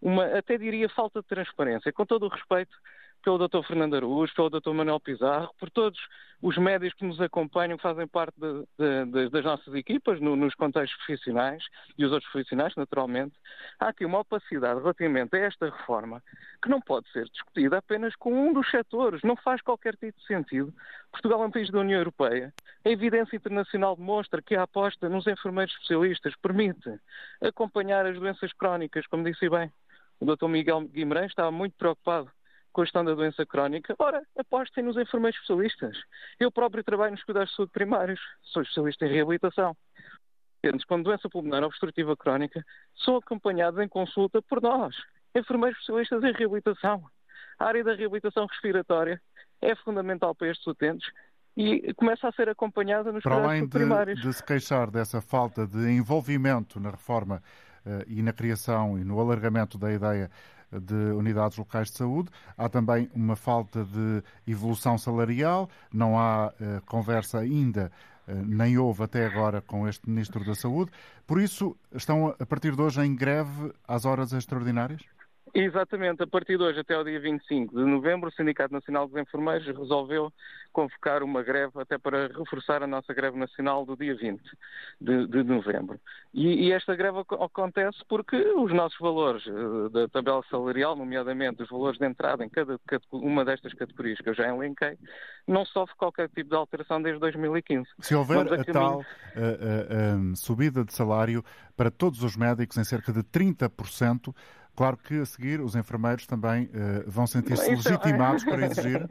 uma, 0.00 0.26
até 0.38 0.56
diria 0.56 0.88
falta 0.88 1.20
de 1.20 1.26
transparência. 1.26 1.92
Com 1.92 2.06
todo 2.06 2.26
o 2.26 2.28
respeito 2.28 2.76
pelo 3.24 3.38
Dr. 3.38 3.66
Fernando 3.66 3.96
Araújo, 3.96 4.34
pelo 4.34 4.50
Dr. 4.50 4.70
Manuel 4.70 5.00
Pizarro, 5.00 5.50
por 5.58 5.70
todos 5.70 5.98
os 6.42 6.58
médios 6.58 6.92
que 6.92 7.06
nos 7.06 7.18
acompanham, 7.22 7.78
que 7.78 7.82
fazem 7.82 8.06
parte 8.06 8.34
de, 8.38 8.66
de, 8.78 9.04
de, 9.10 9.30
das 9.30 9.42
nossas 9.42 9.74
equipas, 9.74 10.20
no, 10.20 10.36
nos 10.36 10.54
contextos 10.54 10.94
profissionais 10.98 11.64
e 11.96 12.04
os 12.04 12.12
outros 12.12 12.30
profissionais, 12.30 12.74
naturalmente, 12.76 13.34
há 13.80 13.88
aqui 13.88 14.04
uma 14.04 14.18
opacidade 14.18 14.78
relativamente 14.78 15.34
a 15.34 15.38
esta 15.38 15.70
reforma 15.70 16.22
que 16.62 16.68
não 16.68 16.82
pode 16.82 17.10
ser 17.12 17.24
discutida 17.30 17.78
apenas 17.78 18.14
com 18.16 18.30
um 18.30 18.52
dos 18.52 18.70
setores. 18.70 19.22
Não 19.22 19.36
faz 19.36 19.62
qualquer 19.62 19.96
tipo 19.96 20.20
de 20.20 20.26
sentido. 20.26 20.72
Portugal 21.10 21.42
é 21.42 21.46
um 21.46 21.50
país 21.50 21.70
da 21.70 21.80
União 21.80 21.98
Europeia. 21.98 22.52
A 22.84 22.90
evidência 22.90 23.36
internacional 23.36 23.96
demonstra 23.96 24.42
que 24.42 24.54
a 24.54 24.64
aposta 24.64 25.08
nos 25.08 25.26
enfermeiros 25.26 25.72
especialistas 25.72 26.34
permite 26.42 27.00
acompanhar 27.40 28.04
as 28.04 28.18
doenças 28.18 28.52
crónicas, 28.52 29.06
como 29.06 29.24
disse 29.24 29.48
bem. 29.48 29.72
O 30.20 30.26
Dr. 30.26 30.46
Miguel 30.46 30.82
Guimarães 30.82 31.30
estava 31.30 31.50
muito 31.50 31.74
preocupado 31.78 32.30
com 32.74 32.82
a 32.82 32.84
questão 32.84 33.04
da 33.04 33.14
doença 33.14 33.46
crónica, 33.46 33.94
ora, 34.00 34.20
apostem 34.36 34.82
nos 34.82 34.96
enfermeiros 34.96 35.38
especialistas. 35.40 35.96
Eu 36.40 36.50
próprio 36.50 36.82
trabalho 36.82 37.12
nos 37.12 37.22
cuidados 37.22 37.50
de 37.50 37.56
saúde 37.56 37.72
primários, 37.72 38.20
sou 38.42 38.62
especialista 38.62 39.06
em 39.06 39.12
reabilitação. 39.12 39.76
Com 40.88 41.00
doença 41.00 41.28
pulmonar 41.30 41.62
obstrutiva 41.62 42.16
crónica, 42.16 42.64
são 43.04 43.16
acompanhados 43.16 43.80
em 43.80 43.88
consulta 43.88 44.42
por 44.42 44.60
nós, 44.60 44.96
enfermeiros 45.36 45.78
especialistas 45.78 46.24
em 46.24 46.32
reabilitação. 46.32 47.04
A 47.60 47.66
área 47.66 47.84
da 47.84 47.94
reabilitação 47.94 48.44
respiratória 48.46 49.22
é 49.62 49.76
fundamental 49.76 50.34
para 50.34 50.48
estes 50.50 50.66
utentes 50.66 51.08
e 51.56 51.94
começa 51.94 52.26
a 52.26 52.32
ser 52.32 52.48
acompanhada 52.48 53.12
nos 53.12 53.22
para 53.22 53.36
além 53.36 53.62
de, 53.62 53.70
primários. 53.70 54.20
de 54.20 54.32
se 54.32 54.42
queixar 54.42 54.90
dessa 54.90 55.20
falta 55.20 55.64
de 55.64 55.90
envolvimento 55.90 56.80
na 56.80 56.90
reforma 56.90 57.40
uh, 57.86 58.02
e 58.08 58.20
na 58.20 58.32
criação 58.32 58.98
e 58.98 59.04
no 59.04 59.20
alargamento 59.20 59.78
da 59.78 59.92
ideia 59.92 60.28
de 60.80 61.12
unidades 61.12 61.58
locais 61.58 61.90
de 61.90 61.96
saúde. 61.96 62.30
Há 62.56 62.68
também 62.68 63.10
uma 63.14 63.36
falta 63.36 63.84
de 63.84 64.22
evolução 64.46 64.98
salarial, 64.98 65.68
não 65.92 66.18
há 66.18 66.48
uh, 66.48 66.80
conversa 66.86 67.38
ainda, 67.38 67.90
uh, 68.28 68.34
nem 68.34 68.78
houve 68.78 69.02
até 69.02 69.26
agora 69.26 69.60
com 69.60 69.88
este 69.88 70.08
Ministro 70.08 70.44
da 70.44 70.54
Saúde. 70.54 70.90
Por 71.26 71.40
isso, 71.40 71.76
estão 71.92 72.34
a 72.38 72.46
partir 72.46 72.74
de 72.74 72.82
hoje 72.82 73.00
em 73.00 73.14
greve 73.14 73.72
às 73.86 74.04
horas 74.04 74.32
extraordinárias? 74.32 75.02
Exatamente, 75.52 76.22
a 76.22 76.26
partir 76.26 76.56
de 76.56 76.64
hoje 76.64 76.80
até 76.80 76.96
o 76.98 77.04
dia 77.04 77.20
25 77.20 77.76
de 77.76 77.84
novembro, 77.84 78.28
o 78.28 78.32
Sindicato 78.32 78.72
Nacional 78.72 79.06
dos 79.06 79.20
Enfermeiros 79.20 79.66
resolveu 79.66 80.32
convocar 80.72 81.22
uma 81.22 81.42
greve 81.42 81.72
até 81.80 81.96
para 81.96 82.26
reforçar 82.28 82.82
a 82.82 82.86
nossa 82.86 83.14
greve 83.14 83.38
nacional 83.38 83.86
do 83.86 83.96
dia 83.96 84.16
20 84.16 84.42
de, 85.00 85.26
de 85.28 85.42
novembro. 85.44 86.00
E, 86.32 86.66
e, 86.66 86.72
esta 86.72 86.96
greve 86.96 87.18
acontece 87.40 87.98
porque 88.08 88.36
os 88.36 88.72
nossos 88.72 88.98
valores 88.98 89.46
uh, 89.46 89.88
da 89.90 90.08
tabela 90.08 90.42
salarial, 90.50 90.96
nomeadamente 90.96 91.62
os 91.62 91.68
valores 91.68 91.98
de 91.98 92.06
entrada 92.06 92.44
em 92.44 92.48
cada 92.48 92.76
uma 93.12 93.44
destas 93.44 93.72
categorias 93.74 94.18
que 94.18 94.28
eu 94.28 94.34
já 94.34 94.48
elenquei, 94.48 94.98
não 95.46 95.64
sofre 95.64 95.94
qualquer 95.96 96.28
tipo 96.30 96.50
de 96.50 96.56
alteração 96.56 97.00
desde 97.00 97.20
2015. 97.20 97.88
Se 98.00 98.14
houver 98.16 98.52
a, 98.52 98.60
a 98.60 98.64
tal 98.64 98.98
uh, 98.98 99.02
uh, 99.02 100.36
subida 100.36 100.84
de 100.84 100.92
salário 100.92 101.44
para 101.76 101.90
todos 101.90 102.24
os 102.24 102.36
médicos 102.36 102.76
em 102.76 102.84
cerca 102.84 103.12
de 103.12 103.20
30%, 103.22 104.34
Claro 104.76 104.96
que 104.96 105.20
a 105.20 105.24
seguir 105.24 105.60
os 105.60 105.76
enfermeiros 105.76 106.26
também 106.26 106.64
uh, 106.64 107.08
vão 107.08 107.26
sentir-se 107.26 107.70
é- 107.70 107.74
legitimados 107.74 108.46
é... 108.46 108.50
para 108.50 108.66
exigir. 108.66 109.06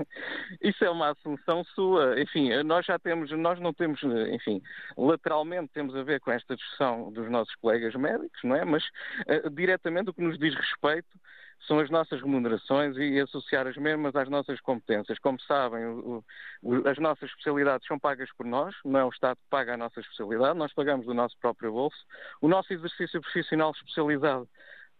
Isso 0.62 0.84
é 0.84 0.89
uma 0.89 1.12
assunção 1.12 1.63
sua. 1.73 2.19
Enfim, 2.21 2.52
nós 2.63 2.86
já 2.86 2.99
temos, 2.99 3.32
nós 3.32 3.60
não 3.60 3.73
temos, 3.73 4.02
enfim, 4.32 4.62
lateralmente 4.97 5.71
temos 5.73 5.95
a 5.95 6.04
ver 6.04 6.19
com 6.19 6.32
esta 6.32 6.56
discussão 6.56 7.12
dos 7.12 7.30
nossos 7.30 7.56
colegas 7.56 7.95
médicos, 7.95 8.39
não 8.43 8.56
é? 8.56 8.65
Mas 8.65 8.84
uh, 8.84 9.49
diretamente 9.49 10.10
o 10.10 10.13
que 10.13 10.21
nos 10.21 10.38
diz 10.38 10.54
respeito 10.56 11.17
são 11.67 11.80
as 11.80 11.89
nossas 11.89 12.21
remunerações 12.21 12.97
e 12.97 13.19
associar 13.19 13.67
as 13.67 13.78
mesmas 13.78 14.15
às 14.15 14.30
nossas 14.30 14.60
competências. 14.60 15.17
Como 15.19 15.39
sabem, 15.41 15.86
o, 15.86 16.23
o, 16.62 16.88
as 16.88 16.97
nossas 16.97 17.30
especialidades 17.30 17.88
são 17.88 17.97
pagas 17.97 18.30
por 18.34 18.45
nós, 18.45 18.76
não 18.84 18.99
é 18.99 19.06
o 19.06 19.10
Estado 19.10 19.38
que 19.38 19.49
paga 19.49 19.73
a 19.73 19.78
nossa 19.78 19.99
especialidade, 19.99 20.58
nós 20.58 20.73
pagamos 20.73 21.06
do 21.06 21.13
nosso 21.13 21.38
próprio 21.39 21.71
bolso. 21.71 21.97
O 22.41 22.47
nosso 22.47 22.73
exercício 22.73 23.21
profissional 23.21 23.71
especializado 23.71 24.47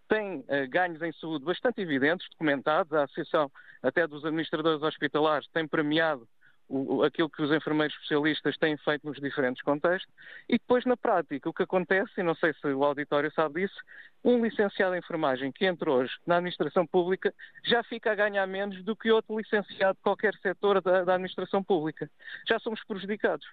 tem 0.08 0.40
uh, 0.40 0.70
ganhos 0.70 1.02
em 1.02 1.12
saúde 1.14 1.46
bastante 1.46 1.82
evidentes, 1.82 2.28
documentados. 2.32 2.94
A 2.94 3.04
Associação 3.04 3.52
até 3.82 4.08
dos 4.08 4.24
Administradores 4.24 4.82
Hospitalares 4.82 5.48
tem 5.54 5.68
premiado 5.68 6.28
o, 6.68 7.04
aquilo 7.04 7.30
que 7.30 7.42
os 7.42 7.52
enfermeiros 7.52 7.94
especialistas 7.96 8.58
têm 8.58 8.78
feito 8.78 9.06
nos 9.06 9.20
diferentes 9.20 9.62
contextos. 9.62 10.12
E 10.48 10.54
depois, 10.54 10.86
na 10.86 10.98
prática, 10.98 11.50
o 11.50 11.54
que 11.54 11.64
acontece, 11.64 12.14
e 12.18 12.24
não 12.24 12.36
sei 12.36 12.54
se 12.54 12.68
o 12.68 12.84
auditório 12.84 13.32
sabe 13.34 13.62
disso, 13.62 13.80
um 14.24 14.44
licenciado 14.44 14.96
em 14.96 15.00
enfermagem 15.00 15.52
que 15.52 15.66
entra 15.66 15.92
hoje 15.92 16.14
na 16.26 16.38
administração 16.38 16.88
pública 16.88 17.34
já 17.66 17.84
fica 17.84 18.12
a 18.12 18.16
ganhar 18.16 18.48
menos 18.48 18.84
do 18.84 18.96
que 18.96 19.12
outro 19.12 19.38
licenciado 19.38 19.96
de 19.96 20.02
qualquer 20.02 20.34
setor 20.36 20.82
da, 20.82 21.04
da 21.04 21.14
administração 21.16 21.64
pública. 21.64 22.10
Já 22.48 22.60
somos 22.60 22.84
prejudicados. 22.86 23.46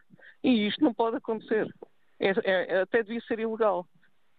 E 0.43 0.67
isto 0.67 0.83
não 0.83 0.95
pode 0.95 1.17
acontecer. 1.17 1.69
É, 2.19 2.33
é, 2.45 2.81
até 2.83 3.03
devia 3.03 3.21
ser 3.23 3.39
ilegal. 3.39 3.87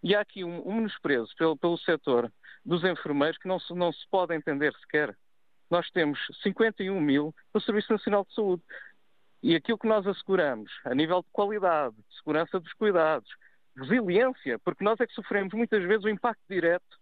E 0.03 0.15
há 0.15 0.21
aqui 0.21 0.43
um, 0.43 0.67
um 0.67 0.75
menosprezo 0.75 1.31
pelo, 1.37 1.55
pelo 1.57 1.77
setor 1.77 2.31
dos 2.65 2.83
enfermeiros 2.83 3.37
que 3.37 3.47
não 3.47 3.59
se, 3.59 3.73
não 3.73 3.91
se 3.91 4.07
pode 4.09 4.33
entender 4.35 4.73
sequer. 4.81 5.15
Nós 5.69 5.89
temos 5.91 6.19
51 6.43 6.99
mil 6.99 7.33
no 7.53 7.61
Serviço 7.61 7.91
Nacional 7.93 8.25
de 8.25 8.33
Saúde. 8.33 8.63
E 9.43 9.55
aquilo 9.55 9.77
que 9.77 9.87
nós 9.87 10.05
asseguramos, 10.05 10.71
a 10.85 10.93
nível 10.93 11.21
de 11.21 11.29
qualidade, 11.31 11.95
de 11.95 12.15
segurança 12.17 12.59
dos 12.59 12.73
cuidados, 12.73 13.29
resiliência, 13.75 14.59
porque 14.59 14.83
nós 14.83 14.99
é 14.99 15.07
que 15.07 15.13
sofremos 15.13 15.53
muitas 15.53 15.83
vezes 15.83 16.03
o 16.03 16.09
impacto 16.09 16.41
direto 16.49 16.99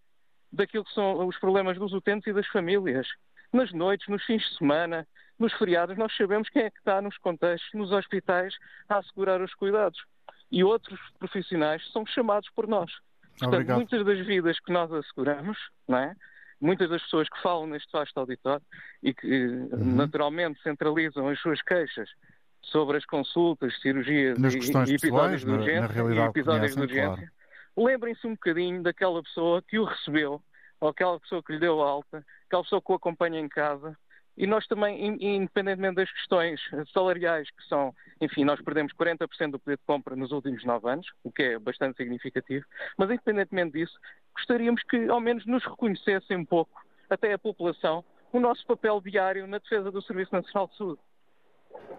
daquilo 0.51 0.85
que 0.85 0.93
são 0.93 1.27
os 1.27 1.37
problemas 1.37 1.77
dos 1.77 1.93
utentes 1.93 2.27
e 2.27 2.33
das 2.33 2.47
famílias. 2.47 3.07
Nas 3.51 3.71
noites, 3.73 4.07
nos 4.07 4.23
fins 4.25 4.43
de 4.43 4.57
semana, 4.57 5.07
nos 5.37 5.53
feriados, 5.53 5.97
nós 5.97 6.15
sabemos 6.15 6.49
quem 6.49 6.63
é 6.63 6.69
que 6.69 6.77
está 6.77 7.01
nos 7.01 7.17
contextos, 7.17 7.73
nos 7.73 7.91
hospitais, 7.91 8.55
a 8.87 8.97
assegurar 8.97 9.41
os 9.41 9.53
cuidados. 9.55 9.99
E 10.51 10.63
outros 10.63 10.99
profissionais 11.17 11.87
são 11.91 12.05
chamados 12.05 12.49
por 12.55 12.67
nós. 12.67 12.91
Portanto, 13.31 13.53
Obrigado. 13.53 13.77
muitas 13.77 14.05
das 14.05 14.25
vidas 14.25 14.59
que 14.59 14.71
nós 14.71 14.91
asseguramos, 14.91 15.57
não 15.87 15.97
é? 15.97 16.15
muitas 16.61 16.89
das 16.89 17.01
pessoas 17.03 17.29
que 17.29 17.41
falam 17.41 17.67
neste 17.67 17.91
vasto 17.91 18.17
auditório 18.19 18.65
e 19.01 19.13
que 19.13 19.27
uhum. 19.27 19.95
naturalmente 19.95 20.61
centralizam 20.61 21.27
as 21.29 21.39
suas 21.39 21.61
queixas 21.61 22.09
sobre 22.61 22.97
as 22.97 23.05
consultas, 23.05 23.79
cirurgias 23.81 24.37
Nas 24.37 24.53
e, 24.53 24.57
e 24.57 24.59
episódios 24.59 25.01
pessoais, 25.01 25.41
de 25.41 25.49
urgência, 25.49 25.81
na, 25.81 26.03
na 26.03 26.25
episódios 26.25 26.75
conhecem, 26.75 26.75
de 26.75 26.81
urgência, 26.81 27.31
claro. 27.75 27.87
lembrem-se 27.87 28.27
um 28.27 28.31
bocadinho 28.31 28.83
daquela 28.83 29.23
pessoa 29.23 29.61
que 29.61 29.79
o 29.79 29.85
recebeu, 29.85 30.41
ou 30.81 30.89
aquela 30.89 31.19
pessoa 31.19 31.41
que 31.41 31.53
lhe 31.53 31.59
deu 31.59 31.81
alta, 31.81 32.25
aquela 32.47 32.63
pessoa 32.63 32.81
que 32.81 32.91
o 32.91 32.95
acompanha 32.95 33.39
em 33.39 33.47
casa, 33.47 33.97
e 34.39 34.47
nós 34.47 34.65
também, 34.67 35.17
independentemente 35.19 35.95
das 35.95 36.11
questões 36.13 36.61
salariais, 36.93 37.51
que 37.51 37.67
são, 37.67 37.93
enfim, 38.21 38.45
nós 38.45 38.61
perdemos 38.61 38.93
40% 38.93 39.51
do 39.51 39.59
poder 39.59 39.75
de 39.75 39.83
compra 39.85 40.15
nos 40.15 40.31
últimos 40.31 40.63
nove 40.63 40.89
anos, 40.89 41.05
o 41.25 41.31
que 41.31 41.43
é 41.43 41.59
bastante 41.59 41.97
significativo, 41.97 42.65
mas 42.97 43.11
independentemente 43.11 43.73
disso, 43.73 43.99
gostaríamos 44.33 44.81
que 44.83 45.09
ao 45.09 45.19
menos 45.19 45.45
nos 45.45 45.65
reconhecessem 45.65 46.37
um 46.37 46.45
pouco, 46.45 46.81
até 47.09 47.33
a 47.33 47.37
população, 47.37 48.05
o 48.31 48.39
nosso 48.39 48.65
papel 48.65 49.01
diário 49.01 49.45
na 49.45 49.57
defesa 49.57 49.91
do 49.91 50.01
Serviço 50.01 50.33
Nacional 50.33 50.67
de 50.67 50.77
Saúde. 50.77 51.01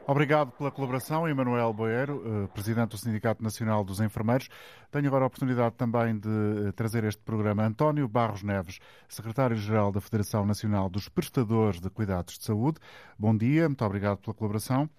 Obrigado 0.06 0.50
pela 0.50 0.72
colaboração, 0.72 1.28
Emanuel 1.28 1.72
Boeiro, 1.72 2.22
eh, 2.24 2.46
Presidente 2.48 2.90
do 2.90 2.98
Sindicato 2.98 3.44
Nacional 3.44 3.84
dos 3.84 4.00
Enfermeiros. 4.00 4.48
Tenho 4.90 5.06
agora 5.06 5.24
a 5.24 5.26
oportunidade 5.28 5.76
também 5.76 6.18
de 6.18 6.28
eh, 6.28 6.72
trazer 6.72 7.04
este 7.04 7.22
programa 7.22 7.64
António 7.64 8.08
Barros 8.08 8.42
Neves, 8.42 8.80
Secretário-Geral 9.08 9.92
da 9.92 10.00
Federação 10.00 10.44
Nacional 10.44 10.88
dos 10.88 11.08
Prestadores 11.08 11.80
de 11.80 11.88
Cuidados 11.90 12.38
de 12.38 12.44
Saúde. 12.44 12.80
Bom 13.16 13.36
dia, 13.36 13.68
muito 13.68 13.84
obrigado 13.84 14.18
pela 14.18 14.34
colaboração. 14.34 14.90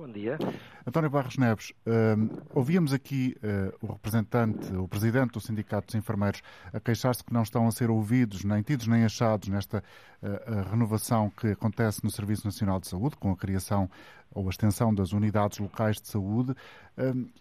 Bom 0.00 0.10
dia. 0.10 0.38
António 0.86 1.10
Barros 1.10 1.36
Neves, 1.36 1.74
uh, 1.84 2.42
ouvíamos 2.54 2.94
aqui 2.94 3.36
uh, 3.44 3.86
o 3.86 3.92
representante, 3.92 4.74
o 4.74 4.88
presidente 4.88 5.32
do 5.32 5.42
Sindicato 5.42 5.88
dos 5.88 5.94
Enfermeiros, 5.94 6.40
a 6.72 6.80
queixar-se 6.80 7.22
que 7.22 7.34
não 7.34 7.42
estão 7.42 7.68
a 7.68 7.70
ser 7.70 7.90
ouvidos, 7.90 8.42
nem 8.42 8.62
tidos 8.62 8.86
nem 8.86 9.04
achados 9.04 9.50
nesta 9.50 9.84
uh, 10.22 10.70
renovação 10.70 11.28
que 11.28 11.48
acontece 11.48 12.02
no 12.02 12.10
Serviço 12.10 12.46
Nacional 12.46 12.80
de 12.80 12.88
Saúde, 12.88 13.14
com 13.16 13.30
a 13.30 13.36
criação 13.36 13.90
ou 14.30 14.46
a 14.46 14.48
extensão 14.48 14.94
das 14.94 15.12
unidades 15.12 15.58
locais 15.58 16.00
de 16.00 16.08
saúde. 16.08 16.54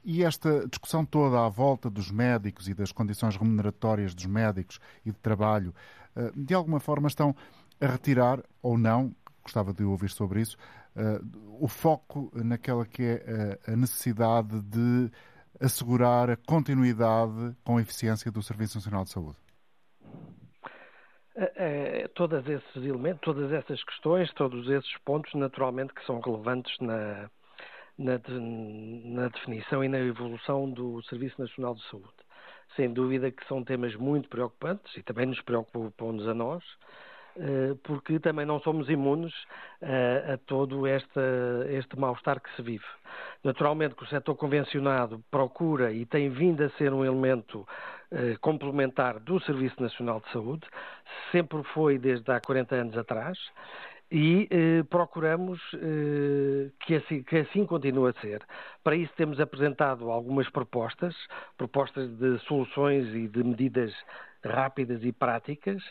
e 0.04 0.24
esta 0.24 0.68
discussão 0.68 1.06
toda 1.06 1.46
à 1.46 1.48
volta 1.48 1.90
dos 1.90 2.12
médicos 2.12 2.68
e 2.68 2.74
das 2.74 2.92
condições 2.92 3.38
remuneratórias 3.38 4.14
dos 4.14 4.26
médicos 4.26 4.82
e 5.06 5.12
de 5.12 5.18
trabalho, 5.20 5.74
de 6.36 6.54
alguma 6.54 6.80
forma 6.80 7.08
estão 7.08 7.36
a 7.80 7.86
retirar 7.86 8.42
ou 8.62 8.76
não, 8.76 9.16
gostava 9.44 9.72
de 9.72 9.84
ouvir 9.84 10.10
sobre 10.10 10.42
isso, 10.42 10.58
o 11.60 11.68
foco 11.68 12.32
naquela 12.34 12.86
que 12.86 13.04
é 13.04 13.60
a 13.72 13.76
necessidade 13.76 14.62
de 14.62 15.12
assegurar 15.60 16.30
a 16.30 16.38
continuidade 16.38 17.56
com 17.64 17.80
eficiência 17.80 18.32
do 18.32 18.42
Serviço 18.42 18.78
Nacional 18.78 19.04
de 19.04 19.12
Saúde? 19.12 19.38
É, 21.36 22.08
todos 22.16 22.46
esses 22.48 22.76
elementos, 22.76 23.22
todas 23.22 23.52
essas 23.52 23.82
questões, 23.84 24.32
todos 24.34 24.70
esses 24.70 24.98
pontos, 25.06 25.34
naturalmente, 25.36 25.94
que 25.94 26.06
são 26.06 26.20
relevantes 26.20 26.78
na, 26.80 27.30
na, 27.98 28.20
na, 28.28 29.28
definição 29.30 29.82
e 29.82 29.88
na 29.88 30.00
evolução 30.00 30.70
do 30.70 31.02
Serviço 31.04 31.40
Nacional 31.40 31.76
de 31.76 31.90
Saúde. 31.90 32.14
Sem 32.76 32.92
dúvida 32.92 33.32
que 33.32 33.46
são 33.48 33.64
temas 33.64 33.96
muito 33.96 34.28
preocupantes 34.28 34.96
e 34.98 35.04
também 35.04 35.28
nos 35.28 35.42
preocupam-nos 35.42 36.28
a 36.28 36.34
nós. 36.34 36.64
Eh, 37.42 37.76
porque 37.84 38.20
também 38.20 38.46
não 38.46 38.60
somos 38.60 38.90
imunes 38.90 39.34
eh, 39.82 40.34
a 40.34 40.38
todo 40.46 40.86
este, 40.86 41.20
este 41.70 41.98
mal-estar 41.98 42.42
que 42.42 42.54
se 42.54 42.62
vive. 42.62 42.84
Naturalmente 43.42 43.96
que 43.96 44.04
o 44.04 44.08
setor 44.08 44.36
convencionado 44.36 45.24
procura 45.32 45.94
e 45.94 46.06
tem 46.06 46.30
vindo 46.30 46.62
a 46.62 46.70
ser 46.72 46.92
um 46.92 47.06
elemento 47.06 47.66
eh, 48.12 48.36
complementar 48.42 49.20
do 49.22 49.40
Serviço 49.40 49.82
Nacional 49.82 50.20
de 50.20 50.30
Saúde, 50.34 50.68
sempre 51.32 51.64
foi 51.74 51.98
desde 51.98 52.30
há 52.30 52.42
40 52.42 52.76
anos 52.76 52.98
atrás, 52.98 53.38
e 54.12 54.48
eh, 54.50 54.84
procuramos 54.90 55.62
eh, 55.76 56.72
que, 56.80 56.96
assim, 56.96 57.24
que, 57.24 57.38
assim, 57.38 57.66
continue 57.66 58.10
a 58.10 58.14
ser. 58.20 58.42
Para 58.84 58.96
isso 58.96 59.14
temos 59.16 59.40
apresentado 59.40 60.10
algumas 60.10 60.50
propostas, 60.50 61.16
propostas 61.58 62.10
de 62.18 62.40
soluções 62.40 63.08
e 63.14 63.28
de 63.28 63.44
medidas 63.44 63.94
rápidas 64.44 65.04
e 65.04 65.12
práticas, 65.12 65.82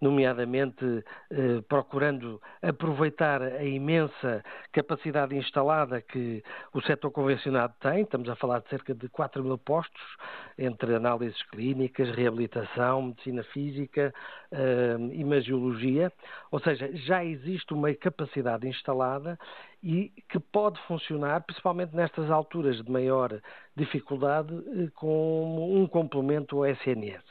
nomeadamente 0.00 1.04
eh, 1.30 1.62
procurando 1.68 2.40
aproveitar 2.62 3.42
a 3.42 3.64
imensa 3.64 4.44
capacidade 4.72 5.34
instalada 5.36 6.00
que 6.00 6.42
o 6.72 6.80
setor 6.82 7.10
convencionado 7.10 7.74
tem, 7.80 8.02
estamos 8.02 8.28
a 8.28 8.36
falar 8.36 8.60
de 8.60 8.68
cerca 8.68 8.94
de 8.94 9.08
4 9.08 9.42
mil 9.42 9.58
postos, 9.58 10.02
entre 10.58 10.94
análises 10.94 11.42
clínicas, 11.50 12.10
reabilitação, 12.10 13.02
medicina 13.02 13.42
física, 13.44 14.14
eh, 14.52 14.96
imagiologia, 15.12 16.12
ou 16.50 16.60
seja, 16.60 16.90
já 16.94 17.24
existe 17.24 17.72
uma 17.74 17.92
capacidade 17.94 18.66
instalada 18.68 19.38
e 19.82 20.12
que 20.28 20.38
pode 20.38 20.80
funcionar, 20.86 21.42
principalmente 21.42 21.94
nestas 21.94 22.30
alturas 22.30 22.82
de 22.82 22.90
maior 22.90 23.40
dificuldade, 23.76 24.52
eh, 24.54 24.88
como 24.94 25.76
um 25.76 25.86
complemento 25.86 26.56
ao 26.56 26.66
SNS. 26.66 27.24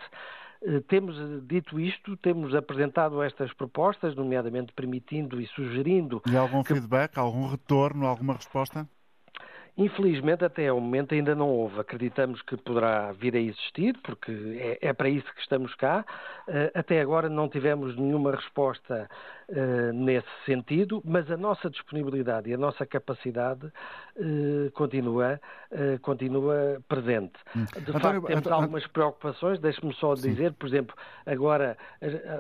Eh, 0.66 0.82
temos 0.88 1.16
eh, 1.18 1.42
dito 1.44 1.80
isto, 1.80 2.18
temos 2.18 2.56
apresentado 2.56 3.22
estas 3.22 3.54
propostas, 3.54 4.16
nomeadamente 4.16 4.74
permitindo 4.74 5.40
e 5.40 5.46
sugerindo. 5.48 6.22
E 6.28 6.36
algum 6.36 6.64
que... 6.64 6.74
feedback, 6.74 7.18
algum 7.18 7.48
retorno, 7.48 8.08
alguma 8.08 8.34
resposta? 8.34 8.88
Infelizmente, 9.78 10.46
até 10.46 10.70
ao 10.70 10.80
momento 10.80 11.14
ainda 11.14 11.36
não 11.36 11.50
houve. 11.50 11.82
Acreditamos 11.82 12.42
que 12.42 12.56
poderá 12.56 13.12
vir 13.12 13.36
a 13.36 13.40
existir, 13.40 13.98
porque 14.02 14.32
é, 14.82 14.90
é 14.90 14.94
para 14.94 15.10
isso 15.10 15.32
que 15.34 15.42
estamos 15.42 15.76
cá. 15.76 16.06
Uh, 16.48 16.72
até 16.74 17.02
agora 17.02 17.28
não 17.28 17.50
tivemos 17.50 17.94
nenhuma 17.98 18.32
resposta 18.32 19.10
uh, 19.50 19.94
nesse 19.94 20.28
sentido, 20.46 21.02
mas 21.06 21.30
a 21.30 21.38
nossa 21.38 21.70
disponibilidade 21.70 22.50
e 22.50 22.54
a 22.54 22.58
nossa 22.58 22.86
capacidade 22.86 23.66
uh, 23.68 24.72
continua, 24.74 25.40
continua 26.02 26.82
presente. 26.88 27.34
Hum. 27.56 27.66
De 27.66 27.92
António, 27.92 28.22
facto, 28.22 28.28
temos 28.28 28.48
António, 28.48 28.62
algumas 28.62 28.88
preocupações. 28.88 29.60
Deixe-me 29.60 29.94
só 29.96 30.14
dizer, 30.14 30.54
por 30.54 30.68
exemplo, 30.68 30.96
agora 31.26 31.78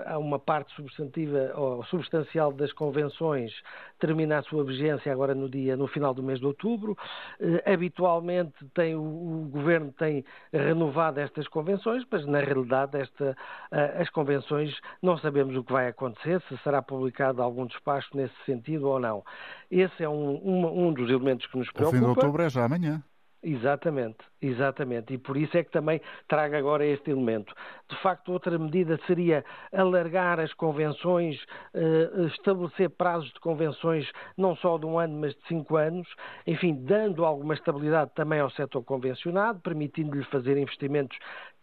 há 0.05 0.17
uma 0.17 0.39
parte 0.39 0.73
substantiva 0.73 1.51
ou 1.55 1.83
substancial 1.85 2.53
das 2.53 2.71
convenções 2.71 3.51
termina 3.99 4.39
a 4.39 4.43
sua 4.43 4.63
vigência 4.63 5.11
agora 5.11 5.33
no 5.33 5.49
dia, 5.49 5.75
no 5.75 5.87
final 5.87 6.13
do 6.13 6.21
mês 6.21 6.39
de 6.39 6.45
outubro. 6.45 6.97
Eh, 7.39 7.73
habitualmente 7.73 8.53
tem, 8.73 8.95
o, 8.95 9.01
o, 9.01 9.49
Governo 9.51 9.91
tem 9.97 10.25
renovado 10.51 11.19
estas 11.19 11.47
convenções, 11.47 12.03
mas 12.09 12.25
na 12.25 12.39
realidade 12.39 12.97
esta, 12.97 13.35
eh, 13.71 13.97
as 14.01 14.09
convenções 14.09 14.77
não 15.01 15.17
sabemos 15.17 15.55
o 15.55 15.63
que 15.63 15.71
vai 15.71 15.87
acontecer, 15.87 16.41
se 16.47 16.57
será 16.59 16.81
publicado 16.95 17.41
algum 17.41 17.65
despacho 17.65 18.09
nesse 18.13 18.35
sentido 18.45 18.87
ou 18.87 18.99
não. 18.99 19.23
Esse 19.69 20.03
é 20.03 20.09
um, 20.09 20.35
um, 20.43 20.87
um 20.87 20.93
dos 20.93 21.09
elementos 21.09 21.45
que 21.47 21.57
nos 21.57 21.71
preocupa. 21.71 21.97
O 21.97 21.99
fim 21.99 22.03
de 22.05 22.09
outubro 22.09 22.41
é 22.41 22.49
já 22.49 22.65
amanhã. 22.65 23.03
Exatamente, 23.47 24.17
exatamente. 24.41 25.13
E 25.13 25.19
por 25.19 25.37
isso 25.37 25.55
é 25.55 25.63
que 25.63 25.69
também 25.69 26.01
trago 26.27 26.55
agora 26.55 26.83
este 26.83 27.11
elemento. 27.11 27.53
De 27.87 27.95
facto, 28.01 28.31
outra 28.33 28.57
medida 28.57 28.99
seria 29.05 29.45
alargar 29.71 30.39
as 30.39 30.51
convenções, 30.51 31.37
eh, 31.75 32.25
estabelecer 32.33 32.89
prazos 32.89 33.31
de 33.31 33.39
convenções 33.39 34.11
não 34.35 34.55
só 34.55 34.79
de 34.79 34.87
um 34.87 34.97
ano, 34.97 35.19
mas 35.19 35.35
de 35.35 35.47
cinco 35.47 35.77
anos, 35.77 36.07
enfim, 36.47 36.73
dando 36.73 37.23
alguma 37.23 37.53
estabilidade 37.53 38.09
também 38.15 38.39
ao 38.39 38.49
setor 38.49 38.83
convencionado, 38.83 39.59
permitindo-lhe 39.59 40.23
fazer 40.23 40.57
investimentos 40.57 41.15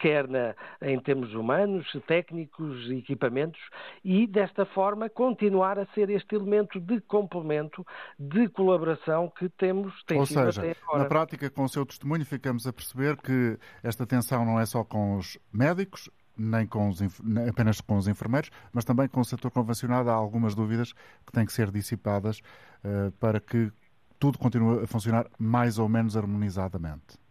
quer 0.02 0.26
na, 0.26 0.52
em 0.82 0.98
termos 0.98 1.32
humanos, 1.32 1.86
técnicos, 2.08 2.90
equipamentos, 2.90 3.60
e 4.04 4.26
desta 4.26 4.66
forma 4.66 5.08
continuar 5.08 5.78
a 5.78 5.86
ser 5.94 6.10
este 6.10 6.34
elemento 6.34 6.80
de 6.80 7.00
complemento, 7.02 7.86
de 8.18 8.48
colaboração 8.48 9.32
que 9.38 9.48
temos 9.48 9.94
tem 10.04 10.18
Ou 10.18 10.26
seja, 10.26 10.60
até 10.60 10.76
agora. 10.82 11.04
na 11.04 11.08
prática, 11.08 11.48
com 11.48 11.62
o 11.62 11.68
seu 11.68 11.86
testemunho, 11.86 12.26
ficamos 12.26 12.66
a 12.66 12.72
perceber 12.72 13.16
que 13.16 13.56
esta 13.80 14.04
tensão 14.04 14.44
não 14.44 14.58
é 14.58 14.66
só 14.66 14.82
com 14.82 15.16
os 15.16 15.38
médicos, 15.52 16.10
nem 16.36 16.66
com 16.66 16.88
os, 16.88 17.00
apenas 17.48 17.80
com 17.80 17.96
os 17.96 18.08
enfermeiros, 18.08 18.50
mas 18.72 18.84
também 18.84 19.06
com 19.06 19.20
o 19.20 19.24
setor 19.24 19.52
convencionado. 19.52 20.10
Há 20.10 20.14
algumas 20.14 20.56
dúvidas 20.56 20.92
que 21.24 21.32
têm 21.32 21.46
que 21.46 21.52
ser 21.52 21.70
dissipadas 21.70 22.40
uh, 22.84 23.12
para 23.20 23.38
que 23.38 23.70
tudo 24.18 24.36
continue 24.36 24.82
a 24.82 24.86
funcionar 24.88 25.26
mais 25.38 25.78
ou 25.78 25.88
menos 25.88 26.16
harmonizadamente. 26.16 27.21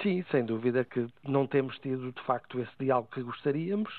Sim, 0.00 0.24
sem 0.30 0.44
dúvida 0.44 0.84
que 0.84 1.06
não 1.22 1.46
temos 1.46 1.78
tido 1.78 2.12
de 2.12 2.22
facto 2.22 2.60
esse 2.60 2.72
diálogo 2.78 3.08
que 3.12 3.22
gostaríamos 3.22 3.92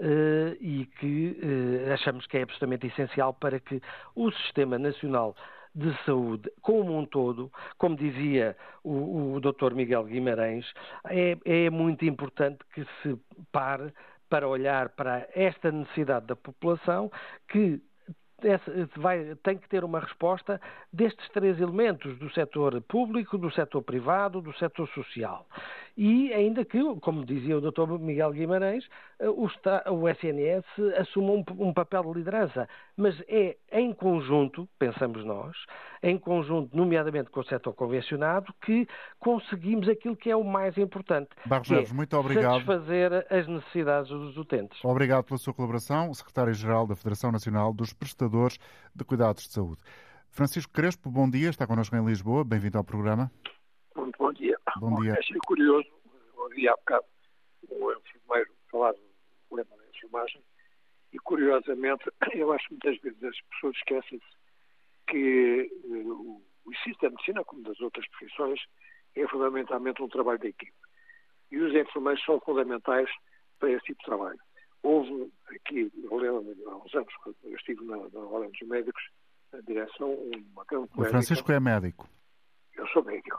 uh, 0.00 0.56
e 0.60 0.86
que 0.98 1.38
uh, 1.42 1.92
achamos 1.92 2.26
que 2.26 2.38
é 2.38 2.42
absolutamente 2.42 2.86
essencial 2.86 3.34
para 3.34 3.60
que 3.60 3.80
o 4.14 4.30
Sistema 4.30 4.78
Nacional 4.78 5.36
de 5.74 5.94
Saúde 6.04 6.50
como 6.62 6.98
um 6.98 7.04
todo, 7.04 7.52
como 7.76 7.96
dizia 7.96 8.56
o, 8.82 9.34
o 9.34 9.40
Dr. 9.40 9.74
Miguel 9.74 10.04
Guimarães, 10.04 10.64
é, 11.04 11.36
é 11.44 11.70
muito 11.70 12.04
importante 12.06 12.58
que 12.72 12.84
se 13.02 13.18
pare 13.52 13.92
para 14.28 14.48
olhar 14.48 14.88
para 14.90 15.28
esta 15.34 15.70
necessidade 15.70 16.26
da 16.26 16.34
população 16.34 17.10
que 17.48 17.80
vai, 18.96 19.34
tem 19.42 19.56
que 19.56 19.68
ter 19.68 19.84
uma 19.84 20.00
resposta 20.00 20.60
destes 20.92 21.28
três 21.30 21.60
elementos, 21.60 22.18
do 22.18 22.30
setor 22.32 22.80
público, 22.82 23.38
do 23.38 23.50
setor 23.50 23.82
privado, 23.82 24.40
do 24.40 24.52
setor 24.54 24.88
social. 24.90 25.46
E 25.96 26.30
ainda 26.34 26.62
que, 26.62 26.78
como 27.00 27.24
dizia 27.24 27.56
o 27.56 27.60
Dr. 27.60 27.98
Miguel 27.98 28.30
Guimarães, 28.32 28.84
eh, 29.18 29.28
o, 29.30 29.48
o 29.92 30.08
SNS 30.08 30.64
assuma 30.98 31.32
um, 31.32 31.44
um, 31.58 31.72
papel 31.72 32.02
de 32.02 32.18
liderança, 32.18 32.68
mas 32.94 33.18
é 33.26 33.56
em 33.72 33.94
conjunto, 33.94 34.68
pensamos 34.78 35.24
nós, 35.24 35.56
em 36.02 36.18
conjunto, 36.18 36.76
nomeadamente 36.76 37.30
com 37.30 37.40
o 37.40 37.44
setor 37.44 37.72
convencionado, 37.72 38.52
que 38.60 38.86
conseguimos 39.18 39.88
aquilo 39.88 40.14
que 40.14 40.30
é 40.30 40.36
o 40.36 40.44
mais 40.44 40.76
importante. 40.76 41.30
Barros 41.46 41.70
Neves, 41.70 41.90
é 41.90 41.94
muito 41.94 42.14
obrigado. 42.14 42.52
Satisfazer 42.52 43.26
as 43.30 43.48
necessidades 43.48 44.10
dos 44.10 44.36
utentes. 44.36 44.78
Obrigado 44.84 45.24
pela 45.24 45.38
sua 45.38 45.54
colaboração, 45.54 46.12
Secretário-Geral 46.12 46.86
da 46.86 46.94
Federação 46.94 47.32
Nacional 47.32 47.72
dos 47.72 47.94
Prestadores 47.94 48.58
de 48.94 49.02
Cuidados 49.02 49.44
de 49.44 49.52
Saúde. 49.52 49.80
Francisco 50.28 50.70
Crespo, 50.74 51.10
bom 51.10 51.30
dia, 51.30 51.48
está 51.48 51.66
connosco 51.66 51.96
em 51.96 52.04
Lisboa, 52.04 52.44
bem-vindo 52.44 52.76
ao 52.76 52.84
programa. 52.84 53.30
Muito 53.96 54.18
bom 54.18 54.30
dia. 54.30 54.55
Bom 54.80 55.00
dia. 55.00 55.14
Achei 55.14 55.38
curioso, 55.46 55.88
ouvi 56.36 56.68
há 56.68 56.76
bocado 56.76 57.04
o 57.68 57.92
enfermeiro 57.92 58.50
falar 58.70 58.92
do 58.92 59.00
problema 59.48 59.76
da 59.76 59.88
enfermagem 59.88 60.42
e, 61.12 61.18
curiosamente, 61.18 62.04
eu 62.34 62.52
acho 62.52 62.68
que 62.68 62.74
muitas 62.74 63.00
vezes 63.00 63.24
as 63.24 63.40
pessoas 63.50 63.76
esquecem-se 63.76 64.36
que 65.08 65.70
uh, 65.84 66.42
o 66.64 66.72
exercício 66.72 67.00
da 67.00 67.10
medicina, 67.10 67.44
como 67.44 67.62
das 67.62 67.80
outras 67.80 68.06
profissões, 68.08 68.60
é 69.14 69.26
fundamentalmente 69.28 70.02
um 70.02 70.08
trabalho 70.08 70.38
de 70.38 70.48
equipe. 70.48 70.74
E 71.50 71.58
os 71.58 71.74
enfermeiros 71.74 72.22
são 72.24 72.40
fundamentais 72.40 73.08
para 73.58 73.70
esse 73.70 73.86
tipo 73.86 74.00
de 74.00 74.06
trabalho. 74.06 74.38
Houve 74.82 75.32
aqui, 75.48 75.90
eu 76.02 76.16
lembro, 76.16 76.70
há 76.70 76.76
uns 76.76 76.94
anos, 76.94 77.14
quando 77.22 77.36
eu 77.44 77.56
estive 77.56 77.84
na, 77.84 77.96
na 77.96 78.20
Ordem 78.20 78.50
dos 78.50 78.68
Médicos, 78.68 79.02
na 79.52 79.60
direção, 79.60 80.12
uma 80.12 80.64
grande 80.64 80.90
O 80.96 81.04
Francisco 81.04 81.50
é 81.50 81.60
médico. 81.60 82.08
Eu 82.76 82.86
sou 82.88 83.02
médico. 83.04 83.35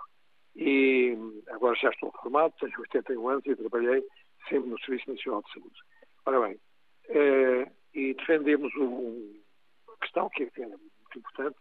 E 0.69 1.17
agora 1.47 1.77
já 1.77 1.89
estou 1.91 2.11
formado, 2.21 2.53
tenho 2.59 2.73
81 2.77 3.29
anos 3.29 3.45
e 3.45 3.55
trabalhei 3.55 4.03
sempre 4.49 4.69
no 4.69 4.77
Serviço 4.81 5.09
Nacional 5.09 5.41
de 5.43 5.53
Saúde. 5.53 5.79
Ora 6.25 6.41
bem, 6.41 6.59
eh, 7.07 7.71
e 7.93 8.13
defendemos 8.13 8.75
uma 8.75 9.97
questão 10.01 10.29
que 10.29 10.43
é 10.43 10.67
muito 10.67 11.19
importante, 11.19 11.57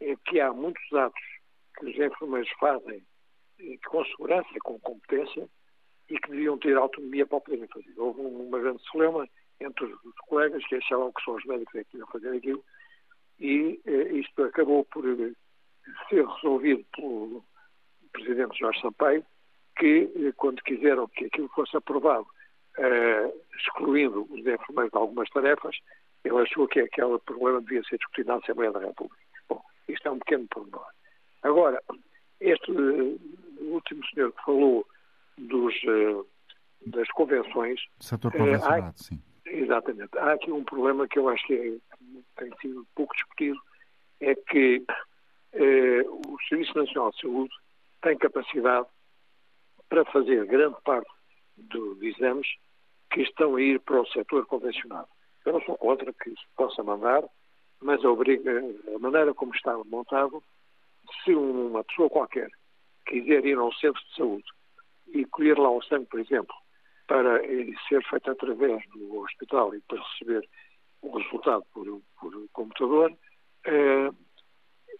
é 0.00 0.16
que 0.24 0.40
há 0.40 0.50
muitos 0.50 0.90
atos 0.94 1.22
que 1.76 1.90
os 1.90 1.94
enfermeiros 1.98 2.50
fazem 2.58 3.02
com 3.86 4.02
segurança, 4.06 4.48
com 4.64 4.80
competência, 4.80 5.46
e 6.08 6.18
que 6.18 6.30
deviam 6.30 6.56
ter 6.56 6.74
autonomia 6.74 7.26
para 7.26 7.42
poderem 7.42 7.68
fazer. 7.68 7.92
Houve 7.98 8.22
uma 8.22 8.58
grande 8.58 8.82
celeuma 8.90 9.28
entre 9.60 9.84
os 9.84 10.14
colegas 10.26 10.66
que 10.68 10.76
achavam 10.76 11.12
que 11.12 11.22
só 11.22 11.34
os 11.34 11.44
médicos 11.44 11.74
é 11.74 11.84
que 11.84 11.98
iam 11.98 12.06
fazer 12.06 12.34
aquilo, 12.34 12.64
e 13.38 13.78
eh, 13.84 14.12
isto 14.14 14.42
acabou 14.42 14.86
por 14.86 15.04
ser 16.08 16.26
resolvido 16.26 16.82
pelo 16.96 17.44
Presidente 18.18 18.58
Jorge 18.58 18.80
Sampaio, 18.80 19.24
que, 19.76 20.10
eh, 20.16 20.32
quando 20.36 20.62
quiseram 20.62 21.06
que 21.08 21.26
aquilo 21.26 21.48
fosse 21.48 21.76
aprovado, 21.76 22.26
uh, 22.78 23.42
excluindo 23.56 24.22
os 24.30 24.40
enfermeiros 24.40 24.90
de 24.90 24.98
algumas 24.98 25.28
tarefas, 25.30 25.76
ele 26.24 26.36
achou 26.38 26.66
que 26.66 26.80
aquele 26.80 27.18
problema 27.20 27.60
devia 27.60 27.82
ser 27.84 27.96
discutido 27.96 28.28
na 28.28 28.36
Assembleia 28.36 28.72
da 28.72 28.80
República. 28.80 29.22
Bom, 29.48 29.62
isto 29.88 30.08
é 30.08 30.10
um 30.10 30.18
pequeno 30.18 30.46
pormenor. 30.48 30.86
Agora, 31.42 31.82
este 32.40 32.72
uh, 32.72 33.20
último 33.60 34.04
senhor 34.08 34.32
que 34.32 34.44
falou 34.44 34.86
dos, 35.36 35.74
uh, 35.84 36.26
das 36.86 37.08
convenções. 37.12 37.80
Setor 38.00 38.32
convencionado, 38.32 38.86
há, 38.86 38.92
sim. 38.96 39.22
Exatamente. 39.46 40.18
Há 40.18 40.32
aqui 40.32 40.50
um 40.50 40.64
problema 40.64 41.06
que 41.08 41.18
eu 41.18 41.28
acho 41.28 41.46
que 41.46 41.54
é, 41.54 42.42
tem 42.42 42.52
sido 42.60 42.86
pouco 42.94 43.14
discutido, 43.14 43.58
é 44.20 44.34
que 44.34 44.84
o 45.54 46.36
Serviço 46.46 46.76
Nacional 46.76 47.10
de 47.10 47.20
Saúde 47.22 47.54
tem 48.02 48.16
capacidade 48.16 48.86
para 49.88 50.04
fazer 50.06 50.46
grande 50.46 50.76
parte 50.84 51.10
dos 51.56 52.00
exames 52.02 52.46
que 53.10 53.22
estão 53.22 53.56
a 53.56 53.62
ir 53.62 53.80
para 53.80 54.00
o 54.00 54.06
setor 54.08 54.46
convencionado. 54.46 55.08
Eu 55.44 55.54
não 55.54 55.62
sou 55.62 55.76
contra 55.78 56.12
que 56.12 56.30
se 56.30 56.46
possa 56.56 56.82
mandar, 56.82 57.24
mas 57.80 58.04
obriga, 58.04 58.62
a 58.94 58.98
maneira 58.98 59.32
como 59.34 59.54
está 59.54 59.76
montado, 59.84 60.42
se 61.24 61.34
uma 61.34 61.82
pessoa 61.84 62.10
qualquer 62.10 62.50
quiser 63.06 63.44
ir 63.46 63.56
a 63.56 63.64
um 63.64 63.72
centro 63.72 64.02
de 64.04 64.14
saúde 64.14 64.44
e 65.08 65.24
colher 65.26 65.58
lá 65.58 65.70
o 65.70 65.82
sangue, 65.82 66.06
por 66.06 66.20
exemplo, 66.20 66.54
para 67.06 67.40
ser 67.88 68.04
feito 68.04 68.30
através 68.30 68.86
do 68.90 69.20
hospital 69.20 69.74
e 69.74 69.80
para 69.82 70.02
receber 70.02 70.46
o 71.00 71.16
resultado 71.16 71.64
por, 71.72 72.02
por 72.20 72.48
computador, 72.52 73.16
eh, 73.64 74.10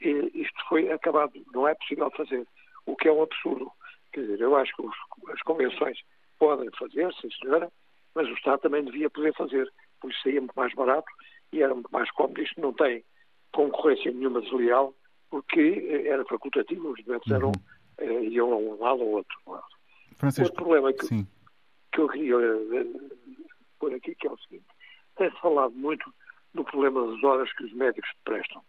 isto 0.01 0.69
foi 0.69 0.91
acabado, 0.91 1.33
não 1.53 1.69
é 1.69 1.75
possível 1.75 2.11
fazer 2.13 2.47
o 2.89 2.97
que 2.97 3.09
é 3.09 3.13
um 3.13 3.23
absurdo. 3.23 3.71
Quer 4.13 4.23
dizer, 4.23 4.41
eu 4.41 4.57
acho 4.57 4.75
que 4.75 4.83
os, 4.83 4.95
as 5.33 5.43
convenções 5.43 5.99
podem 6.39 6.71
fazer, 6.79 7.13
sim 7.21 7.29
senhora, 7.43 7.71
mas 8.15 8.27
o 8.29 8.33
Estado 8.33 8.61
também 8.61 8.85
devia 8.85 9.11
poder 9.11 9.35
fazer, 9.35 9.71
por 10.01 10.11
isso 10.11 10.23
seria 10.23 10.41
muito 10.41 10.55
mais 10.57 10.75
barato 10.75 11.07
e 11.53 11.63
era 11.63 11.75
muito 11.75 11.91
mais 11.93 12.11
cómodo. 12.13 12.41
Isto 12.41 12.61
não 12.61 12.73
tem 12.73 13.05
concorrência 13.53 14.11
nenhuma 14.11 14.41
desleal, 14.41 14.95
porque 15.31 15.61
eh, 15.61 16.09
era 16.09 16.25
facultativo, 16.25 16.91
os 16.91 17.05
doentes 17.05 17.31
eram, 17.31 17.49
uhum. 17.49 17.53
eh, 17.99 18.25
iam 18.25 18.53
a 18.53 18.57
um 18.57 18.81
lado 18.81 19.03
ou 19.03 19.17
outro 19.17 19.39
lado. 19.47 19.67
Francisco, 20.17 20.49
Outro 20.49 20.65
problema 20.65 20.93
que, 20.93 21.07
sim. 21.07 21.27
que 21.93 22.01
eu 22.01 22.09
queria 22.09 22.37
uh, 22.37 23.11
pôr 23.79 23.95
aqui, 23.95 24.15
que 24.15 24.27
é 24.27 24.31
o 24.31 24.39
seguinte, 24.39 24.67
tem-se 25.17 25.39
falado 25.41 25.73
muito 25.75 26.13
do 26.55 26.65
problema 26.65 27.07
das 27.07 27.23
horas 27.23 27.53
que 27.53 27.65
os 27.65 27.73
médicos 27.73 28.11
prestam. 28.25 28.63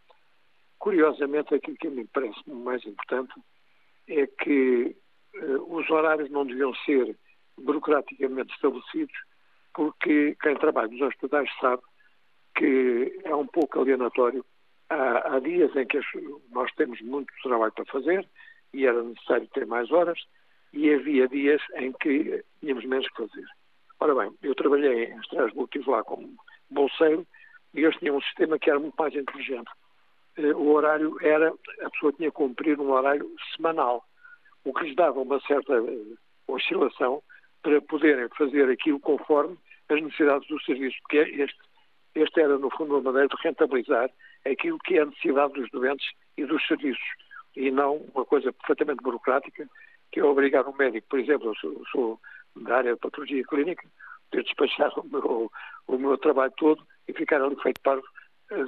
Curiosamente, 0.77 1.55
aquilo 1.55 1.77
que 1.77 1.89
me 1.89 2.05
parece 2.07 2.37
mais 2.47 2.85
importante 2.85 3.33
é 4.09 4.27
que 4.27 4.95
uh, 5.35 5.77
os 5.77 5.89
horários 5.89 6.29
não 6.29 6.45
deviam 6.45 6.73
ser 6.85 7.15
burocraticamente 7.57 8.53
estabelecidos, 8.53 9.15
porque 9.73 10.35
quem 10.41 10.55
trabalha 10.55 10.89
nos 10.89 11.01
hospitais 11.01 11.49
sabe 11.59 11.81
que 12.55 13.19
é 13.23 13.35
um 13.35 13.47
pouco 13.47 13.79
alienatório. 13.79 14.45
Há, 14.89 15.35
há 15.35 15.39
dias 15.39 15.73
em 15.75 15.85
que 15.85 15.99
nós 16.51 16.71
temos 16.73 16.99
muito 17.01 17.31
trabalho 17.43 17.71
para 17.71 17.85
fazer 17.85 18.27
e 18.73 18.85
era 18.85 19.01
necessário 19.03 19.47
ter 19.53 19.65
mais 19.65 19.91
horas, 19.91 20.19
e 20.73 20.93
havia 20.93 21.27
dias 21.27 21.61
em 21.75 21.91
que 21.93 22.43
tínhamos 22.59 22.85
menos 22.85 23.07
que 23.09 23.17
fazer. 23.17 23.45
Ora 23.99 24.15
bem, 24.15 24.31
eu 24.43 24.55
trabalhei 24.55 25.05
em 25.05 25.19
Estrasburgo, 25.19 25.65
estive 25.65 25.89
lá 25.89 26.03
como 26.03 26.35
bolseiro, 26.69 27.25
e 27.73 27.81
eles 27.83 27.97
tinham 27.97 28.17
um 28.17 28.21
sistema 28.21 28.59
que 28.59 28.69
era 28.69 28.79
muito 28.79 28.95
mais 28.95 29.13
inteligente. 29.15 29.69
Eh, 30.39 30.53
o 30.53 30.71
horário 30.71 31.17
era, 31.21 31.53
a 31.81 31.89
pessoa 31.89 32.13
tinha 32.13 32.29
que 32.29 32.37
cumprir 32.37 32.79
um 32.79 32.91
horário 32.91 33.29
semanal, 33.55 34.05
o 34.63 34.73
que 34.73 34.85
lhes 34.85 34.95
dava 34.95 35.19
uma 35.19 35.39
certa 35.41 35.73
eh, 35.73 36.15
oscilação 36.47 37.21
para 37.61 37.81
poderem 37.81 38.29
fazer 38.37 38.69
aquilo 38.69 38.99
conforme 39.01 39.57
as 39.89 40.01
necessidades 40.01 40.47
do 40.47 40.61
serviço, 40.61 40.95
porque 41.01 41.17
este, 41.17 41.59
este 42.15 42.39
era, 42.39 42.57
no 42.57 42.69
fundo, 42.69 42.93
uma 42.93 43.11
maneira 43.11 43.27
de 43.27 43.35
rentabilizar 43.43 44.09
aquilo 44.45 44.79
que 44.79 44.97
é 44.97 45.01
a 45.01 45.05
necessidade 45.05 45.53
dos 45.53 45.69
doentes 45.71 46.07
e 46.37 46.45
dos 46.45 46.65
serviços, 46.65 47.03
e 47.55 47.69
não 47.69 47.97
uma 48.13 48.23
coisa 48.23 48.53
perfeitamente 48.53 49.03
burocrática, 49.03 49.67
que 50.11 50.21
é 50.21 50.23
obrigar 50.23 50.65
um 50.67 50.75
médico, 50.77 51.07
por 51.09 51.19
exemplo, 51.19 51.49
eu 51.49 51.55
sou, 51.55 51.83
sou 51.91 52.19
da 52.55 52.77
área 52.77 52.93
de 52.93 52.99
patologia 52.99 53.43
clínica, 53.43 53.85
ter 54.31 54.43
despachado 54.43 55.01
o 55.01 55.07
meu, 55.09 55.51
o 55.87 55.97
meu 55.97 56.17
trabalho 56.17 56.53
todo 56.55 56.81
e 57.07 57.13
ficar 57.13 57.41
ali 57.41 57.55
feito 57.61 57.81
parvo 57.81 58.03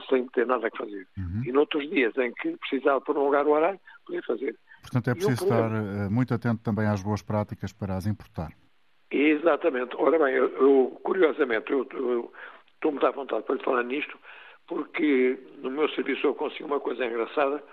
sem 0.09 0.27
ter 0.29 0.45
nada 0.45 0.67
a 0.67 0.77
fazer. 0.77 1.07
Uhum. 1.17 1.43
E 1.45 1.51
noutros 1.51 1.89
dias 1.89 2.15
em 2.17 2.31
que 2.33 2.57
precisava 2.57 3.01
prolongar 3.01 3.47
o 3.47 3.51
horário, 3.51 3.79
podia 4.05 4.21
fazer. 4.23 4.55
Portanto, 4.81 5.09
é 5.09 5.13
preciso 5.13 5.43
estar 5.43 5.71
eh, 5.71 6.09
muito 6.09 6.33
atento 6.33 6.61
também 6.63 6.87
às 6.87 7.01
boas 7.01 7.21
práticas 7.21 7.71
para 7.71 7.95
as 7.95 8.05
importar. 8.05 8.49
Exatamente. 9.11 9.95
Ora 9.97 10.17
bem, 10.17 10.33
eu, 10.35 10.49
eu 10.57 10.99
curiosamente, 11.03 11.71
eu, 11.71 11.83
estou 11.83 12.91
muito 12.91 13.05
à 13.05 13.11
vontade 13.11 13.43
para 13.43 13.55
lhe 13.55 13.63
falar 13.63 13.83
nisto, 13.83 14.17
porque 14.67 15.37
no 15.61 15.69
meu 15.69 15.89
serviço 15.89 16.25
eu 16.27 16.35
consegui 16.35 16.63
uma 16.63 16.79
coisa 16.79 17.05
engraçada, 17.05 17.63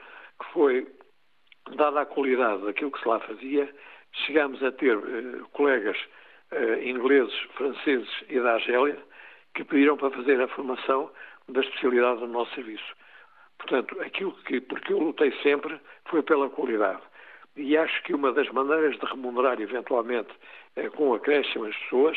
que 0.40 0.52
foi, 0.52 0.86
dada 1.76 2.02
a 2.02 2.06
qualidade 2.06 2.64
daquilo 2.64 2.90
que 2.90 3.00
se 3.00 3.08
lá 3.08 3.20
fazia, 3.20 3.72
chegámos 4.26 4.62
a 4.62 4.72
ter 4.72 4.96
uh, 4.96 5.48
colegas 5.52 5.96
ingleses, 6.82 7.38
franceses 7.58 8.08
e 8.30 8.40
da 8.40 8.54
Argélia 8.54 8.98
que 9.54 9.64
pediram 9.64 9.96
para 9.96 10.10
fazer 10.10 10.40
a 10.40 10.48
formação 10.48 11.10
da 11.48 11.60
especialidade 11.60 12.20
do 12.20 12.28
nosso 12.28 12.54
serviço. 12.54 12.94
Portanto, 13.58 14.00
aquilo 14.00 14.32
que, 14.44 14.60
porque 14.60 14.92
eu 14.92 14.98
lutei 14.98 15.32
sempre 15.42 15.80
foi 16.06 16.22
pela 16.22 16.48
qualidade. 16.48 17.02
E 17.56 17.76
acho 17.76 18.02
que 18.04 18.14
uma 18.14 18.32
das 18.32 18.48
maneiras 18.50 18.96
de 18.98 19.06
remunerar 19.06 19.60
eventualmente 19.60 20.30
eh, 20.76 20.88
com 20.90 21.12
acréscimo 21.12 21.64
as 21.64 21.76
pessoas, 21.76 22.16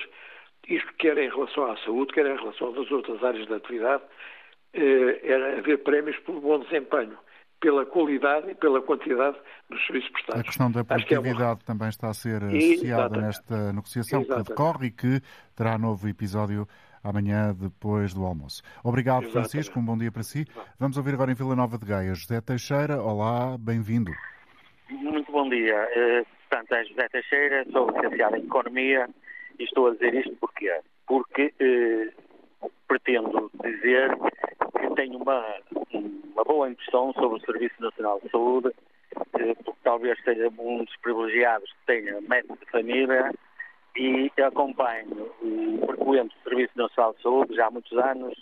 isto 0.68 0.94
quer 1.00 1.18
em 1.18 1.30
relação 1.30 1.72
à 1.72 1.78
saúde, 1.78 2.14
quer 2.14 2.28
em 2.28 2.38
relação 2.38 2.70
às 2.70 2.92
outras 2.92 3.24
áreas 3.24 3.48
da 3.48 3.56
atividade, 3.56 4.04
eh, 4.74 5.20
era 5.24 5.58
haver 5.58 5.80
prémios 5.84 6.18
por 6.20 6.40
bom 6.40 6.60
desempenho. 6.60 7.18
pela 7.62 7.86
qualidade 7.86 8.50
e 8.50 8.56
pela 8.56 8.82
quantidade 8.82 9.38
dos 9.70 9.86
serviços 9.86 10.10
prestados. 10.10 10.42
A 10.42 10.44
questão 10.44 10.72
da 10.72 10.84
produtividade 10.84 11.62
é 11.62 11.64
também 11.64 11.90
está 11.90 12.10
a 12.10 12.14
ser 12.16 12.44
associada 12.44 13.22
nesta 13.22 13.72
negociação 13.72 14.22
Exatamente. 14.22 14.48
que 14.48 14.50
decorre 14.50 14.88
e 14.88 14.92
que 14.92 15.22
terá 15.56 15.78
novo 15.78 16.08
episódio 16.10 16.68
amanhã 17.04 17.54
depois 17.54 18.14
do 18.14 18.24
almoço. 18.24 18.62
Obrigado, 18.84 19.24
Exatamente. 19.24 19.52
Francisco. 19.52 19.80
Um 19.80 19.86
bom 19.86 19.98
dia 19.98 20.12
para 20.12 20.24
si. 20.24 20.46
Vamos 20.80 20.98
ouvir 20.98 21.14
agora 21.14 21.32
em 21.32 21.36
Vila 21.36 21.56
Nova 21.56 21.78
de 21.78 21.86
Gaia 21.86 22.14
José 22.14 22.42
Teixeira. 22.42 23.02
Olá, 23.02 23.58
bem-vindo. 23.60 24.12
Muito 24.90 25.32
bom 25.32 25.50
dia. 25.50 25.88
Uh, 25.96 26.26
portanto, 26.50 26.74
é 26.74 26.86
José 26.86 27.08
Teixeira, 27.10 27.66
sou 27.72 27.90
licenciado 27.90 28.36
em 28.36 28.44
Economia 28.44 29.10
e 29.60 29.64
estou 29.64 29.88
a 29.88 29.92
dizer 29.94 30.14
isto 30.16 30.36
porque 30.40 30.72
Porque 31.08 31.54
uh, 31.62 32.72
pretendo 32.88 33.52
dizer 33.64 34.12
que 34.80 34.96
tenho 34.96 35.18
uma, 35.18 35.46
uma 35.94 36.44
boa 36.44 36.70
impressão 36.70 37.14
sobre 37.14 37.40
o 37.40 37.46
Serviço 37.46 37.82
Nacional 37.82 38.20
de 38.24 38.30
Saúde, 38.30 38.68
uh, 38.68 39.64
porque 39.64 39.80
talvez 39.84 40.22
seja 40.24 40.50
um 40.60 40.84
dos 40.84 40.96
privilegiados 40.98 41.70
que 41.72 41.86
tenha 41.88 42.22
médico 42.22 42.58
de 42.58 42.72
família 42.72 43.32
e 43.96 44.32
acompanho 44.42 45.32
o 45.42 46.14
Serviço 46.44 46.78
Nacional 46.78 47.14
de 47.14 47.22
Saúde 47.22 47.56
já 47.56 47.68
há 47.68 47.72
muitos 47.72 47.98
anos, 47.98 48.38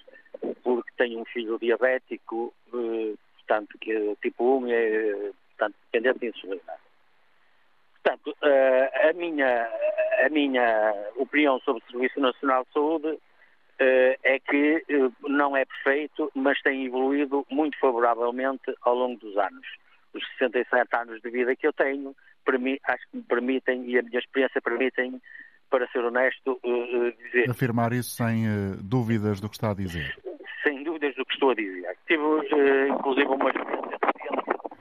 porque 0.63 0.91
tenho 0.97 1.19
um 1.19 1.25
filho 1.25 1.57
diabético, 1.59 2.53
portanto, 2.69 3.77
que 3.79 3.91
é 3.91 4.15
tipo 4.21 4.59
1 4.59 4.67
é 4.67 5.31
portanto, 5.57 5.75
dependente 5.91 6.19
de 6.19 6.27
insulina. 6.27 6.73
Portanto, 8.01 8.35
a, 8.41 9.13
minha, 9.13 9.69
a 10.25 10.29
minha 10.29 10.93
opinião 11.17 11.59
sobre 11.59 11.83
o 11.83 11.91
Serviço 11.91 12.19
Nacional 12.19 12.63
de 12.63 12.73
Saúde 12.73 13.19
é 13.79 14.39
que 14.39 14.83
não 15.27 15.55
é 15.55 15.65
perfeito, 15.65 16.31
mas 16.33 16.61
tem 16.61 16.85
evoluído 16.85 17.45
muito 17.49 17.77
favoravelmente 17.79 18.73
ao 18.81 18.95
longo 18.95 19.19
dos 19.19 19.37
anos. 19.37 19.67
Os 20.13 20.25
67 20.37 20.95
anos 20.95 21.21
de 21.21 21.29
vida 21.29 21.55
que 21.55 21.67
eu 21.67 21.73
tenho, 21.73 22.15
acho 22.55 23.09
que 23.11 23.17
me 23.17 23.23
permitem, 23.23 23.89
e 23.89 23.97
a 23.97 24.01
minha 24.01 24.19
experiência 24.19 24.61
permitem, 24.61 25.21
para 25.69 25.87
ser 25.89 25.99
honesto, 25.99 26.59
dizer. 27.25 27.49
Afirmar 27.49 27.93
isso 27.93 28.15
sem 28.15 28.45
dúvidas 28.81 29.39
do 29.39 29.49
que 29.49 29.55
está 29.55 29.71
a 29.71 29.75
dizer. 29.75 30.17
Sem 30.63 30.83
dúvidas 30.83 31.15
do 31.15 31.25
que 31.25 31.33
estou 31.33 31.51
a 31.51 31.55
dizer. 31.55 31.97
Tive, 32.07 32.23
inclusive, 32.89 33.27
uma 33.27 33.49
experiência 33.49 33.99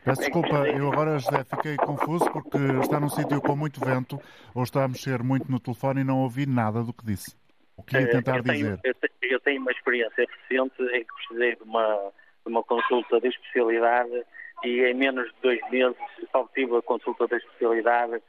Peço 0.09 0.23
desculpa, 0.23 0.67
eu 0.69 0.91
agora, 0.91 1.19
José, 1.19 1.45
fiquei 1.45 1.77
confuso 1.77 2.31
porque 2.33 2.57
está 2.81 2.99
num 2.99 3.11
sítio 3.11 3.43
com 3.43 3.55
muito 3.55 3.79
vento 3.79 4.19
ou 4.55 4.63
está 4.63 4.85
a 4.85 4.89
mexer 4.89 5.23
muito 5.23 5.53
no 5.53 5.61
telefone 5.61 6.01
e 6.01 6.05
não 6.05 6.21
ouvi 6.21 6.47
nada 6.47 6.83
do 6.83 6.95
que 6.95 7.05
disse. 7.05 7.37
O 7.77 7.83
que 7.83 7.95
ia 7.95 8.05
eh, 8.05 8.07
tentar 8.07 8.39
eu 8.39 8.43
tenho, 8.43 8.57
dizer? 8.57 8.81
Eu 8.85 8.95
tenho, 8.95 9.13
eu 9.35 9.41
tenho, 9.41 9.61
uma 9.61 9.71
experiência 9.71 10.27
recente 10.27 10.83
em 10.95 11.05
que 11.05 11.15
precisei 11.15 11.57
de 11.57 11.63
uma, 11.63 12.11
de 12.43 12.51
uma 12.51 12.63
consulta 12.63 13.21
de 13.21 13.29
especialidade 13.29 14.25
e 14.65 14.83
em 14.83 14.95
menos 14.95 15.27
de 15.27 15.41
dois 15.43 15.61
meses 15.71 15.97
obtive 16.33 16.77
a 16.77 16.83
consulta 16.83 17.27
da 17.27 17.37
especialidade 17.37 18.23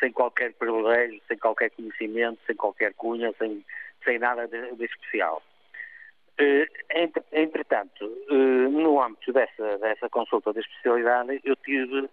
sem 0.00 0.12
qualquer 0.12 0.52
privilégio, 0.54 1.20
sem 1.28 1.38
qualquer 1.38 1.70
conhecimento, 1.70 2.40
sem 2.46 2.56
qualquer 2.56 2.94
cunha, 2.94 3.32
sem, 3.38 3.64
sem 4.04 4.18
nada 4.18 4.46
de, 4.48 4.74
de 4.74 4.84
especial. 4.84 5.42
Eh, 6.36 6.66
entretanto, 7.32 8.04
eh, 8.28 8.68
no 8.68 9.00
âmbito 9.00 9.32
dessa, 9.32 9.78
dessa 9.78 10.08
consulta 10.08 10.52
de 10.52 10.60
especialidade, 10.60 11.40
eu 11.44 11.54
tive 11.56 12.08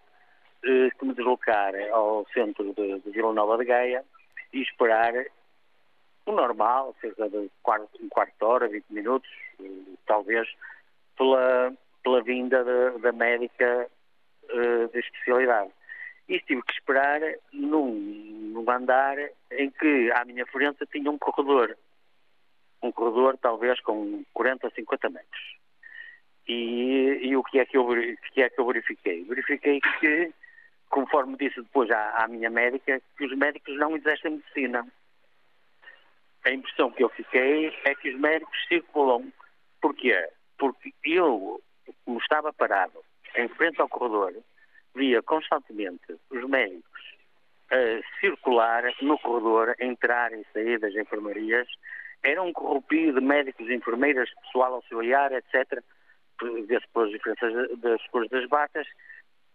eh, 0.63 0.89
que 0.97 1.05
me 1.05 1.13
deslocar 1.13 1.73
ao 1.91 2.25
centro 2.33 2.71
de, 2.73 2.99
de 2.99 3.09
Vila 3.09 3.33
Nova 3.33 3.57
de 3.57 3.65
Gaia 3.65 4.05
e 4.53 4.61
esperar 4.61 5.13
o 6.25 6.31
normal, 6.31 6.95
cerca 7.01 7.27
de 7.27 7.37
um 7.37 7.49
quarto 7.63 8.37
de 8.37 8.45
hora, 8.45 8.67
20 8.67 8.85
minutos, 8.91 9.29
talvez, 10.05 10.47
pela, 11.17 11.73
pela 12.03 12.21
vinda 12.21 12.63
da 12.99 13.11
médica 13.11 13.87
de 14.91 14.99
especialidade. 14.99 15.71
E 16.27 16.39
tive 16.39 16.61
que 16.63 16.73
esperar 16.73 17.21
num, 17.51 17.93
num 18.53 18.69
andar 18.69 19.17
em 19.51 19.69
que 19.71 20.11
à 20.13 20.25
minha 20.25 20.45
frente 20.45 20.85
tinha 20.87 21.09
um 21.09 21.17
corredor 21.17 21.75
um 22.81 22.91
corredor 22.91 23.37
talvez 23.37 23.79
com 23.81 24.23
40 24.33 24.67
ou 24.67 24.73
50 24.73 25.09
metros. 25.09 25.55
E, 26.47 27.19
e, 27.21 27.35
o 27.37 27.43
que 27.43 27.59
é, 27.59 27.65
que 27.65 27.77
eu, 27.77 27.87
que 28.33 28.41
é 28.41 28.49
que 28.49 28.59
eu 28.59 28.65
verifiquei? 28.65 29.23
Verifiquei 29.23 29.79
que, 29.99 30.33
conforme 30.89 31.37
disse 31.37 31.61
depois 31.61 31.89
à, 31.91 32.23
à 32.23 32.27
minha 32.27 32.49
médica, 32.49 33.01
que 33.17 33.25
os 33.25 33.37
médicos 33.37 33.77
não 33.77 33.95
exercem 33.95 34.31
medicina. 34.31 34.85
A 36.43 36.51
impressão 36.51 36.91
que 36.91 37.03
eu 37.03 37.09
fiquei 37.09 37.71
é 37.85 37.93
que 37.93 38.09
os 38.09 38.19
médicos 38.19 38.57
circulam. 38.67 39.31
Porquê? 39.79 40.29
Porque 40.57 40.93
eu, 41.03 41.61
como 42.05 42.19
estava 42.19 42.53
parado 42.53 43.03
em 43.35 43.47
frente 43.49 43.81
ao 43.81 43.89
corredor, 43.89 44.35
via 44.95 45.21
constantemente 45.21 46.15
os 46.29 46.49
médicos 46.49 47.01
a 47.71 48.19
circular 48.19 48.83
no 49.01 49.17
corredor, 49.19 49.75
entrar 49.79 50.33
e 50.33 50.45
sair 50.53 50.77
das 50.79 50.93
enfermarias 50.93 51.67
era 52.23 52.41
um 52.41 52.53
corrupio 52.53 53.13
de 53.13 53.21
médicos, 53.21 53.69
enfermeiras, 53.69 54.29
pessoal 54.45 54.75
auxiliar, 54.75 55.31
etc., 55.31 55.83
vê-se 56.67 56.87
pelas 56.93 57.11
diferenças 57.11 57.79
das 57.79 58.05
cores 58.07 58.29
das 58.29 58.47
batas, 58.47 58.87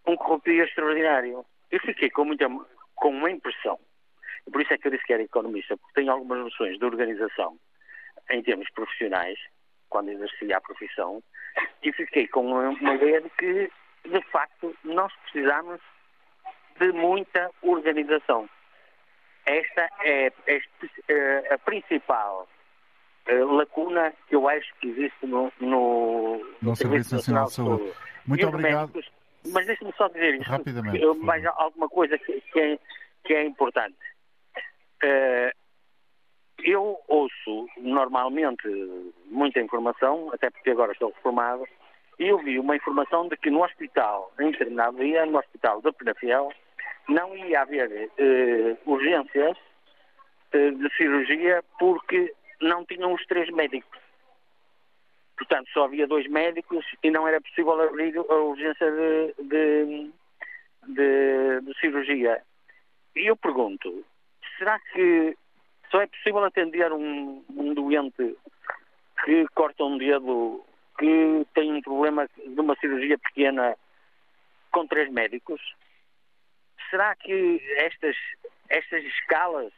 um 0.05 0.15
corrupio 0.15 0.63
extraordinário. 0.63 1.45
Eu 1.71 1.79
fiquei 1.81 2.09
com, 2.09 2.25
muita, 2.25 2.47
com 2.95 3.09
uma 3.09 3.31
impressão, 3.31 3.79
por 4.51 4.61
isso 4.61 4.73
é 4.73 4.77
que 4.77 4.87
eu 4.87 4.91
disse 4.91 5.05
que 5.05 5.13
era 5.13 5.23
economista, 5.23 5.77
porque 5.77 5.93
tenho 5.93 6.11
algumas 6.11 6.39
noções 6.39 6.77
de 6.77 6.85
organização 6.85 7.57
em 8.29 8.41
termos 8.41 8.69
profissionais, 8.71 9.37
quando 9.89 10.09
exercia 10.09 10.57
a 10.57 10.61
profissão, 10.61 11.21
e 11.83 11.91
fiquei 11.93 12.27
com 12.27 12.45
uma, 12.45 12.95
ideia 12.95 13.21
de 13.21 13.29
que, 13.31 13.71
de 14.05 14.21
facto, 14.31 14.75
nós 14.83 15.11
precisamos 15.23 15.79
de 16.79 16.91
muita 16.91 17.49
organização. 17.61 18.49
Esta 19.45 19.89
é, 20.01 20.31
é, 20.45 20.61
é 21.07 21.53
a 21.53 21.57
principal 21.57 22.47
lacuna 23.29 24.13
que 24.27 24.35
eu 24.35 24.47
acho 24.47 24.73
que 24.79 24.87
existe 24.87 25.25
no, 25.25 25.51
no, 25.59 26.41
no 26.61 26.75
Serviço 26.75 27.15
Nacional 27.15 27.45
de 27.45 27.53
Saúde. 27.53 27.83
Saúde. 27.83 27.97
Muito 28.25 28.41
e 28.41 28.45
obrigado. 28.45 28.93
Médicos, 28.93 29.11
mas 29.53 29.65
deixe-me 29.65 29.93
só 29.97 30.07
dizer 30.07 30.35
isto. 30.35 30.49
Rapidamente. 30.49 31.05
Mais 31.17 31.45
alguma 31.45 31.89
coisa 31.89 32.17
que, 32.17 32.41
que, 32.41 32.59
é, 32.59 32.79
que 33.23 33.33
é 33.33 33.45
importante. 33.45 33.97
Uh, 35.03 35.51
eu 36.63 36.99
ouço 37.07 37.69
normalmente 37.77 38.67
muita 39.25 39.59
informação, 39.59 40.29
até 40.33 40.49
porque 40.49 40.71
agora 40.71 40.91
estou 40.91 41.11
reformado, 41.11 41.67
e 42.19 42.27
eu 42.27 42.39
vi 42.39 42.59
uma 42.59 42.75
informação 42.75 43.27
de 43.27 43.37
que 43.37 43.49
no 43.49 43.63
hospital, 43.63 44.31
em 44.39 44.51
determinado 44.51 44.97
dia, 44.97 45.25
no 45.25 45.37
hospital 45.37 45.81
da 45.81 45.93
Penafiel, 45.93 46.51
não 47.07 47.35
ia 47.37 47.61
haver 47.61 48.09
uh, 48.09 48.91
urgências 48.91 49.55
uh, 50.53 50.71
de 50.71 50.97
cirurgia 50.97 51.63
porque 51.77 52.33
não 52.59 52.83
tinham 52.85 53.13
os 53.13 53.25
três 53.27 53.49
médicos. 53.51 53.99
Portanto, 55.37 55.69
só 55.71 55.85
havia 55.85 56.07
dois 56.07 56.27
médicos 56.27 56.83
e 57.03 57.11
não 57.11 57.27
era 57.27 57.39
possível 57.39 57.79
abrir 57.79 58.17
a 58.17 58.35
urgência 58.35 58.91
de, 58.91 59.35
de, 59.43 60.11
de, 60.87 61.61
de 61.61 61.79
cirurgia. 61.79 62.41
E 63.15 63.27
eu 63.29 63.37
pergunto, 63.37 64.03
será 64.57 64.79
que 64.79 65.37
só 65.89 66.01
é 66.01 66.07
possível 66.07 66.43
atender 66.43 66.91
um, 66.91 67.43
um 67.49 67.73
doente 67.73 68.35
que 69.23 69.45
corta 69.55 69.83
um 69.83 69.97
dedo, 69.97 70.63
que 70.97 71.45
tem 71.53 71.73
um 71.73 71.81
problema 71.81 72.27
de 72.35 72.59
uma 72.59 72.75
cirurgia 72.75 73.17
pequena 73.17 73.75
com 74.71 74.87
três 74.87 75.11
médicos? 75.11 75.61
Será 76.89 77.15
que 77.15 77.61
estas, 77.77 78.15
estas 78.69 79.03
escalas 79.03 79.73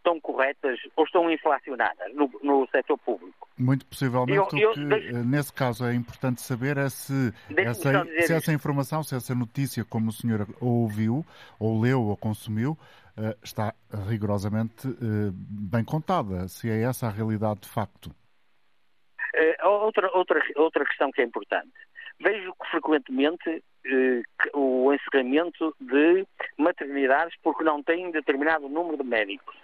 estão 0.00 0.18
corretas 0.20 0.80
ou 0.96 1.04
estão 1.04 1.30
inflacionadas 1.30 2.12
no, 2.14 2.30
no 2.42 2.66
setor 2.70 2.98
público. 2.98 3.48
Muito 3.56 3.86
possivelmente 3.86 4.38
eu, 4.38 4.48
eu, 4.58 4.70
o 4.70 4.74
que 4.74 4.84
deixe... 4.84 5.08
Eh, 5.08 5.24
nesse 5.24 5.52
caso 5.52 5.84
é 5.84 5.94
importante 5.94 6.40
saber 6.40 6.78
é 6.78 6.88
se, 6.88 7.32
essa, 7.56 8.04
se 8.22 8.32
essa 8.32 8.52
informação, 8.52 9.02
se 9.02 9.14
essa 9.14 9.34
notícia, 9.34 9.84
como 9.84 10.08
o 10.08 10.12
senhor 10.12 10.46
ouviu, 10.60 11.24
ou 11.58 11.80
leu 11.80 12.02
ou 12.02 12.16
consumiu, 12.16 12.76
está 13.42 13.74
rigorosamente 14.08 14.88
eh, 14.88 15.30
bem 15.32 15.84
contada, 15.84 16.48
se 16.48 16.70
é 16.70 16.82
essa 16.82 17.06
a 17.06 17.10
realidade 17.10 17.60
de 17.60 17.68
facto. 17.68 18.10
Outra, 19.62 20.10
outra, 20.16 20.42
outra 20.56 20.84
questão 20.84 21.10
que 21.10 21.20
é 21.20 21.24
importante. 21.24 21.72
Vejo 22.20 22.52
que 22.52 22.70
frequentemente 22.70 23.62
o 24.52 24.92
encerramento 24.92 25.74
de 25.80 26.26
maternidades 26.58 27.34
porque 27.42 27.64
não 27.64 27.82
têm 27.82 28.10
determinado 28.10 28.68
número 28.68 28.96
de 28.96 29.04
médicos. 29.04 29.56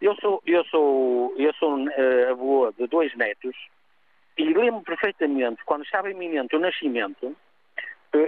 Eu 0.00 0.14
sou, 0.16 0.42
eu 0.44 0.64
sou, 0.64 1.34
eu 1.38 1.52
sou 1.54 1.76
avô 2.30 2.72
de 2.72 2.86
dois 2.86 3.14
netos 3.16 3.56
e 4.36 4.44
lembro 4.44 4.82
perfeitamente, 4.82 5.64
quando 5.64 5.84
estava 5.84 6.10
iminente 6.10 6.54
o 6.54 6.60
nascimento, 6.60 7.34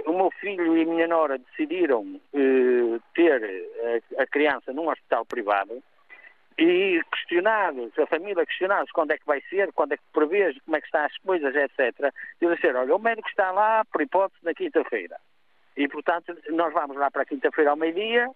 o 0.05 0.13
meu 0.13 0.31
filho 0.39 0.77
e 0.77 0.83
a 0.83 0.85
minha 0.85 1.07
nora 1.07 1.37
decidiram 1.37 2.01
uh, 2.33 3.01
ter 3.13 3.43
a, 4.17 4.23
a, 4.23 4.27
criança 4.27 4.71
num 4.73 4.89
hospital 4.89 5.25
privado 5.25 5.81
e 6.57 7.01
questionados, 7.11 7.97
a 7.97 8.05
família 8.05 8.45
questionados 8.45 8.91
quando 8.91 9.11
é 9.11 9.17
que 9.17 9.25
vai 9.25 9.41
ser, 9.49 9.71
quando 9.73 9.93
é 9.93 9.97
que 9.97 10.03
prevês, 10.11 10.57
como 10.65 10.75
é 10.75 10.81
que 10.81 10.87
estão 10.87 11.05
as 11.05 11.17
coisas, 11.19 11.55
etc. 11.55 12.13
E 12.41 12.45
eu 12.45 12.53
dizer, 12.53 12.75
olha, 12.75 12.95
o 12.95 12.99
médico 12.99 13.29
está 13.29 13.51
lá, 13.51 13.85
por 13.85 14.01
hipótese, 14.01 14.43
na 14.43 14.53
quinta-feira. 14.53 15.17
E, 15.77 15.87
portanto, 15.87 16.35
nós 16.49 16.73
vamos 16.73 16.97
lá 16.97 17.09
para 17.09 17.21
a 17.21 17.25
quinta-feira 17.25 17.71
ao 17.71 17.77
meio-dia 17.77 18.29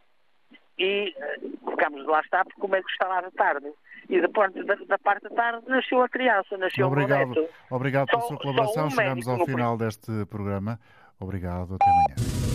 e 0.80 1.14
uh, 1.18 1.72
ficamos 1.72 2.02
de 2.02 2.08
lá 2.08 2.22
estar 2.22 2.46
porque 2.46 2.66
o 2.66 2.70
médico 2.70 2.90
está 2.90 3.08
lá 3.08 3.22
de 3.22 3.32
tarde. 3.32 3.68
E 4.10 4.22
depois 4.22 4.54
da, 4.54 4.76
da 4.76 4.98
parte 4.98 5.24
da 5.24 5.30
tarde 5.30 5.68
nasceu 5.68 6.02
a 6.02 6.10
criança, 6.10 6.58
nasceu 6.58 6.88
obrigado, 6.88 7.32
o 7.32 7.42
neto. 7.42 7.54
Obrigado 7.70 8.08
pela 8.08 8.22
sua 8.22 8.38
colaboração. 8.38 8.74
só 8.74 8.88
um 8.88 8.90
Chegamos 8.92 9.28
ao 9.28 9.38
no 9.38 9.46
final 9.46 9.78
deste 9.78 10.26
programa. 10.28 10.80
Obrigado, 11.24 11.76
até 11.76 11.90
amanhã. 11.90 12.53